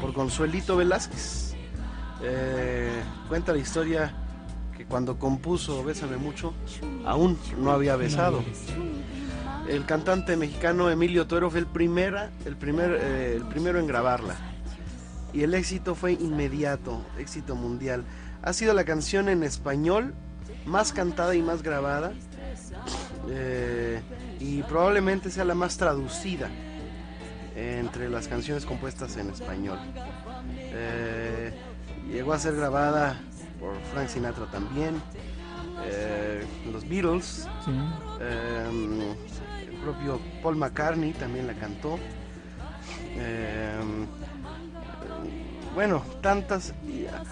por 0.00 0.12
Consuelito 0.12 0.76
Velázquez. 0.76 1.54
Eh, 2.22 3.02
cuenta 3.28 3.52
la 3.52 3.58
historia 3.58 4.14
que 4.76 4.84
cuando 4.86 5.18
compuso 5.18 5.84
Bésame 5.84 6.16
Mucho 6.16 6.54
aún 7.04 7.38
no 7.58 7.72
había 7.72 7.96
besado. 7.96 8.42
El 9.68 9.84
cantante 9.86 10.36
mexicano 10.36 10.90
Emilio 10.90 11.26
Toro 11.26 11.50
fue 11.50 11.60
el, 11.60 11.66
primera, 11.66 12.30
el, 12.44 12.56
primer, 12.56 12.98
eh, 13.00 13.34
el 13.36 13.44
primero 13.44 13.78
en 13.78 13.86
grabarla. 13.86 14.36
Y 15.32 15.42
el 15.42 15.54
éxito 15.54 15.94
fue 15.94 16.12
inmediato, 16.12 17.04
éxito 17.18 17.54
mundial. 17.54 18.04
Ha 18.42 18.52
sido 18.52 18.74
la 18.74 18.84
canción 18.84 19.28
en 19.28 19.42
español 19.42 20.14
más 20.66 20.92
cantada 20.92 21.34
y 21.34 21.42
más 21.42 21.62
grabada. 21.62 22.12
eh, 23.28 24.00
y 24.42 24.62
probablemente 24.64 25.30
sea 25.30 25.44
la 25.44 25.54
más 25.54 25.76
traducida 25.76 26.48
entre 27.54 28.08
las 28.08 28.26
canciones 28.26 28.64
compuestas 28.66 29.16
en 29.16 29.30
español. 29.30 29.78
Eh, 30.58 31.52
llegó 32.10 32.32
a 32.32 32.38
ser 32.38 32.56
grabada 32.56 33.20
por 33.60 33.74
Frank 33.92 34.08
Sinatra 34.08 34.46
también, 34.46 35.00
eh, 35.84 36.44
los 36.72 36.88
Beatles, 36.88 37.46
Sí. 37.64 37.70
eh, 38.20 39.14
el 39.70 39.76
propio 39.76 40.20
Paul 40.42 40.56
McCartney 40.56 41.12
también 41.12 41.46
la 41.46 41.54
cantó. 41.54 41.98
Bueno, 45.74 46.02
tantas. 46.20 46.74
y 46.86 47.06
a- 47.06 47.22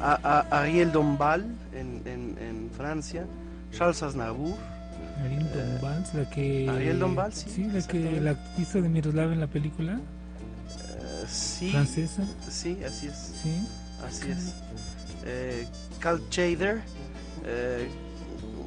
a- 0.00 0.40
a- 0.50 0.60
Ariel 0.60 0.90
Dombal 0.92 1.46
en, 1.72 2.02
en- 2.04 2.36
en 2.40 2.70
Francia, 2.76 3.26
Charles 3.72 4.02
Aznavour, 4.02 4.56
Ariel 5.22 5.48
Dombal, 5.52 6.04
la 6.14 6.30
que. 6.30 6.68
Ariel 6.68 6.98
Dombal, 6.98 7.32
sí, 7.32 7.64
la 7.72 7.82
que 7.86 8.20
la 8.20 8.36
hizo 8.58 8.82
de 8.82 8.88
Miroslav 8.88 9.32
en 9.32 9.40
la 9.40 9.46
película. 9.46 9.98
eh, 9.98 11.24
sí, 11.28 11.70
Francesa. 11.70 12.24
sí, 12.50 12.78
así 12.86 13.06
es, 13.06 13.14
Sí. 13.42 13.66
así 14.06 14.30
es. 14.30 14.54
Eh, 15.24 15.66
Cal 16.00 16.20
Chader, 16.30 16.82
eh, 17.46 17.88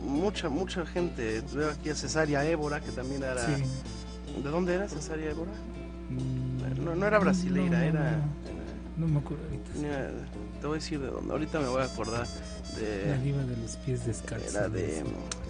mucha, 0.05 0.49
mucha 0.49 0.85
gente. 0.85 1.41
Veo 1.53 1.69
aquí 1.69 1.89
a 1.89 1.95
Cesaria 1.95 2.43
Évora, 2.45 2.79
que 2.81 2.91
también 2.91 3.23
era. 3.23 3.45
Sí. 3.45 3.63
¿De 4.43 4.49
dónde 4.49 4.73
era 4.75 4.87
Cesaria 4.87 5.29
Évora? 5.31 5.51
Mm, 6.09 6.83
No, 6.83 6.95
no 6.95 7.05
era 7.05 7.19
brasileira, 7.19 7.79
no, 7.79 7.83
era. 7.85 8.11
no, 8.11 9.05
No 9.05 9.07
me 9.07 9.19
acuerdo 9.19 9.43
ahorita. 9.45 9.71
Te 10.61 10.65
voy 10.67 10.77
a 10.77 10.79
decir 10.79 10.99
de 10.99 11.07
dónde. 11.07 11.31
Ahorita 11.31 11.59
me 11.59 11.67
voy 11.67 11.81
a 11.81 11.85
acordar 11.85 12.25
La 12.75 12.79
de. 12.79 13.17
diva 13.23 13.43
de 13.43 13.57
los 13.57 13.75
pies 13.77 14.05
descalzos. 14.05 14.55
Era 14.55 14.69
de 14.69 15.03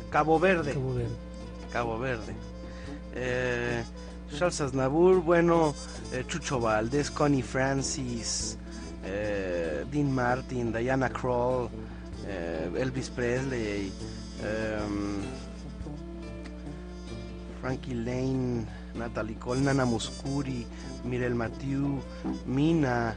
Cabo 0.09 0.39
Verde. 0.39 0.73
Cabo 0.73 0.93
Verde. 0.93 1.15
Cabo 1.71 1.97
Verde. 1.99 2.35
Eh, 3.13 3.83
Charles 4.35 4.61
Aznavour, 4.61 5.21
bueno, 5.21 5.73
eh, 6.11 6.23
Chucho 6.27 6.59
Valdés, 6.59 7.09
Connie 7.09 7.41
Francis, 7.41 8.57
eh, 9.03 9.85
Dean 9.89 10.11
Martin, 10.11 10.71
Diana 10.71 11.09
Krall, 11.09 11.69
Elvis 12.75 13.09
Presley, 13.09 13.91
em, 14.43 15.23
Frankie 17.61 17.95
Lane, 17.95 18.67
Natalie 18.95 19.35
Cole, 19.35 19.61
Nana 19.61 19.85
Muscuri, 19.85 20.65
Mirel 21.05 21.33
Mathieu, 21.33 22.01
Mina, 22.45 23.15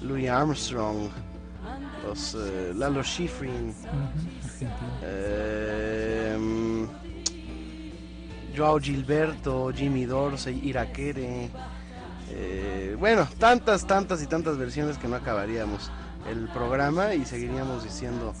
Louis 0.00 0.28
Armstrong, 0.28 1.10
los, 2.06 2.34
Lalo 2.74 3.02
Schifrin, 3.02 3.74
Argentina. 4.66 4.98
eh, 5.02 6.86
Joao 8.56 8.80
Gilberto, 8.80 9.70
Jimmy 9.74 10.04
Dorsey, 10.04 10.60
Irakere. 10.64 11.50
eh, 12.30 12.96
bueno, 12.98 13.28
tantas, 13.38 13.86
tantas 13.86 14.22
y 14.22 14.26
tantas 14.26 14.58
versiones 14.58 14.98
que 14.98 15.06
no 15.08 15.16
acabaríamos 15.16 15.90
el 16.28 16.48
programa 16.48 17.14
y 17.14 17.24
seguiríamos 17.24 17.84
diciendo 17.84 18.34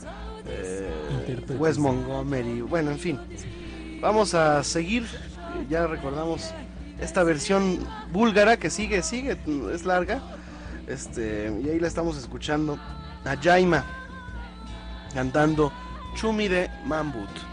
eh. 0.46 1.44
Wes 1.58 1.78
Montgomery. 1.78 2.62
Bueno, 2.62 2.90
en 2.90 2.98
fin. 2.98 3.18
Vamos 4.00 4.34
a 4.34 4.62
seguir. 4.64 5.06
Ya 5.70 5.86
recordamos 5.86 6.52
esta 7.00 7.22
versión 7.22 7.78
búlgara 8.12 8.56
que 8.56 8.70
sigue, 8.70 9.02
sigue, 9.02 9.38
es 9.72 9.84
larga. 9.84 10.20
Este, 10.86 11.52
y 11.62 11.68
ahí 11.68 11.78
la 11.78 11.86
estamos 11.86 12.16
escuchando 12.16 12.78
a 13.24 13.36
Jaima 13.36 13.84
cantando 15.14 15.72
Chumi 16.14 16.48
de 16.48 16.68
Mambut. 16.84 17.47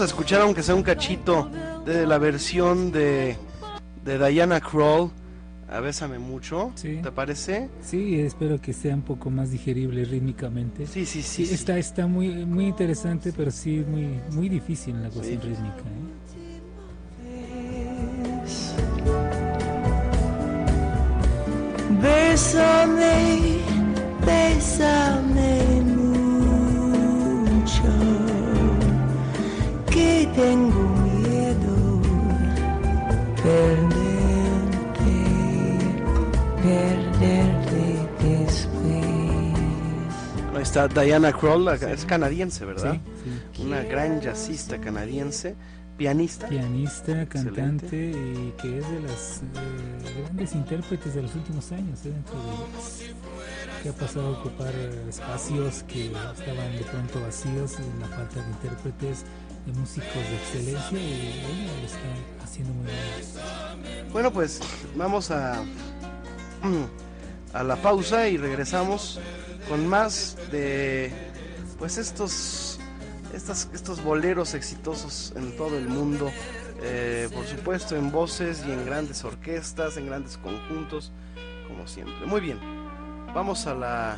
Vamos 0.00 0.12
a 0.12 0.14
escuchar 0.14 0.40
aunque 0.40 0.62
sea 0.62 0.74
un 0.74 0.82
cachito 0.82 1.50
de 1.84 2.06
la 2.06 2.16
versión 2.16 2.90
de, 2.90 3.36
de 4.02 4.28
Diana 4.30 4.58
Krall 4.58 5.10
a 5.68 5.80
Bésame 5.80 6.18
Mucho. 6.18 6.72
Sí. 6.74 7.00
¿Te 7.02 7.12
parece? 7.12 7.68
Sí, 7.82 8.18
espero 8.18 8.58
que 8.62 8.72
sea 8.72 8.94
un 8.94 9.02
poco 9.02 9.28
más 9.28 9.50
digerible 9.50 10.06
rítmicamente. 10.06 10.86
Sí, 10.86 11.04
sí, 11.04 11.20
Sí, 11.20 11.44
sí. 11.44 11.46
sí. 11.48 11.54
está, 11.54 11.76
está 11.76 12.06
muy, 12.06 12.46
muy 12.46 12.64
interesante, 12.64 13.30
pero 13.36 13.50
sí 13.50 13.84
muy, 13.86 14.18
muy 14.30 14.48
difícil 14.48 14.94
en 14.96 15.02
la 15.02 15.10
cuestión 15.10 15.42
Sí. 15.42 15.48
rítmica. 15.48 15.80
¿eh? 15.80 17.20
Bésame, 22.30 23.58
bésame 24.24 25.82
mucho, 27.42 27.82
está 40.78 41.02
Diana 41.02 41.32
Kroll, 41.32 41.64
la- 41.64 41.74
es 41.74 42.04
canadiense, 42.04 42.64
¿verdad? 42.64 42.96
Sí, 43.54 43.62
Una 43.62 43.82
gran 43.82 44.20
jazzista 44.20 44.78
canadiense, 44.80 45.56
pianista. 45.96 46.48
Pianista, 46.48 47.22
Excelente. 47.22 47.60
cantante 47.60 47.96
y 48.10 48.54
que 48.60 48.78
es 48.78 48.88
de 48.90 49.00
las 49.00 49.40
eh, 49.42 50.22
grandes 50.22 50.54
intérpretes 50.54 51.14
de 51.14 51.22
los 51.22 51.34
últimos 51.34 51.72
años 51.72 51.98
eh, 52.06 52.10
dentro 52.10 52.34
de 52.36 53.82
que 53.82 53.88
ha 53.88 53.92
pasado 53.92 54.28
a 54.36 54.40
ocupar 54.40 54.72
espacios 55.08 55.82
que 55.84 56.06
estaban 56.06 56.72
de 56.76 56.84
pronto 56.90 57.20
vacíos 57.20 57.76
en 57.78 58.00
la 58.00 58.06
falta 58.08 58.40
de 58.42 58.50
intérpretes, 58.50 59.24
de 59.66 59.72
músicos 59.72 60.14
de 60.14 60.36
excelencia 60.36 60.98
y 60.98 61.44
ella 61.62 61.72
lo 61.80 61.86
está 61.86 62.44
haciendo 62.44 62.72
muy 62.74 62.84
bien. 62.86 64.12
Bueno, 64.12 64.32
pues 64.32 64.60
vamos 64.96 65.30
a, 65.30 65.62
a 67.54 67.62
la 67.64 67.76
pausa 67.76 68.28
y 68.28 68.36
regresamos 68.36 69.18
con 69.68 69.86
más 69.86 70.36
de 70.50 71.12
pues 71.78 71.98
estos, 71.98 72.78
estas, 73.34 73.68
estos 73.72 74.02
boleros 74.02 74.54
exitosos 74.54 75.32
en 75.36 75.56
todo 75.56 75.76
el 75.76 75.88
mundo. 75.88 76.30
eh, 76.82 77.28
por 77.34 77.46
supuesto 77.46 77.96
en 77.96 78.10
voces 78.10 78.64
y 78.66 78.72
en 78.72 78.86
grandes 78.86 79.24
orquestas, 79.24 79.96
en 79.96 80.06
grandes 80.06 80.38
conjuntos, 80.38 81.12
como 81.68 81.86
siempre. 81.86 82.26
Muy 82.26 82.40
bien, 82.40 82.58
vamos 83.34 83.66
a 83.66 83.74
la, 83.74 84.12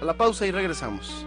a 0.00 0.04
la 0.04 0.14
pausa 0.14 0.46
y 0.46 0.50
regresamos. 0.50 1.26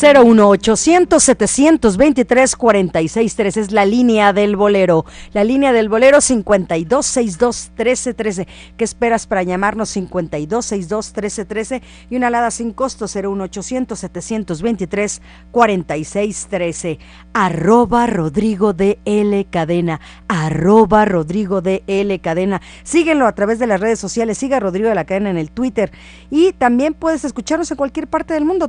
01800 0.00 1.20
723 1.20 2.54
4613 2.54 3.60
es 3.60 3.72
la 3.72 3.84
línea 3.84 4.32
del 4.32 4.54
bolero. 4.54 5.04
La 5.32 5.42
línea 5.42 5.72
del 5.72 5.88
bolero 5.88 6.20
5262 6.20 7.72
1313. 7.76 8.46
¿Qué 8.76 8.84
esperas 8.84 9.26
para 9.26 9.42
llamarnos 9.42 9.88
5262 9.88 11.06
1313 11.08 11.82
y 12.10 12.16
una 12.16 12.28
alada 12.28 12.52
sin 12.52 12.72
costo 12.72 13.06
01800 13.06 13.98
723 13.98 15.20
4613? 15.50 17.00
Arroba 17.32 18.06
Rodrigo 18.06 18.74
de 18.74 19.00
L 19.04 19.44
Cadena. 19.50 20.00
Arroba 20.28 21.06
Rodrigo 21.06 21.60
de 21.60 21.82
L 21.88 22.16
Cadena. 22.20 22.62
Síguenlo 22.84 23.26
a 23.26 23.34
través 23.34 23.58
de 23.58 23.66
las 23.66 23.80
redes 23.80 23.98
sociales. 23.98 24.38
Siga 24.38 24.58
a 24.58 24.60
Rodrigo 24.60 24.88
de 24.88 24.94
la 24.94 25.06
Cadena 25.06 25.30
en 25.30 25.38
el 25.38 25.50
Twitter. 25.50 25.90
Y 26.30 26.52
también 26.52 26.94
puedes 26.94 27.24
escucharnos 27.24 27.68
en 27.72 27.76
cualquier 27.76 28.06
parte 28.06 28.34
del 28.34 28.44
mundo. 28.44 28.68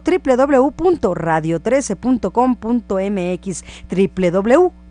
www.radio13.com.mx 1.20 3.64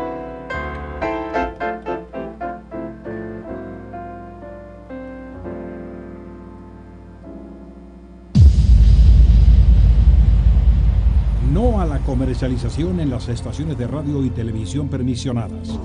No 11.52 11.82
a 11.82 11.86
la 11.86 12.00
comercialización 12.00 13.00
en 13.00 13.10
las 13.10 13.30
estaciones 13.30 13.78
de 13.78 13.88
radio 13.88 14.24
y 14.24 14.30
televisión 14.30 14.90
permisionadas. 14.90 15.80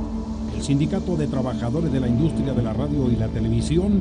Sindicato 0.62 1.16
de 1.16 1.26
Trabajadores 1.26 1.93
de 1.93 1.98
la 1.98 2.06
Industria 2.06 2.52
de 2.52 2.62
la 2.62 2.72
Radio 2.72 3.10
y 3.10 3.16
la 3.16 3.26
Televisión 3.26 4.01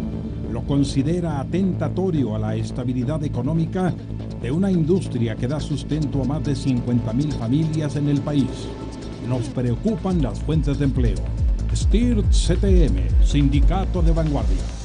lo 0.51 0.61
considera 0.61 1.39
atentatorio 1.39 2.35
a 2.35 2.39
la 2.39 2.55
estabilidad 2.55 3.23
económica 3.23 3.91
de 4.43 4.51
una 4.51 4.71
industria 4.71 5.35
que 5.35 5.47
da 5.47 5.59
sustento 5.59 6.21
a 6.21 6.25
más 6.25 6.43
de 6.43 6.53
50.000 6.53 7.31
familias 7.33 7.95
en 7.95 8.09
el 8.09 8.21
país. 8.21 8.45
Nos 9.27 9.49
preocupan 9.49 10.21
las 10.21 10.39
fuentes 10.39 10.77
de 10.77 10.85
empleo. 10.85 11.17
STIR 11.73 12.23
CTM, 12.25 13.25
Sindicato 13.25 14.03
de 14.03 14.11
Vanguardia. 14.11 14.80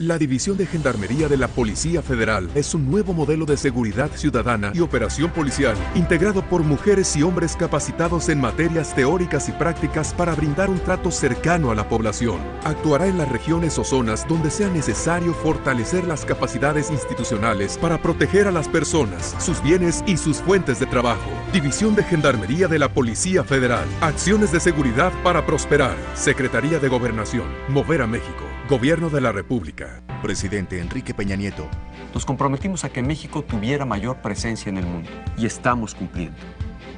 La 0.00 0.16
División 0.16 0.56
de 0.56 0.64
Gendarmería 0.64 1.28
de 1.28 1.36
la 1.36 1.46
Policía 1.46 2.00
Federal 2.00 2.48
es 2.54 2.72
un 2.74 2.90
nuevo 2.90 3.12
modelo 3.12 3.44
de 3.44 3.58
seguridad 3.58 4.10
ciudadana 4.14 4.72
y 4.74 4.80
operación 4.80 5.30
policial, 5.30 5.76
integrado 5.94 6.40
por 6.40 6.62
mujeres 6.62 7.14
y 7.16 7.22
hombres 7.22 7.54
capacitados 7.54 8.30
en 8.30 8.40
materias 8.40 8.94
teóricas 8.94 9.50
y 9.50 9.52
prácticas 9.52 10.14
para 10.14 10.34
brindar 10.34 10.70
un 10.70 10.78
trato 10.78 11.10
cercano 11.10 11.70
a 11.70 11.74
la 11.74 11.86
población. 11.86 12.40
Actuará 12.64 13.08
en 13.08 13.18
las 13.18 13.28
regiones 13.28 13.78
o 13.78 13.84
zonas 13.84 14.26
donde 14.26 14.50
sea 14.50 14.70
necesario 14.70 15.34
fortalecer 15.34 16.06
las 16.06 16.24
capacidades 16.24 16.90
institucionales 16.90 17.76
para 17.76 18.00
proteger 18.00 18.48
a 18.48 18.52
las 18.52 18.68
personas, 18.68 19.36
sus 19.38 19.62
bienes 19.62 20.02
y 20.06 20.16
sus 20.16 20.38
fuentes 20.38 20.80
de 20.80 20.86
trabajo. 20.86 21.30
División 21.52 21.94
de 21.94 22.04
Gendarmería 22.04 22.68
de 22.68 22.78
la 22.78 22.90
Policía 22.90 23.44
Federal. 23.44 23.84
Acciones 24.00 24.50
de 24.50 24.60
seguridad 24.60 25.12
para 25.22 25.44
prosperar. 25.44 25.94
Secretaría 26.14 26.78
de 26.78 26.88
Gobernación. 26.88 27.48
Mover 27.68 28.00
a 28.00 28.06
México. 28.06 28.49
Gobierno 28.70 29.10
de 29.10 29.20
la 29.20 29.32
República. 29.32 30.00
Presidente 30.22 30.78
Enrique 30.78 31.12
Peña 31.12 31.34
Nieto. 31.34 31.66
Nos 32.14 32.24
comprometimos 32.24 32.84
a 32.84 32.88
que 32.88 33.02
México 33.02 33.42
tuviera 33.42 33.84
mayor 33.84 34.18
presencia 34.18 34.70
en 34.70 34.76
el 34.76 34.86
mundo 34.86 35.10
y 35.36 35.44
estamos 35.44 35.92
cumpliendo. 35.92 36.38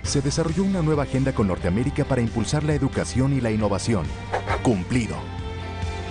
Se 0.02 0.20
desarrolló 0.20 0.64
una 0.64 0.82
nueva 0.82 1.04
agenda 1.04 1.32
con 1.32 1.48
Norteamérica 1.48 2.04
para 2.04 2.20
impulsar 2.20 2.62
la 2.62 2.74
educación 2.74 3.32
y 3.32 3.40
la 3.40 3.50
innovación. 3.50 4.04
Cumplido. 4.62 5.16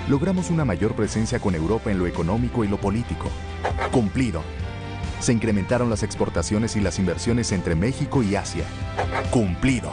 Logramos 0.09 0.49
una 0.49 0.65
mayor 0.65 0.95
presencia 0.95 1.39
con 1.39 1.53
Europa 1.53 1.91
en 1.91 1.99
lo 1.99 2.07
económico 2.07 2.63
y 2.63 2.67
lo 2.67 2.81
político. 2.81 3.29
Cumplido. 3.91 4.41
Se 5.19 5.31
incrementaron 5.31 5.91
las 5.91 6.01
exportaciones 6.01 6.75
y 6.75 6.81
las 6.81 6.97
inversiones 6.97 7.51
entre 7.51 7.75
México 7.75 8.23
y 8.23 8.35
Asia. 8.35 8.65
Cumplido. 9.29 9.91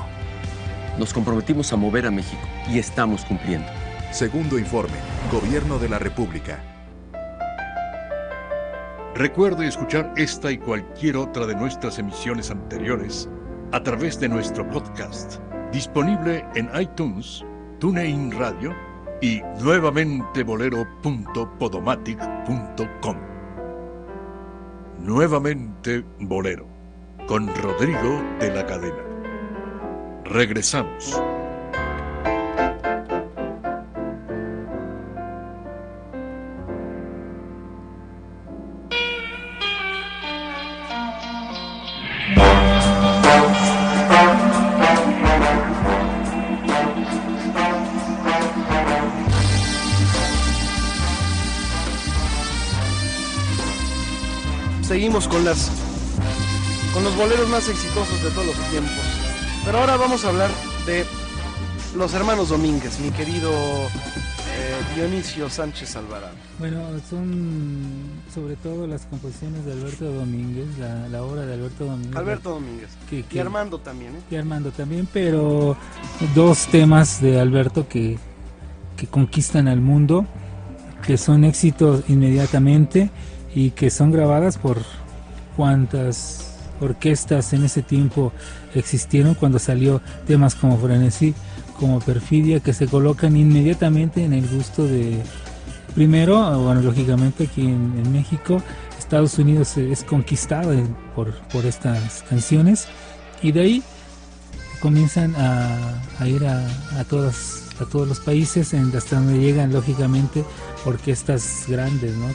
Nos 0.99 1.13
comprometimos 1.13 1.71
a 1.75 1.77
mover 1.77 2.07
a 2.07 2.11
México 2.11 2.41
y 2.71 2.79
estamos 2.79 3.23
cumpliendo. 3.27 3.78
Segundo 4.11 4.59
informe, 4.59 4.97
Gobierno 5.31 5.79
de 5.79 5.89
la 5.89 5.99
República. 5.99 6.59
Recuerde 9.15 9.69
escuchar 9.69 10.13
esta 10.17 10.51
y 10.51 10.59
cualquier 10.59 11.19
otra 11.19 11.47
de 11.47 11.55
nuestras 11.55 11.99
emisiones 11.99 12.51
anteriores 12.51 13.29
a 13.73 13.83
través 13.83 14.19
de 14.19 14.31
nuestro 14.31 14.67
podcast, 14.71 15.41
disponible 15.73 16.43
en 16.55 16.71
iTunes, 16.81 17.45
TuneIn 17.81 18.33
Radio 18.33 18.75
y 19.21 19.43
nuevamente 19.61 20.43
bolero.podomatic.com. 20.43 23.17
Nuevamente 25.01 26.03
Bolero, 26.21 26.67
con 27.27 27.55
Rodrigo 27.57 28.23
de 28.41 28.55
la 28.55 28.65
Cadena. 28.65 29.05
Regresamos. 30.25 31.21
Seguimos 55.09 55.27
con 55.29 55.43
las 55.43 55.71
con 56.93 57.03
los 57.03 57.17
boleros 57.17 57.49
más 57.49 57.67
exitosos 57.67 58.23
de 58.23 58.29
todos 58.29 58.49
los 58.49 58.57
tiempos. 58.69 58.93
Pero 59.65 59.79
ahora 59.79 59.97
vamos 59.97 60.23
a 60.27 60.29
hablar 60.29 60.51
de 60.85 61.07
los 61.97 62.13
hermanos 62.13 62.51
Domínguez, 62.51 63.01
mi 63.01 63.11
querido 63.13 63.51
eh, 63.51 64.77
Dionisio 64.95 65.49
Sánchez 65.49 65.97
Alvarado. 65.97 66.35
Bueno, 66.59 66.83
son 67.09 67.81
sobre 68.35 68.57
todo 68.57 68.87
las 68.87 69.07
composiciones 69.07 69.65
de 69.65 69.73
Alberto 69.73 70.13
Domínguez, 70.13 70.67
la, 70.79 71.09
la 71.09 71.23
obra 71.23 71.47
de 71.47 71.55
Alberto 71.55 71.87
Domínguez. 71.87 72.15
Alberto 72.17 72.51
Domínguez. 72.51 72.91
Que- 73.09 73.25
Y 73.33 73.39
Armando 73.39 73.79
también, 73.79 74.15
¿eh? 74.15 74.21
Y 74.31 74.37
Armando 74.37 74.71
también, 74.73 75.09
pero 75.11 75.75
dos 76.35 76.67
temas 76.67 77.23
de 77.23 77.41
Alberto 77.41 77.89
que, 77.89 78.19
que 78.95 79.07
conquistan 79.07 79.69
al 79.69 79.81
mundo, 79.81 80.27
que 81.07 81.17
son 81.17 81.45
éxitos 81.45 82.03
inmediatamente 82.09 83.11
y 83.59 83.73
que 83.73 83.91
son 83.91 84.13
grabadas 84.13 84.57
por 84.57 84.79
cuantas 85.57 86.55
orquestas 86.81 87.53
en 87.53 87.65
ese 87.65 87.83
tiempo 87.83 88.33
existieron 88.77 89.35
cuando 89.35 89.59
salió 89.59 90.01
temas 90.29 90.55
como 90.55 90.79
Frenesí, 90.79 91.35
como 91.77 91.99
Perfidia, 91.99 92.61
que 92.61 92.73
se 92.73 92.87
colocan 92.87 93.37
inmediatamente 93.37 94.23
en 94.25 94.33
el 94.33 94.47
gusto 94.47 94.87
de, 94.87 95.21
primero, 95.93 96.37
bueno, 96.63 96.83
lógicamente 96.83 97.49
aquí 97.51 97.63
en, 97.63 97.95
en 97.99 98.13
México, 98.13 98.63
Estados 98.97 99.37
Unidos 99.41 99.77
es 99.77 100.05
conquistado 100.05 100.73
por, 101.17 101.35
por 101.49 101.67
estas 101.67 102.23
canciones 102.29 102.87
y 103.43 103.51
de 103.51 103.61
ahí 103.61 103.83
comienzan 104.81 105.35
a, 105.35 106.01
a 106.21 106.29
ir 106.29 106.47
a, 106.47 106.65
a 106.97 107.05
a 107.81 107.85
todos 107.85 108.09
los 108.09 108.21
países 108.21 108.75
hasta 108.75 109.17
donde 109.17 109.39
llegan 109.39 109.73
lógicamente 109.73 110.45
orquestas 110.89 111.67
grandes 111.69 112.17
¿no? 112.17 112.27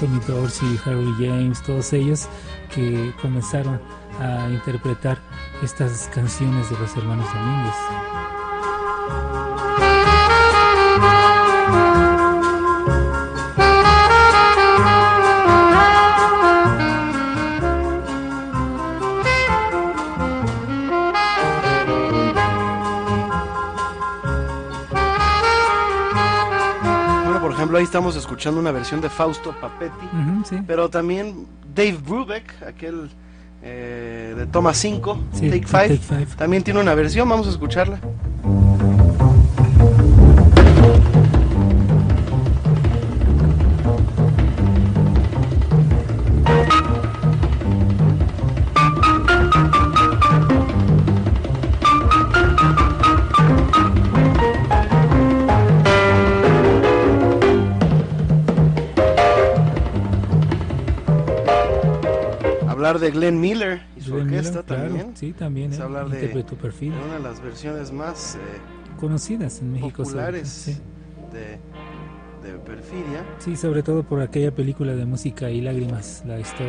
Tommy 0.00 0.20
Dorsey, 0.26 0.78
Harry 0.84 1.12
James, 1.18 1.62
todos 1.62 1.92
ellos 1.92 2.28
que 2.74 3.12
comenzaron 3.22 3.80
a 4.20 4.48
interpretar 4.50 5.18
estas 5.62 6.08
canciones 6.12 6.68
de 6.70 6.78
los 6.78 6.96
hermanos 6.96 7.26
Domínguez. 7.32 8.13
Ejemplo, 27.74 27.78
ahí 27.78 27.84
estamos 27.84 28.16
escuchando 28.16 28.60
una 28.60 28.72
versión 28.72 29.00
de 29.00 29.08
Fausto 29.08 29.54
Papetti, 29.60 30.06
sí. 30.48 30.60
pero 30.66 30.88
también 30.88 31.46
Dave 31.74 31.98
Brubeck, 32.04 32.62
aquel 32.62 33.10
eh, 33.62 34.34
de 34.36 34.46
Toma 34.46 34.74
5, 34.74 35.18
Sí, 35.32 35.50
Take 35.50 35.60
de 35.60 35.66
5, 35.66 35.70
Take 35.70 35.96
Five. 35.96 36.26
también 36.36 36.62
tiene 36.62 36.80
una 36.80 36.94
versión, 36.94 37.28
vamos 37.28 37.46
a 37.46 37.50
escucharla. 37.50 37.98
Hablar 62.94 63.12
de 63.12 63.18
Glenn 63.18 63.40
Miller 63.40 63.82
y 63.96 64.00
su 64.02 64.12
Glenn 64.14 64.26
orquesta 64.28 64.50
Miller, 64.50 64.64
claro, 64.66 64.82
también. 64.88 65.16
sí, 65.16 65.32
también, 65.32 65.72
Es 65.72 65.78
eh, 65.78 65.82
hablar 65.82 66.08
de, 66.08 66.16
interpretó 66.20 66.56
Perfil. 66.56 66.92
de 66.92 66.98
una 67.04 67.14
de 67.14 67.20
las 67.20 67.40
versiones 67.42 67.92
más 67.92 68.36
eh, 68.36 68.38
Conocidas 69.00 69.60
en 69.60 69.72
México. 69.72 70.04
populares 70.04 70.48
sí. 70.48 70.76
de, 71.32 71.58
de 72.48 72.58
Perfidia. 72.58 73.24
Sí, 73.38 73.56
sobre 73.56 73.82
todo 73.82 74.04
por 74.04 74.20
aquella 74.20 74.54
película 74.54 74.94
de 74.94 75.04
música 75.06 75.50
y 75.50 75.60
lágrimas, 75.60 76.22
la 76.24 76.38
historia 76.38 76.68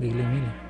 de, 0.00 0.06
de 0.06 0.12
Glenn 0.14 0.30
Miller. 0.32 0.64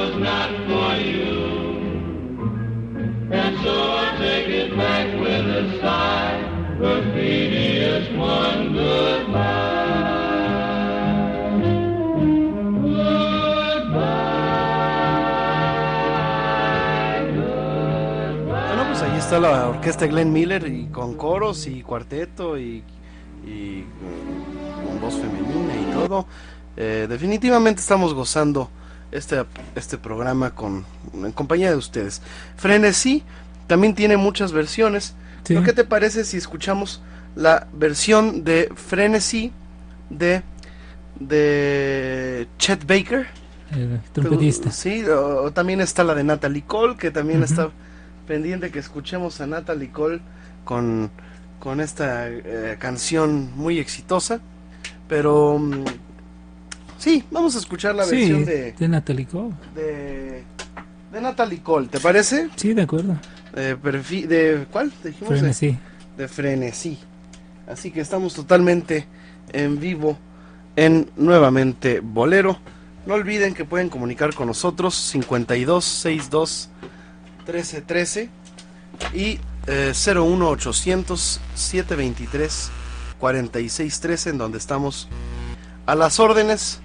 Was 0.00 0.16
not 0.16 0.50
for 0.68 0.92
you. 1.12 1.34
And 3.40 3.54
so 3.64 3.74
I 4.02 4.06
take 4.18 4.48
it 4.48 4.70
back 4.76 5.06
with 5.22 5.46
a 5.60 5.64
sigh. 5.80 6.38
Perfidious 6.80 8.08
one 8.16 8.72
Bueno, 18.46 18.82
pues 18.88 19.02
está 19.18 19.38
la 19.38 19.68
orquesta 19.68 20.06
Glenn 20.06 20.32
Miller 20.32 20.66
y 20.66 20.86
con 20.86 21.14
coros 21.16 21.66
y 21.66 21.82
cuarteto 21.82 22.58
y, 22.58 22.82
mm, 23.44 24.86
con 24.86 25.00
voz 25.02 25.14
femenina 25.16 25.74
y 25.76 25.92
todo. 25.92 26.26
Eh, 26.78 27.06
definitivamente 27.06 27.82
estamos 27.82 28.14
gozando 28.14 28.70
este, 29.12 29.44
este 29.74 29.98
programa 29.98 30.54
con, 30.54 30.84
en 31.14 31.32
compañía 31.32 31.70
de 31.70 31.76
ustedes. 31.76 32.22
Frenesí 32.56 33.22
también 33.66 33.94
tiene 33.94 34.16
muchas 34.16 34.52
versiones. 34.52 35.14
Sí. 35.44 35.54
¿Pero 35.54 35.62
qué 35.62 35.72
te 35.72 35.84
parece 35.84 36.24
si 36.24 36.36
escuchamos 36.36 37.02
la 37.34 37.66
versión 37.72 38.44
de 38.44 38.70
Frenesí 38.74 39.52
de, 40.10 40.42
de 41.18 42.48
Chet 42.58 42.86
Baker? 42.86 43.26
El 43.72 44.00
trompetista. 44.12 44.70
Sí, 44.70 45.04
o, 45.04 45.44
o 45.44 45.52
también 45.52 45.80
está 45.80 46.02
la 46.02 46.14
de 46.14 46.24
Natalie 46.24 46.64
Cole, 46.66 46.96
que 46.96 47.10
también 47.10 47.42
está 47.42 47.70
pendiente 48.26 48.70
que 48.70 48.80
escuchemos 48.80 49.40
a 49.40 49.46
Natalie 49.46 49.90
Cole 49.90 50.20
con, 50.64 51.10
con 51.58 51.80
esta 51.80 52.28
eh, 52.28 52.76
canción 52.78 53.50
muy 53.56 53.78
exitosa. 53.78 54.40
Pero 55.08 55.58
mm, 55.58 55.84
sí, 57.00 57.24
vamos 57.32 57.56
a 57.56 57.58
escuchar 57.58 57.94
la 57.96 58.04
Sí, 58.04 58.14
versión 58.16 58.44
de, 58.44 58.72
de 58.72 58.88
Natalie 58.88 59.26
Cole. 59.26 59.54
de, 59.74 60.44
de 61.12 61.20
Natalie 61.20 61.60
Cole, 61.62 61.88
¿te 61.88 61.98
parece? 61.98 62.48
Sí, 62.56 62.72
de 62.74 62.82
acuerdo. 62.82 63.16
Perfi- 63.54 64.26
¿De 64.26 64.66
cuál? 64.70 64.92
Dijimos 65.02 65.30
de- 65.34 65.38
Frenesí. 65.40 65.78
De, 66.16 66.28
Frenesí. 66.28 66.98
Así 67.66 67.90
que 67.90 68.00
estamos 68.00 68.34
totalmente 68.34 69.06
en 69.52 69.80
vivo 69.80 70.16
en 70.76 71.10
nuevamente 71.16 71.98
Bolero. 72.00 72.58
No 73.06 73.14
olviden 73.14 73.54
que 73.54 73.64
pueden 73.64 73.88
comunicar 73.88 74.34
con 74.34 74.46
nosotros 74.46 74.94
52 74.94 75.84
62 75.84 76.68
13 77.46 77.80
13 77.82 78.28
y 79.14 79.38
eh, 79.66 79.92
01 80.06 80.48
800 80.48 81.40
723 81.54 82.70
46 83.18 84.00
13 84.00 84.30
en 84.30 84.38
donde 84.38 84.58
estamos 84.58 85.08
a 85.86 85.94
las 85.94 86.20
órdenes 86.20 86.80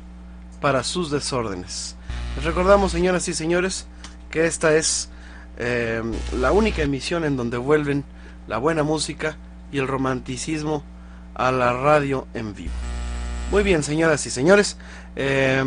para 0.66 0.82
sus 0.84 1.12
desórdenes. 1.12 1.96
Les 2.36 2.44
recordamos, 2.44 2.92
señoras 2.92 3.28
y 3.28 3.36
señores, 3.36 3.86
que 4.32 4.48
esta 4.48 4.76
es 4.76 5.10
eh, 5.60 6.02
la 6.40 6.52
única 6.52 6.82
emisión 6.82 7.24
en 7.24 7.38
donde 7.38 7.58
vuelven 7.58 8.04
la 8.48 8.58
buena 8.58 8.82
música 8.82 9.38
y 9.72 9.78
el 9.78 9.88
romanticismo 9.88 10.84
a 11.36 11.52
la 11.52 11.72
radio 11.74 12.26
en 12.34 12.56
vivo. 12.56 12.72
Muy 13.52 13.62
bien, 13.62 13.84
señoras 13.84 14.26
y 14.26 14.32
señores. 14.32 14.76
eh, 15.16 15.64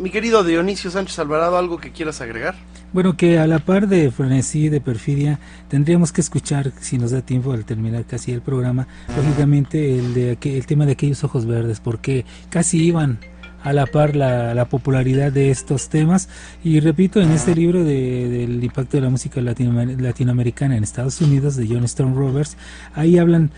mi 0.00 0.08
querido 0.10 0.42
Dionisio 0.42 0.90
Sánchez 0.90 1.18
Alvarado, 1.18 1.58
¿algo 1.58 1.76
que 1.76 1.92
quieras 1.92 2.22
agregar? 2.22 2.54
Bueno, 2.94 3.14
que 3.14 3.38
a 3.38 3.46
la 3.46 3.58
par 3.58 3.88
de 3.88 4.10
frenesí, 4.10 4.70
de 4.70 4.80
perfidia, 4.80 5.38
tendríamos 5.68 6.12
que 6.12 6.22
escuchar, 6.22 6.72
si 6.80 6.96
nos 6.96 7.10
da 7.10 7.20
tiempo 7.20 7.52
al 7.52 7.66
terminar 7.66 8.06
casi 8.06 8.32
el 8.32 8.40
programa, 8.40 8.88
lógicamente 9.14 9.98
el, 9.98 10.14
de, 10.14 10.38
aqu- 10.40 10.56
el 10.56 10.64
tema 10.64 10.86
de 10.86 10.92
aquellos 10.92 11.24
ojos 11.24 11.44
verdes, 11.44 11.80
porque 11.80 12.24
casi 12.48 12.82
iban 12.82 13.18
a 13.62 13.72
la 13.72 13.86
par 13.86 14.14
la, 14.16 14.54
la 14.54 14.68
popularidad 14.68 15.32
de 15.32 15.50
estos 15.50 15.88
temas. 15.88 16.28
Y 16.62 16.80
repito, 16.80 17.20
en 17.20 17.30
este 17.32 17.54
libro 17.54 17.84
de- 17.84 18.28
del 18.28 18.62
impacto 18.62 18.96
de 18.96 19.02
la 19.02 19.10
música 19.10 19.40
latinoamer- 19.40 20.00
latinoamericana 20.00 20.76
en 20.76 20.84
Estados 20.84 21.20
Unidos, 21.20 21.56
de 21.56 21.66
John 21.66 21.84
Stone 21.84 22.14
Roberts, 22.14 22.56
ahí 22.94 23.18
hablan 23.18 23.50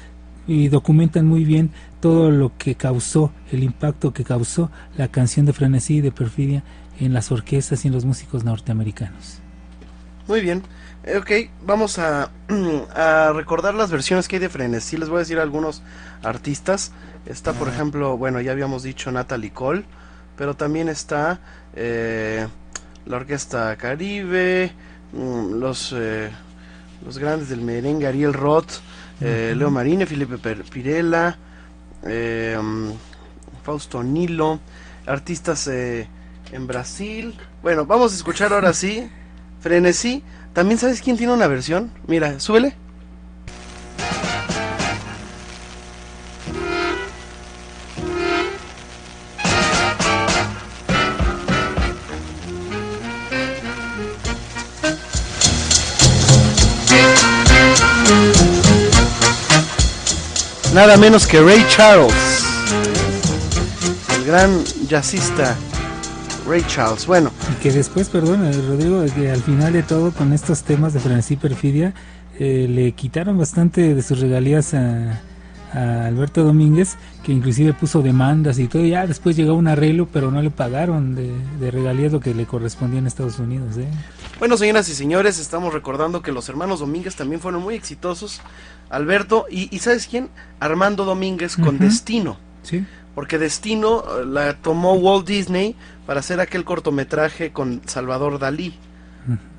y 0.47 0.69
documentan 0.69 1.27
muy 1.27 1.45
bien 1.45 1.71
todo 2.01 2.31
lo 2.31 2.53
que 2.57 2.75
causó, 2.75 3.31
el 3.53 3.63
impacto 3.63 4.13
que 4.13 4.25
causó 4.25 4.71
la 4.97 5.09
canción 5.09 5.47
de 5.47 5.53
frenesí 5.53 5.97
y 5.97 6.01
de 6.01 6.11
perfidia 6.13 6.65
en 6.99 7.13
las 7.13 7.31
orquestas 7.31 7.85
y 7.85 7.89
en 7.89 7.95
los 7.95 8.05
músicos 8.05 8.43
norteamericanos. 8.43 9.39
Muy 10.27 10.41
bien. 10.41 10.63
Eh, 11.05 11.17
ok, 11.17 11.31
vamos 11.63 11.99
a, 11.99 12.31
a 12.95 13.33
recordar 13.33 13.75
las 13.75 13.91
versiones 13.91 14.29
que 14.29 14.37
hay 14.37 14.41
de 14.41 14.49
Frenesí. 14.49 14.97
Les 14.97 15.09
voy 15.09 15.17
a 15.17 15.21
decir 15.21 15.39
algunos 15.39 15.83
artistas. 16.23 16.93
Está, 17.27 17.53
por 17.53 17.69
ejemplo, 17.69 18.17
bueno, 18.17 18.41
ya 18.41 18.53
habíamos 18.53 18.83
dicho 18.83 19.11
Natalie 19.11 19.53
Cole, 19.53 19.85
pero 20.37 20.55
también 20.55 20.89
está 20.89 21.41
eh, 21.75 22.47
la 23.07 23.17
Orquesta 23.17 23.77
Caribe, 23.77 24.73
mm, 25.13 25.55
los, 25.55 25.95
eh, 25.97 26.31
los 27.05 27.19
grandes 27.19 27.49
del 27.49 27.61
merengue, 27.61 28.07
Ariel 28.07 28.33
Roth, 28.33 28.81
eh. 29.21 29.55
Leo 29.57 29.71
Marine, 29.71 30.07
Felipe 30.07 30.39
Pirela, 30.71 31.37
mm, 32.03 32.91
Fausto 33.63 34.03
Nilo, 34.03 34.61
artistas 35.07 35.67
eh, 35.69 36.09
en 36.53 36.67
Brasil. 36.67 37.35
Bueno, 37.63 37.87
vamos 37.87 38.13
a 38.13 38.17
escuchar 38.17 38.53
ahora 38.53 38.73
sí 38.73 39.11
Frenesí. 39.61 40.23
También 40.53 40.79
sabes 40.79 41.01
quién 41.01 41.17
tiene 41.17 41.33
una 41.33 41.47
versión. 41.47 41.91
Mira, 42.07 42.41
súbele. 42.41 42.75
Nada 60.75 60.97
menos 60.97 61.27
que 61.27 61.41
Ray 61.41 61.65
Charles. 61.69 62.15
El 64.15 64.25
gran 64.25 64.65
jazzista 64.89 65.57
Ray 66.51 66.65
Charles. 66.67 67.07
Bueno, 67.07 67.31
Y 67.53 67.63
que 67.63 67.71
después, 67.71 68.09
perdón, 68.09 68.45
eh, 68.45 68.53
Rodrigo, 68.69 69.05
que 69.15 69.31
al 69.31 69.41
final 69.41 69.73
de 69.73 69.85
todo, 69.85 70.11
con 70.11 70.33
estos 70.33 70.65
temas 70.65 70.93
de 70.93 70.99
frenesí 70.99 71.37
perfidia, 71.37 71.95
eh, 72.41 72.67
le 72.69 72.91
quitaron 72.93 73.39
bastante 73.39 73.95
de 73.95 74.03
sus 74.03 74.19
regalías 74.19 74.75
a, 74.75 75.21
a 75.73 76.07
Alberto 76.07 76.43
Domínguez, 76.43 76.97
que 77.23 77.31
inclusive 77.31 77.73
puso 77.73 78.03
demandas 78.03 78.59
y 78.59 78.67
todo. 78.67 78.85
Ya 78.85 79.07
después 79.07 79.37
llegó 79.37 79.55
un 79.55 79.69
arreglo, 79.69 80.09
pero 80.13 80.33
no 80.33 80.43
le 80.43 80.51
pagaron 80.51 81.15
de, 81.15 81.31
de 81.61 81.71
regalías 81.71 82.11
lo 82.11 82.19
que 82.19 82.35
le 82.35 82.47
correspondía 82.47 82.99
en 82.99 83.07
Estados 83.07 83.39
Unidos. 83.39 83.77
¿eh? 83.77 83.87
Bueno, 84.41 84.57
señoras 84.57 84.89
y 84.89 84.95
señores, 84.95 85.39
estamos 85.39 85.73
recordando 85.73 86.21
que 86.21 86.33
los 86.33 86.49
hermanos 86.49 86.81
Domínguez 86.81 87.15
también 87.15 87.41
fueron 87.41 87.63
muy 87.63 87.77
exitosos. 87.77 88.41
Alberto 88.89 89.47
y, 89.49 89.69
y 89.75 89.79
¿sabes 89.79 90.09
quién? 90.09 90.31
Armando 90.59 91.05
Domínguez 91.05 91.57
con. 91.57 91.79
Destino. 91.79 92.39
Sí. 92.63 92.85
Porque 93.15 93.39
Destino 93.39 94.03
eh, 94.03 94.25
la 94.27 94.55
tomó 94.55 94.95
Walt 94.95 95.27
Disney 95.27 95.77
para 96.07 96.21
hacer 96.21 96.41
aquel 96.41 96.65
cortometraje 96.65 97.53
con 97.53 97.83
Salvador 97.87 98.39
Dalí, 98.39 98.75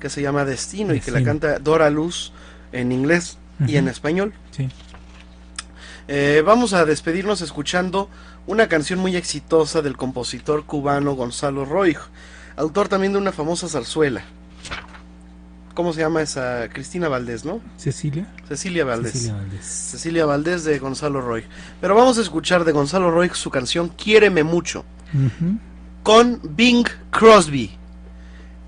que 0.00 0.10
se 0.10 0.20
llama 0.20 0.44
Destino, 0.44 0.94
y 0.94 1.00
que 1.00 1.10
la 1.10 1.22
canta 1.22 1.58
Dora 1.58 1.88
Luz 1.88 2.32
en 2.72 2.92
inglés 2.92 3.38
y 3.66 3.76
en 3.76 3.88
español. 3.88 4.32
Sí. 4.50 4.68
Eh, 6.08 6.42
vamos 6.44 6.72
a 6.72 6.84
despedirnos 6.84 7.40
escuchando 7.42 8.08
una 8.46 8.68
canción 8.68 8.98
muy 8.98 9.16
exitosa 9.16 9.82
del 9.82 9.96
compositor 9.96 10.64
cubano 10.64 11.14
Gonzalo 11.14 11.64
Roig, 11.64 11.98
autor 12.56 12.88
también 12.88 13.12
de 13.12 13.18
una 13.18 13.32
famosa 13.32 13.68
zarzuela. 13.68 14.24
¿Cómo 15.74 15.92
se 15.92 16.00
llama 16.00 16.22
esa? 16.22 16.68
Cristina 16.68 17.08
Valdés, 17.08 17.44
¿no? 17.44 17.60
Cecilia. 17.76 18.26
Cecilia 18.46 18.84
Valdés. 18.84 19.12
Cecilia 19.12 19.34
Valdés. 19.34 19.64
Cecilia 19.64 20.26
Valdés 20.26 20.64
de 20.64 20.78
Gonzalo 20.78 21.20
Roig. 21.20 21.44
Pero 21.80 21.94
vamos 21.94 22.18
a 22.18 22.22
escuchar 22.22 22.64
de 22.64 22.72
Gonzalo 22.72 23.10
Roig 23.10 23.34
su 23.34 23.50
canción 23.50 23.88
Quiéreme 23.88 24.42
mucho 24.42 24.84
con 26.02 26.40
Bing 26.42 26.86
Crosby, 27.10 27.70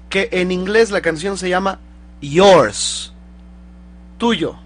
que 0.08 0.28
en 0.32 0.52
inglés 0.52 0.90
la 0.90 1.00
canción 1.00 1.36
se 1.36 1.48
llama 1.48 1.80
Yours, 2.20 3.12
tuyo. 4.18 4.56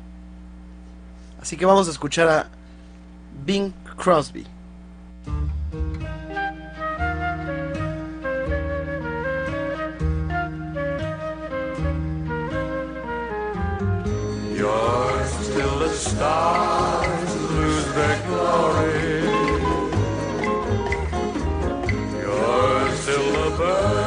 Así 1.40 1.56
que 1.56 1.66
vamos 1.66 1.88
a 1.88 1.90
escuchar 1.90 2.28
a 2.28 2.48
Bing 3.46 3.72
Crosby. 3.96 4.44
You're 14.58 15.24
still 15.26 15.78
the 15.78 15.88
stars 15.90 17.36
lose 17.42 17.94
their 17.94 18.26
glory. 18.26 19.22
You're 22.18 22.90
still 22.96 23.50
the 23.50 23.56
birds 23.56 23.97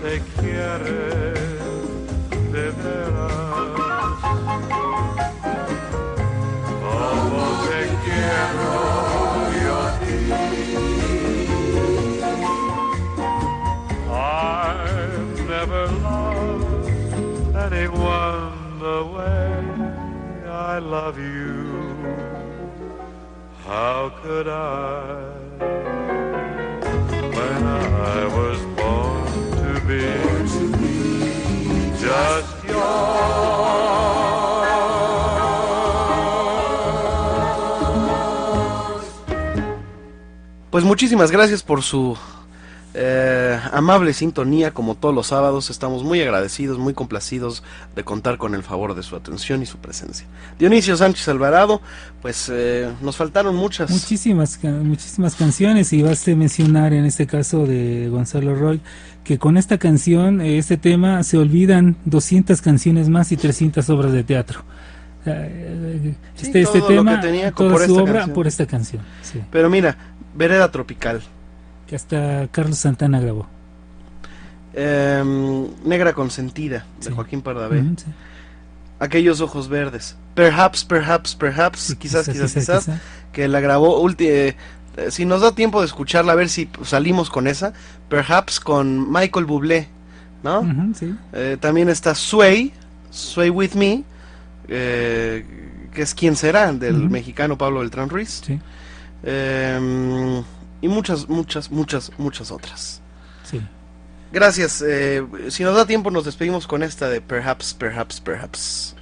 se 0.00 0.20
quiere 0.40 1.34
de 2.52 2.70
veras, 2.70 4.20
como 6.80 7.40
te 7.64 7.80
quiero 8.04 8.89
I 20.46 20.78
love 20.78 21.18
you. 21.18 21.96
How 23.64 24.10
could 24.22 24.48
I? 24.48 25.40
Pues 40.70 40.84
muchísimas 40.84 41.32
gracias 41.32 41.62
por 41.64 41.82
su 41.82 42.16
eh, 42.94 43.58
amable 43.72 44.12
sintonía, 44.12 44.72
como 44.72 44.94
todos 44.96 45.14
los 45.14 45.28
sábados. 45.28 45.70
Estamos 45.70 46.02
muy 46.02 46.20
agradecidos, 46.20 46.78
muy 46.78 46.92
complacidos 46.94 47.62
de 47.94 48.04
contar 48.04 48.36
con 48.38 48.54
el 48.54 48.62
favor 48.62 48.94
de 48.94 49.02
su 49.02 49.16
atención 49.16 49.62
y 49.62 49.66
su 49.66 49.78
presencia. 49.78 50.26
Dionisio 50.58 50.96
Sánchez 50.96 51.28
Alvarado, 51.28 51.80
pues 52.22 52.50
eh, 52.52 52.88
nos 53.00 53.16
faltaron 53.16 53.54
muchas. 53.56 53.90
Muchísimas, 53.90 54.58
muchísimas 54.62 55.34
canciones 55.36 55.92
y 55.92 56.02
baste 56.02 56.34
mencionar 56.34 56.92
en 56.92 57.04
este 57.04 57.26
caso 57.26 57.66
de 57.66 58.08
Gonzalo 58.10 58.54
Roy 58.54 58.80
que 59.24 59.38
con 59.38 59.56
esta 59.56 59.78
canción, 59.78 60.40
eh, 60.40 60.58
este 60.58 60.76
tema, 60.76 61.22
se 61.22 61.36
olvidan 61.38 61.96
200 62.06 62.60
canciones 62.62 63.08
más 63.08 63.30
y 63.32 63.36
300 63.36 63.88
obras 63.90 64.12
de 64.12 64.24
teatro. 64.24 64.62
Sí, 65.24 65.30
Este, 66.40 66.62
este 66.62 66.80
tema, 66.80 67.20
toda 67.20 67.52
por 67.72 67.78
su 67.84 67.90
esta 67.92 68.02
obra 68.02 68.12
canción. 68.14 68.34
por 68.34 68.46
esta 68.46 68.66
canción. 68.66 69.02
sí. 69.22 69.40
Pero 69.50 69.68
mira, 69.68 69.96
Vereda 70.34 70.70
Tropical, 70.70 71.20
Que 71.90 71.96
hasta 71.96 72.46
Carlos 72.52 72.78
Santana 72.78 73.18
grabó. 73.20 73.46
em, 74.74 75.66
Negra 75.84 76.12
Consentida, 76.12 76.86
de 77.04 77.10
Joaquín 77.10 77.42
Pardavé. 77.42 77.82
Sí. 77.96 78.04
Aquellos 79.00 79.40
ojos 79.40 79.68
verdes. 79.68 80.16
Perhaps, 80.34 80.84
perhaps, 80.84 81.34
perhaps, 81.34 81.96
quizás, 81.98 82.28
quizá, 82.28 82.32
quizás, 82.32 82.52
quizá, 82.54 82.60
quizás, 82.60 82.84
quizá. 82.84 83.00
que 83.32 83.48
la 83.48 83.58
grabó. 83.60 84.00
ulti- 84.02 84.26
eh, 84.28 84.56
eh, 84.96 85.10
si 85.10 85.24
nos 85.24 85.40
da 85.40 85.52
tiempo 85.52 85.80
de 85.80 85.86
escucharla, 85.86 86.32
a 86.32 86.36
ver 86.36 86.48
si 86.48 86.68
salimos 86.84 87.28
con 87.30 87.48
esa. 87.48 87.72
Perhaps 88.08 88.60
con 88.60 89.10
Michael 89.10 89.46
Bublé, 89.46 89.88
¿no? 90.44 90.62
Sí. 90.94 91.12
Eh, 91.32 91.56
también 91.58 91.88
está 91.88 92.14
Sway, 92.14 92.72
Sway 93.10 93.50
With 93.50 93.74
Me, 93.74 94.04
eh, 94.68 95.44
que 95.92 96.02
es 96.02 96.14
quien 96.14 96.36
será, 96.36 96.72
del 96.72 97.10
mexicano 97.10 97.58
Pablo 97.58 97.80
Beltrán 97.80 98.08
Ruiz. 98.10 98.42
Sí. 98.46 98.60
Eh, 99.24 100.42
y 100.80 100.88
muchas, 100.88 101.28
muchas, 101.28 101.70
muchas, 101.70 102.12
muchas 102.18 102.50
otras. 102.50 103.00
Sí. 103.42 103.60
Gracias. 104.32 104.82
eh, 104.86 105.26
si 105.48 105.64
nos 105.64 105.74
da 105.74 105.86
tiempo, 105.86 106.10
nos 106.10 106.24
despedimos 106.24 106.66
con 106.66 106.82
esta 106.82 107.08
de 107.08 107.20
Perhaps, 107.20 107.74
Perhaps, 107.74 108.20
Perhaps. 108.20 108.96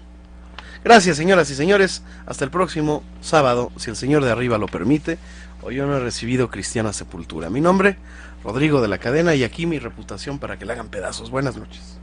Gracias, 0.85 1.17
señoras 1.17 1.51
y 1.51 1.55
señores. 1.55 2.03
Hasta 2.27 2.45
el 2.45 2.51
próximo 2.51 3.03
sábado, 3.21 3.73
si 3.77 3.91
el 3.91 3.97
Señor 3.97 4.25
de 4.25 4.31
arriba 4.31 4.59
lo 4.59 4.67
permite, 4.67 5.19
o 5.63 5.71
yo 5.71 5.87
no 5.87 5.97
he 5.97 6.01
recibido 6.01 6.51
cristiana 6.51 6.93
sepultura. 6.93 7.51
Mi 7.51 7.61
nombre, 7.61 7.99
Rodrigo 8.45 8.81
de 8.81 8.89
la 8.89 8.99
Cadena, 8.99 9.35
y 9.35 9.45
aquí 9.45 9.67
mi 9.67 9.79
reputación 9.79 10.39
para 10.39 10.59
que 10.59 10.65
la 10.65 10.75
hagan 10.75 10.89
pedazos. 10.89 11.31
Buenas 11.31 11.57
noches. 11.57 11.99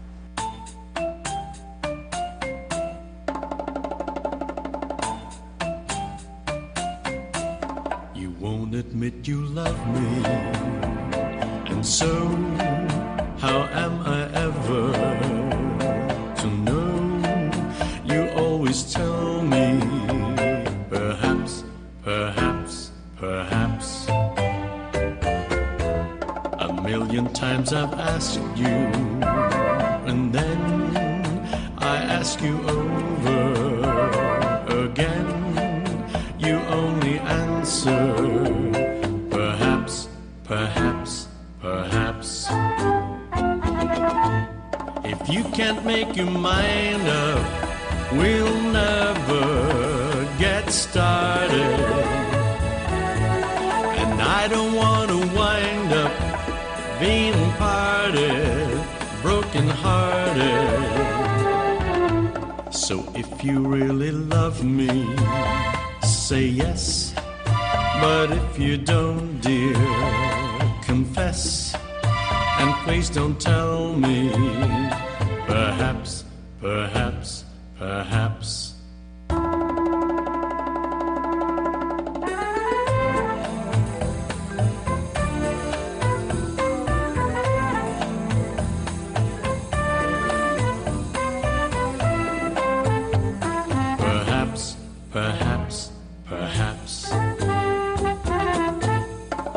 Admit 8.86 9.28
you 9.28 9.42
love 9.62 9.82
me, 9.96 10.08
and 11.72 11.84
so 11.84 12.12
how 13.44 13.60
am 13.84 13.94
I 14.18 14.20
ever 14.46 14.84
to 16.42 16.48
know? 16.66 16.92
You 18.06 18.22
always 18.44 18.94
tell 18.94 19.42
me, 19.42 19.66
perhaps, 20.90 21.64
perhaps, 22.04 22.92
perhaps. 23.18 24.08
A 26.68 26.70
million 26.84 27.26
times 27.34 27.74
I've 27.74 27.96
asked 28.14 28.40
you, 28.56 28.78
and 30.10 30.32
then 30.32 30.62
I 31.80 31.96
ask 32.18 32.40
you 32.42 32.56
over 32.78 33.40
again. 34.86 35.30
You 36.38 36.58
only 36.82 37.18
answer, 37.20 38.35
can't 45.66 45.84
make 45.84 46.16
your 46.16 46.30
mind 46.30 47.08
up, 47.08 48.12
we'll 48.12 48.62
never 48.72 50.28
get 50.38 50.70
started. 50.70 51.80
And 54.02 54.22
I 54.22 54.48
don't 54.48 54.76
want 54.76 55.10
to 55.10 55.18
wind 55.36 55.92
up 55.92 56.14
being 57.00 57.34
parted, 57.54 58.80
broken 59.24 59.68
hearted. 59.68 60.70
So 62.72 63.04
if 63.16 63.44
you 63.44 63.58
really 63.62 64.12
love 64.12 64.64
me, 64.64 64.92
say 66.04 66.46
yes. 66.46 67.16
But 68.04 68.32
if 68.32 68.60
you 68.60 68.78
don't, 68.78 69.42
dear, 69.42 69.74
confess. 70.84 71.74
And 72.60 72.72
please 72.84 73.10
don't 73.10 73.42
tell 73.42 73.94
me, 73.96 74.30
Perhaps, 75.48 76.26
perhaps, 76.62 77.46
perhaps. 77.78 78.76
perhaps, 95.16 95.92
perhaps. 96.26 97.10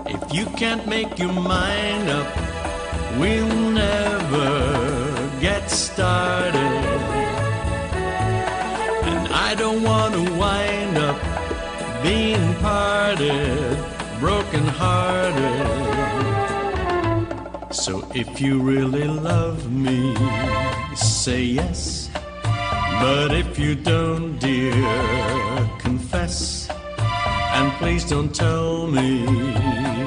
If 0.06 0.22
you 0.32 0.46
can't 0.56 0.86
make 0.86 1.18
your 1.18 1.32
mind 1.32 2.08
up, 2.08 2.28
we'll 3.18 3.72
never. 3.72 4.17
parted, 12.60 13.76
broken 14.20 14.66
hearted. 14.66 15.88
So 17.70 18.06
if 18.14 18.40
you 18.40 18.60
really 18.60 19.04
love 19.04 19.70
me, 19.70 20.14
say 20.94 21.42
yes. 21.42 22.10
But 23.00 23.32
if 23.32 23.58
you 23.58 23.74
don't, 23.74 24.38
dear, 24.38 24.72
confess. 25.78 26.68
And 27.54 27.72
please 27.74 28.04
don't 28.04 28.34
tell 28.34 28.86
me 28.86 29.97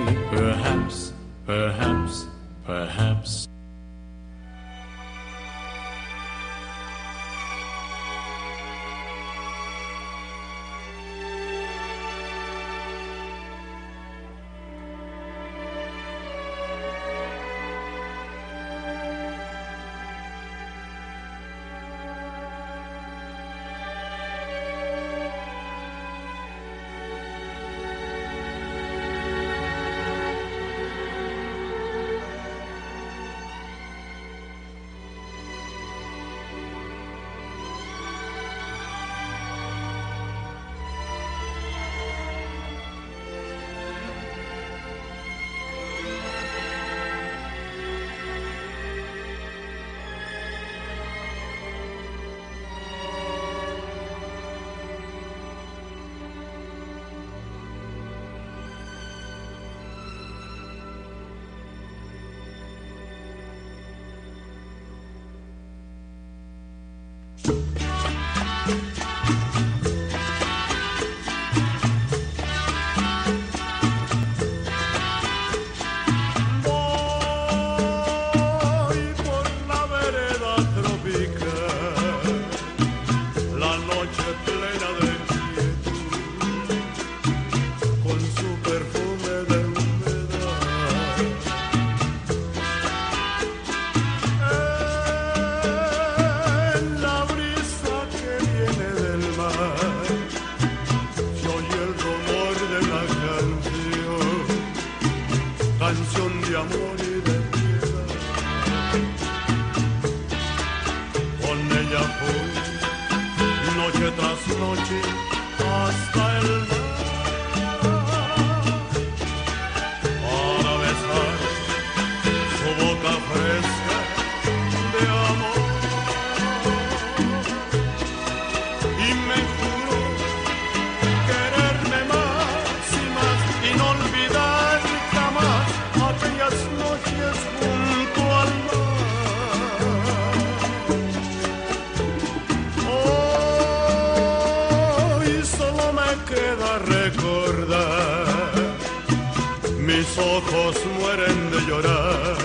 de 151.17 151.61
llorar. 151.67 152.37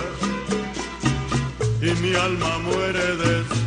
Y 1.81 2.01
mi 2.01 2.13
alma 2.15 2.57
muere 2.59 3.15
de 3.15 3.66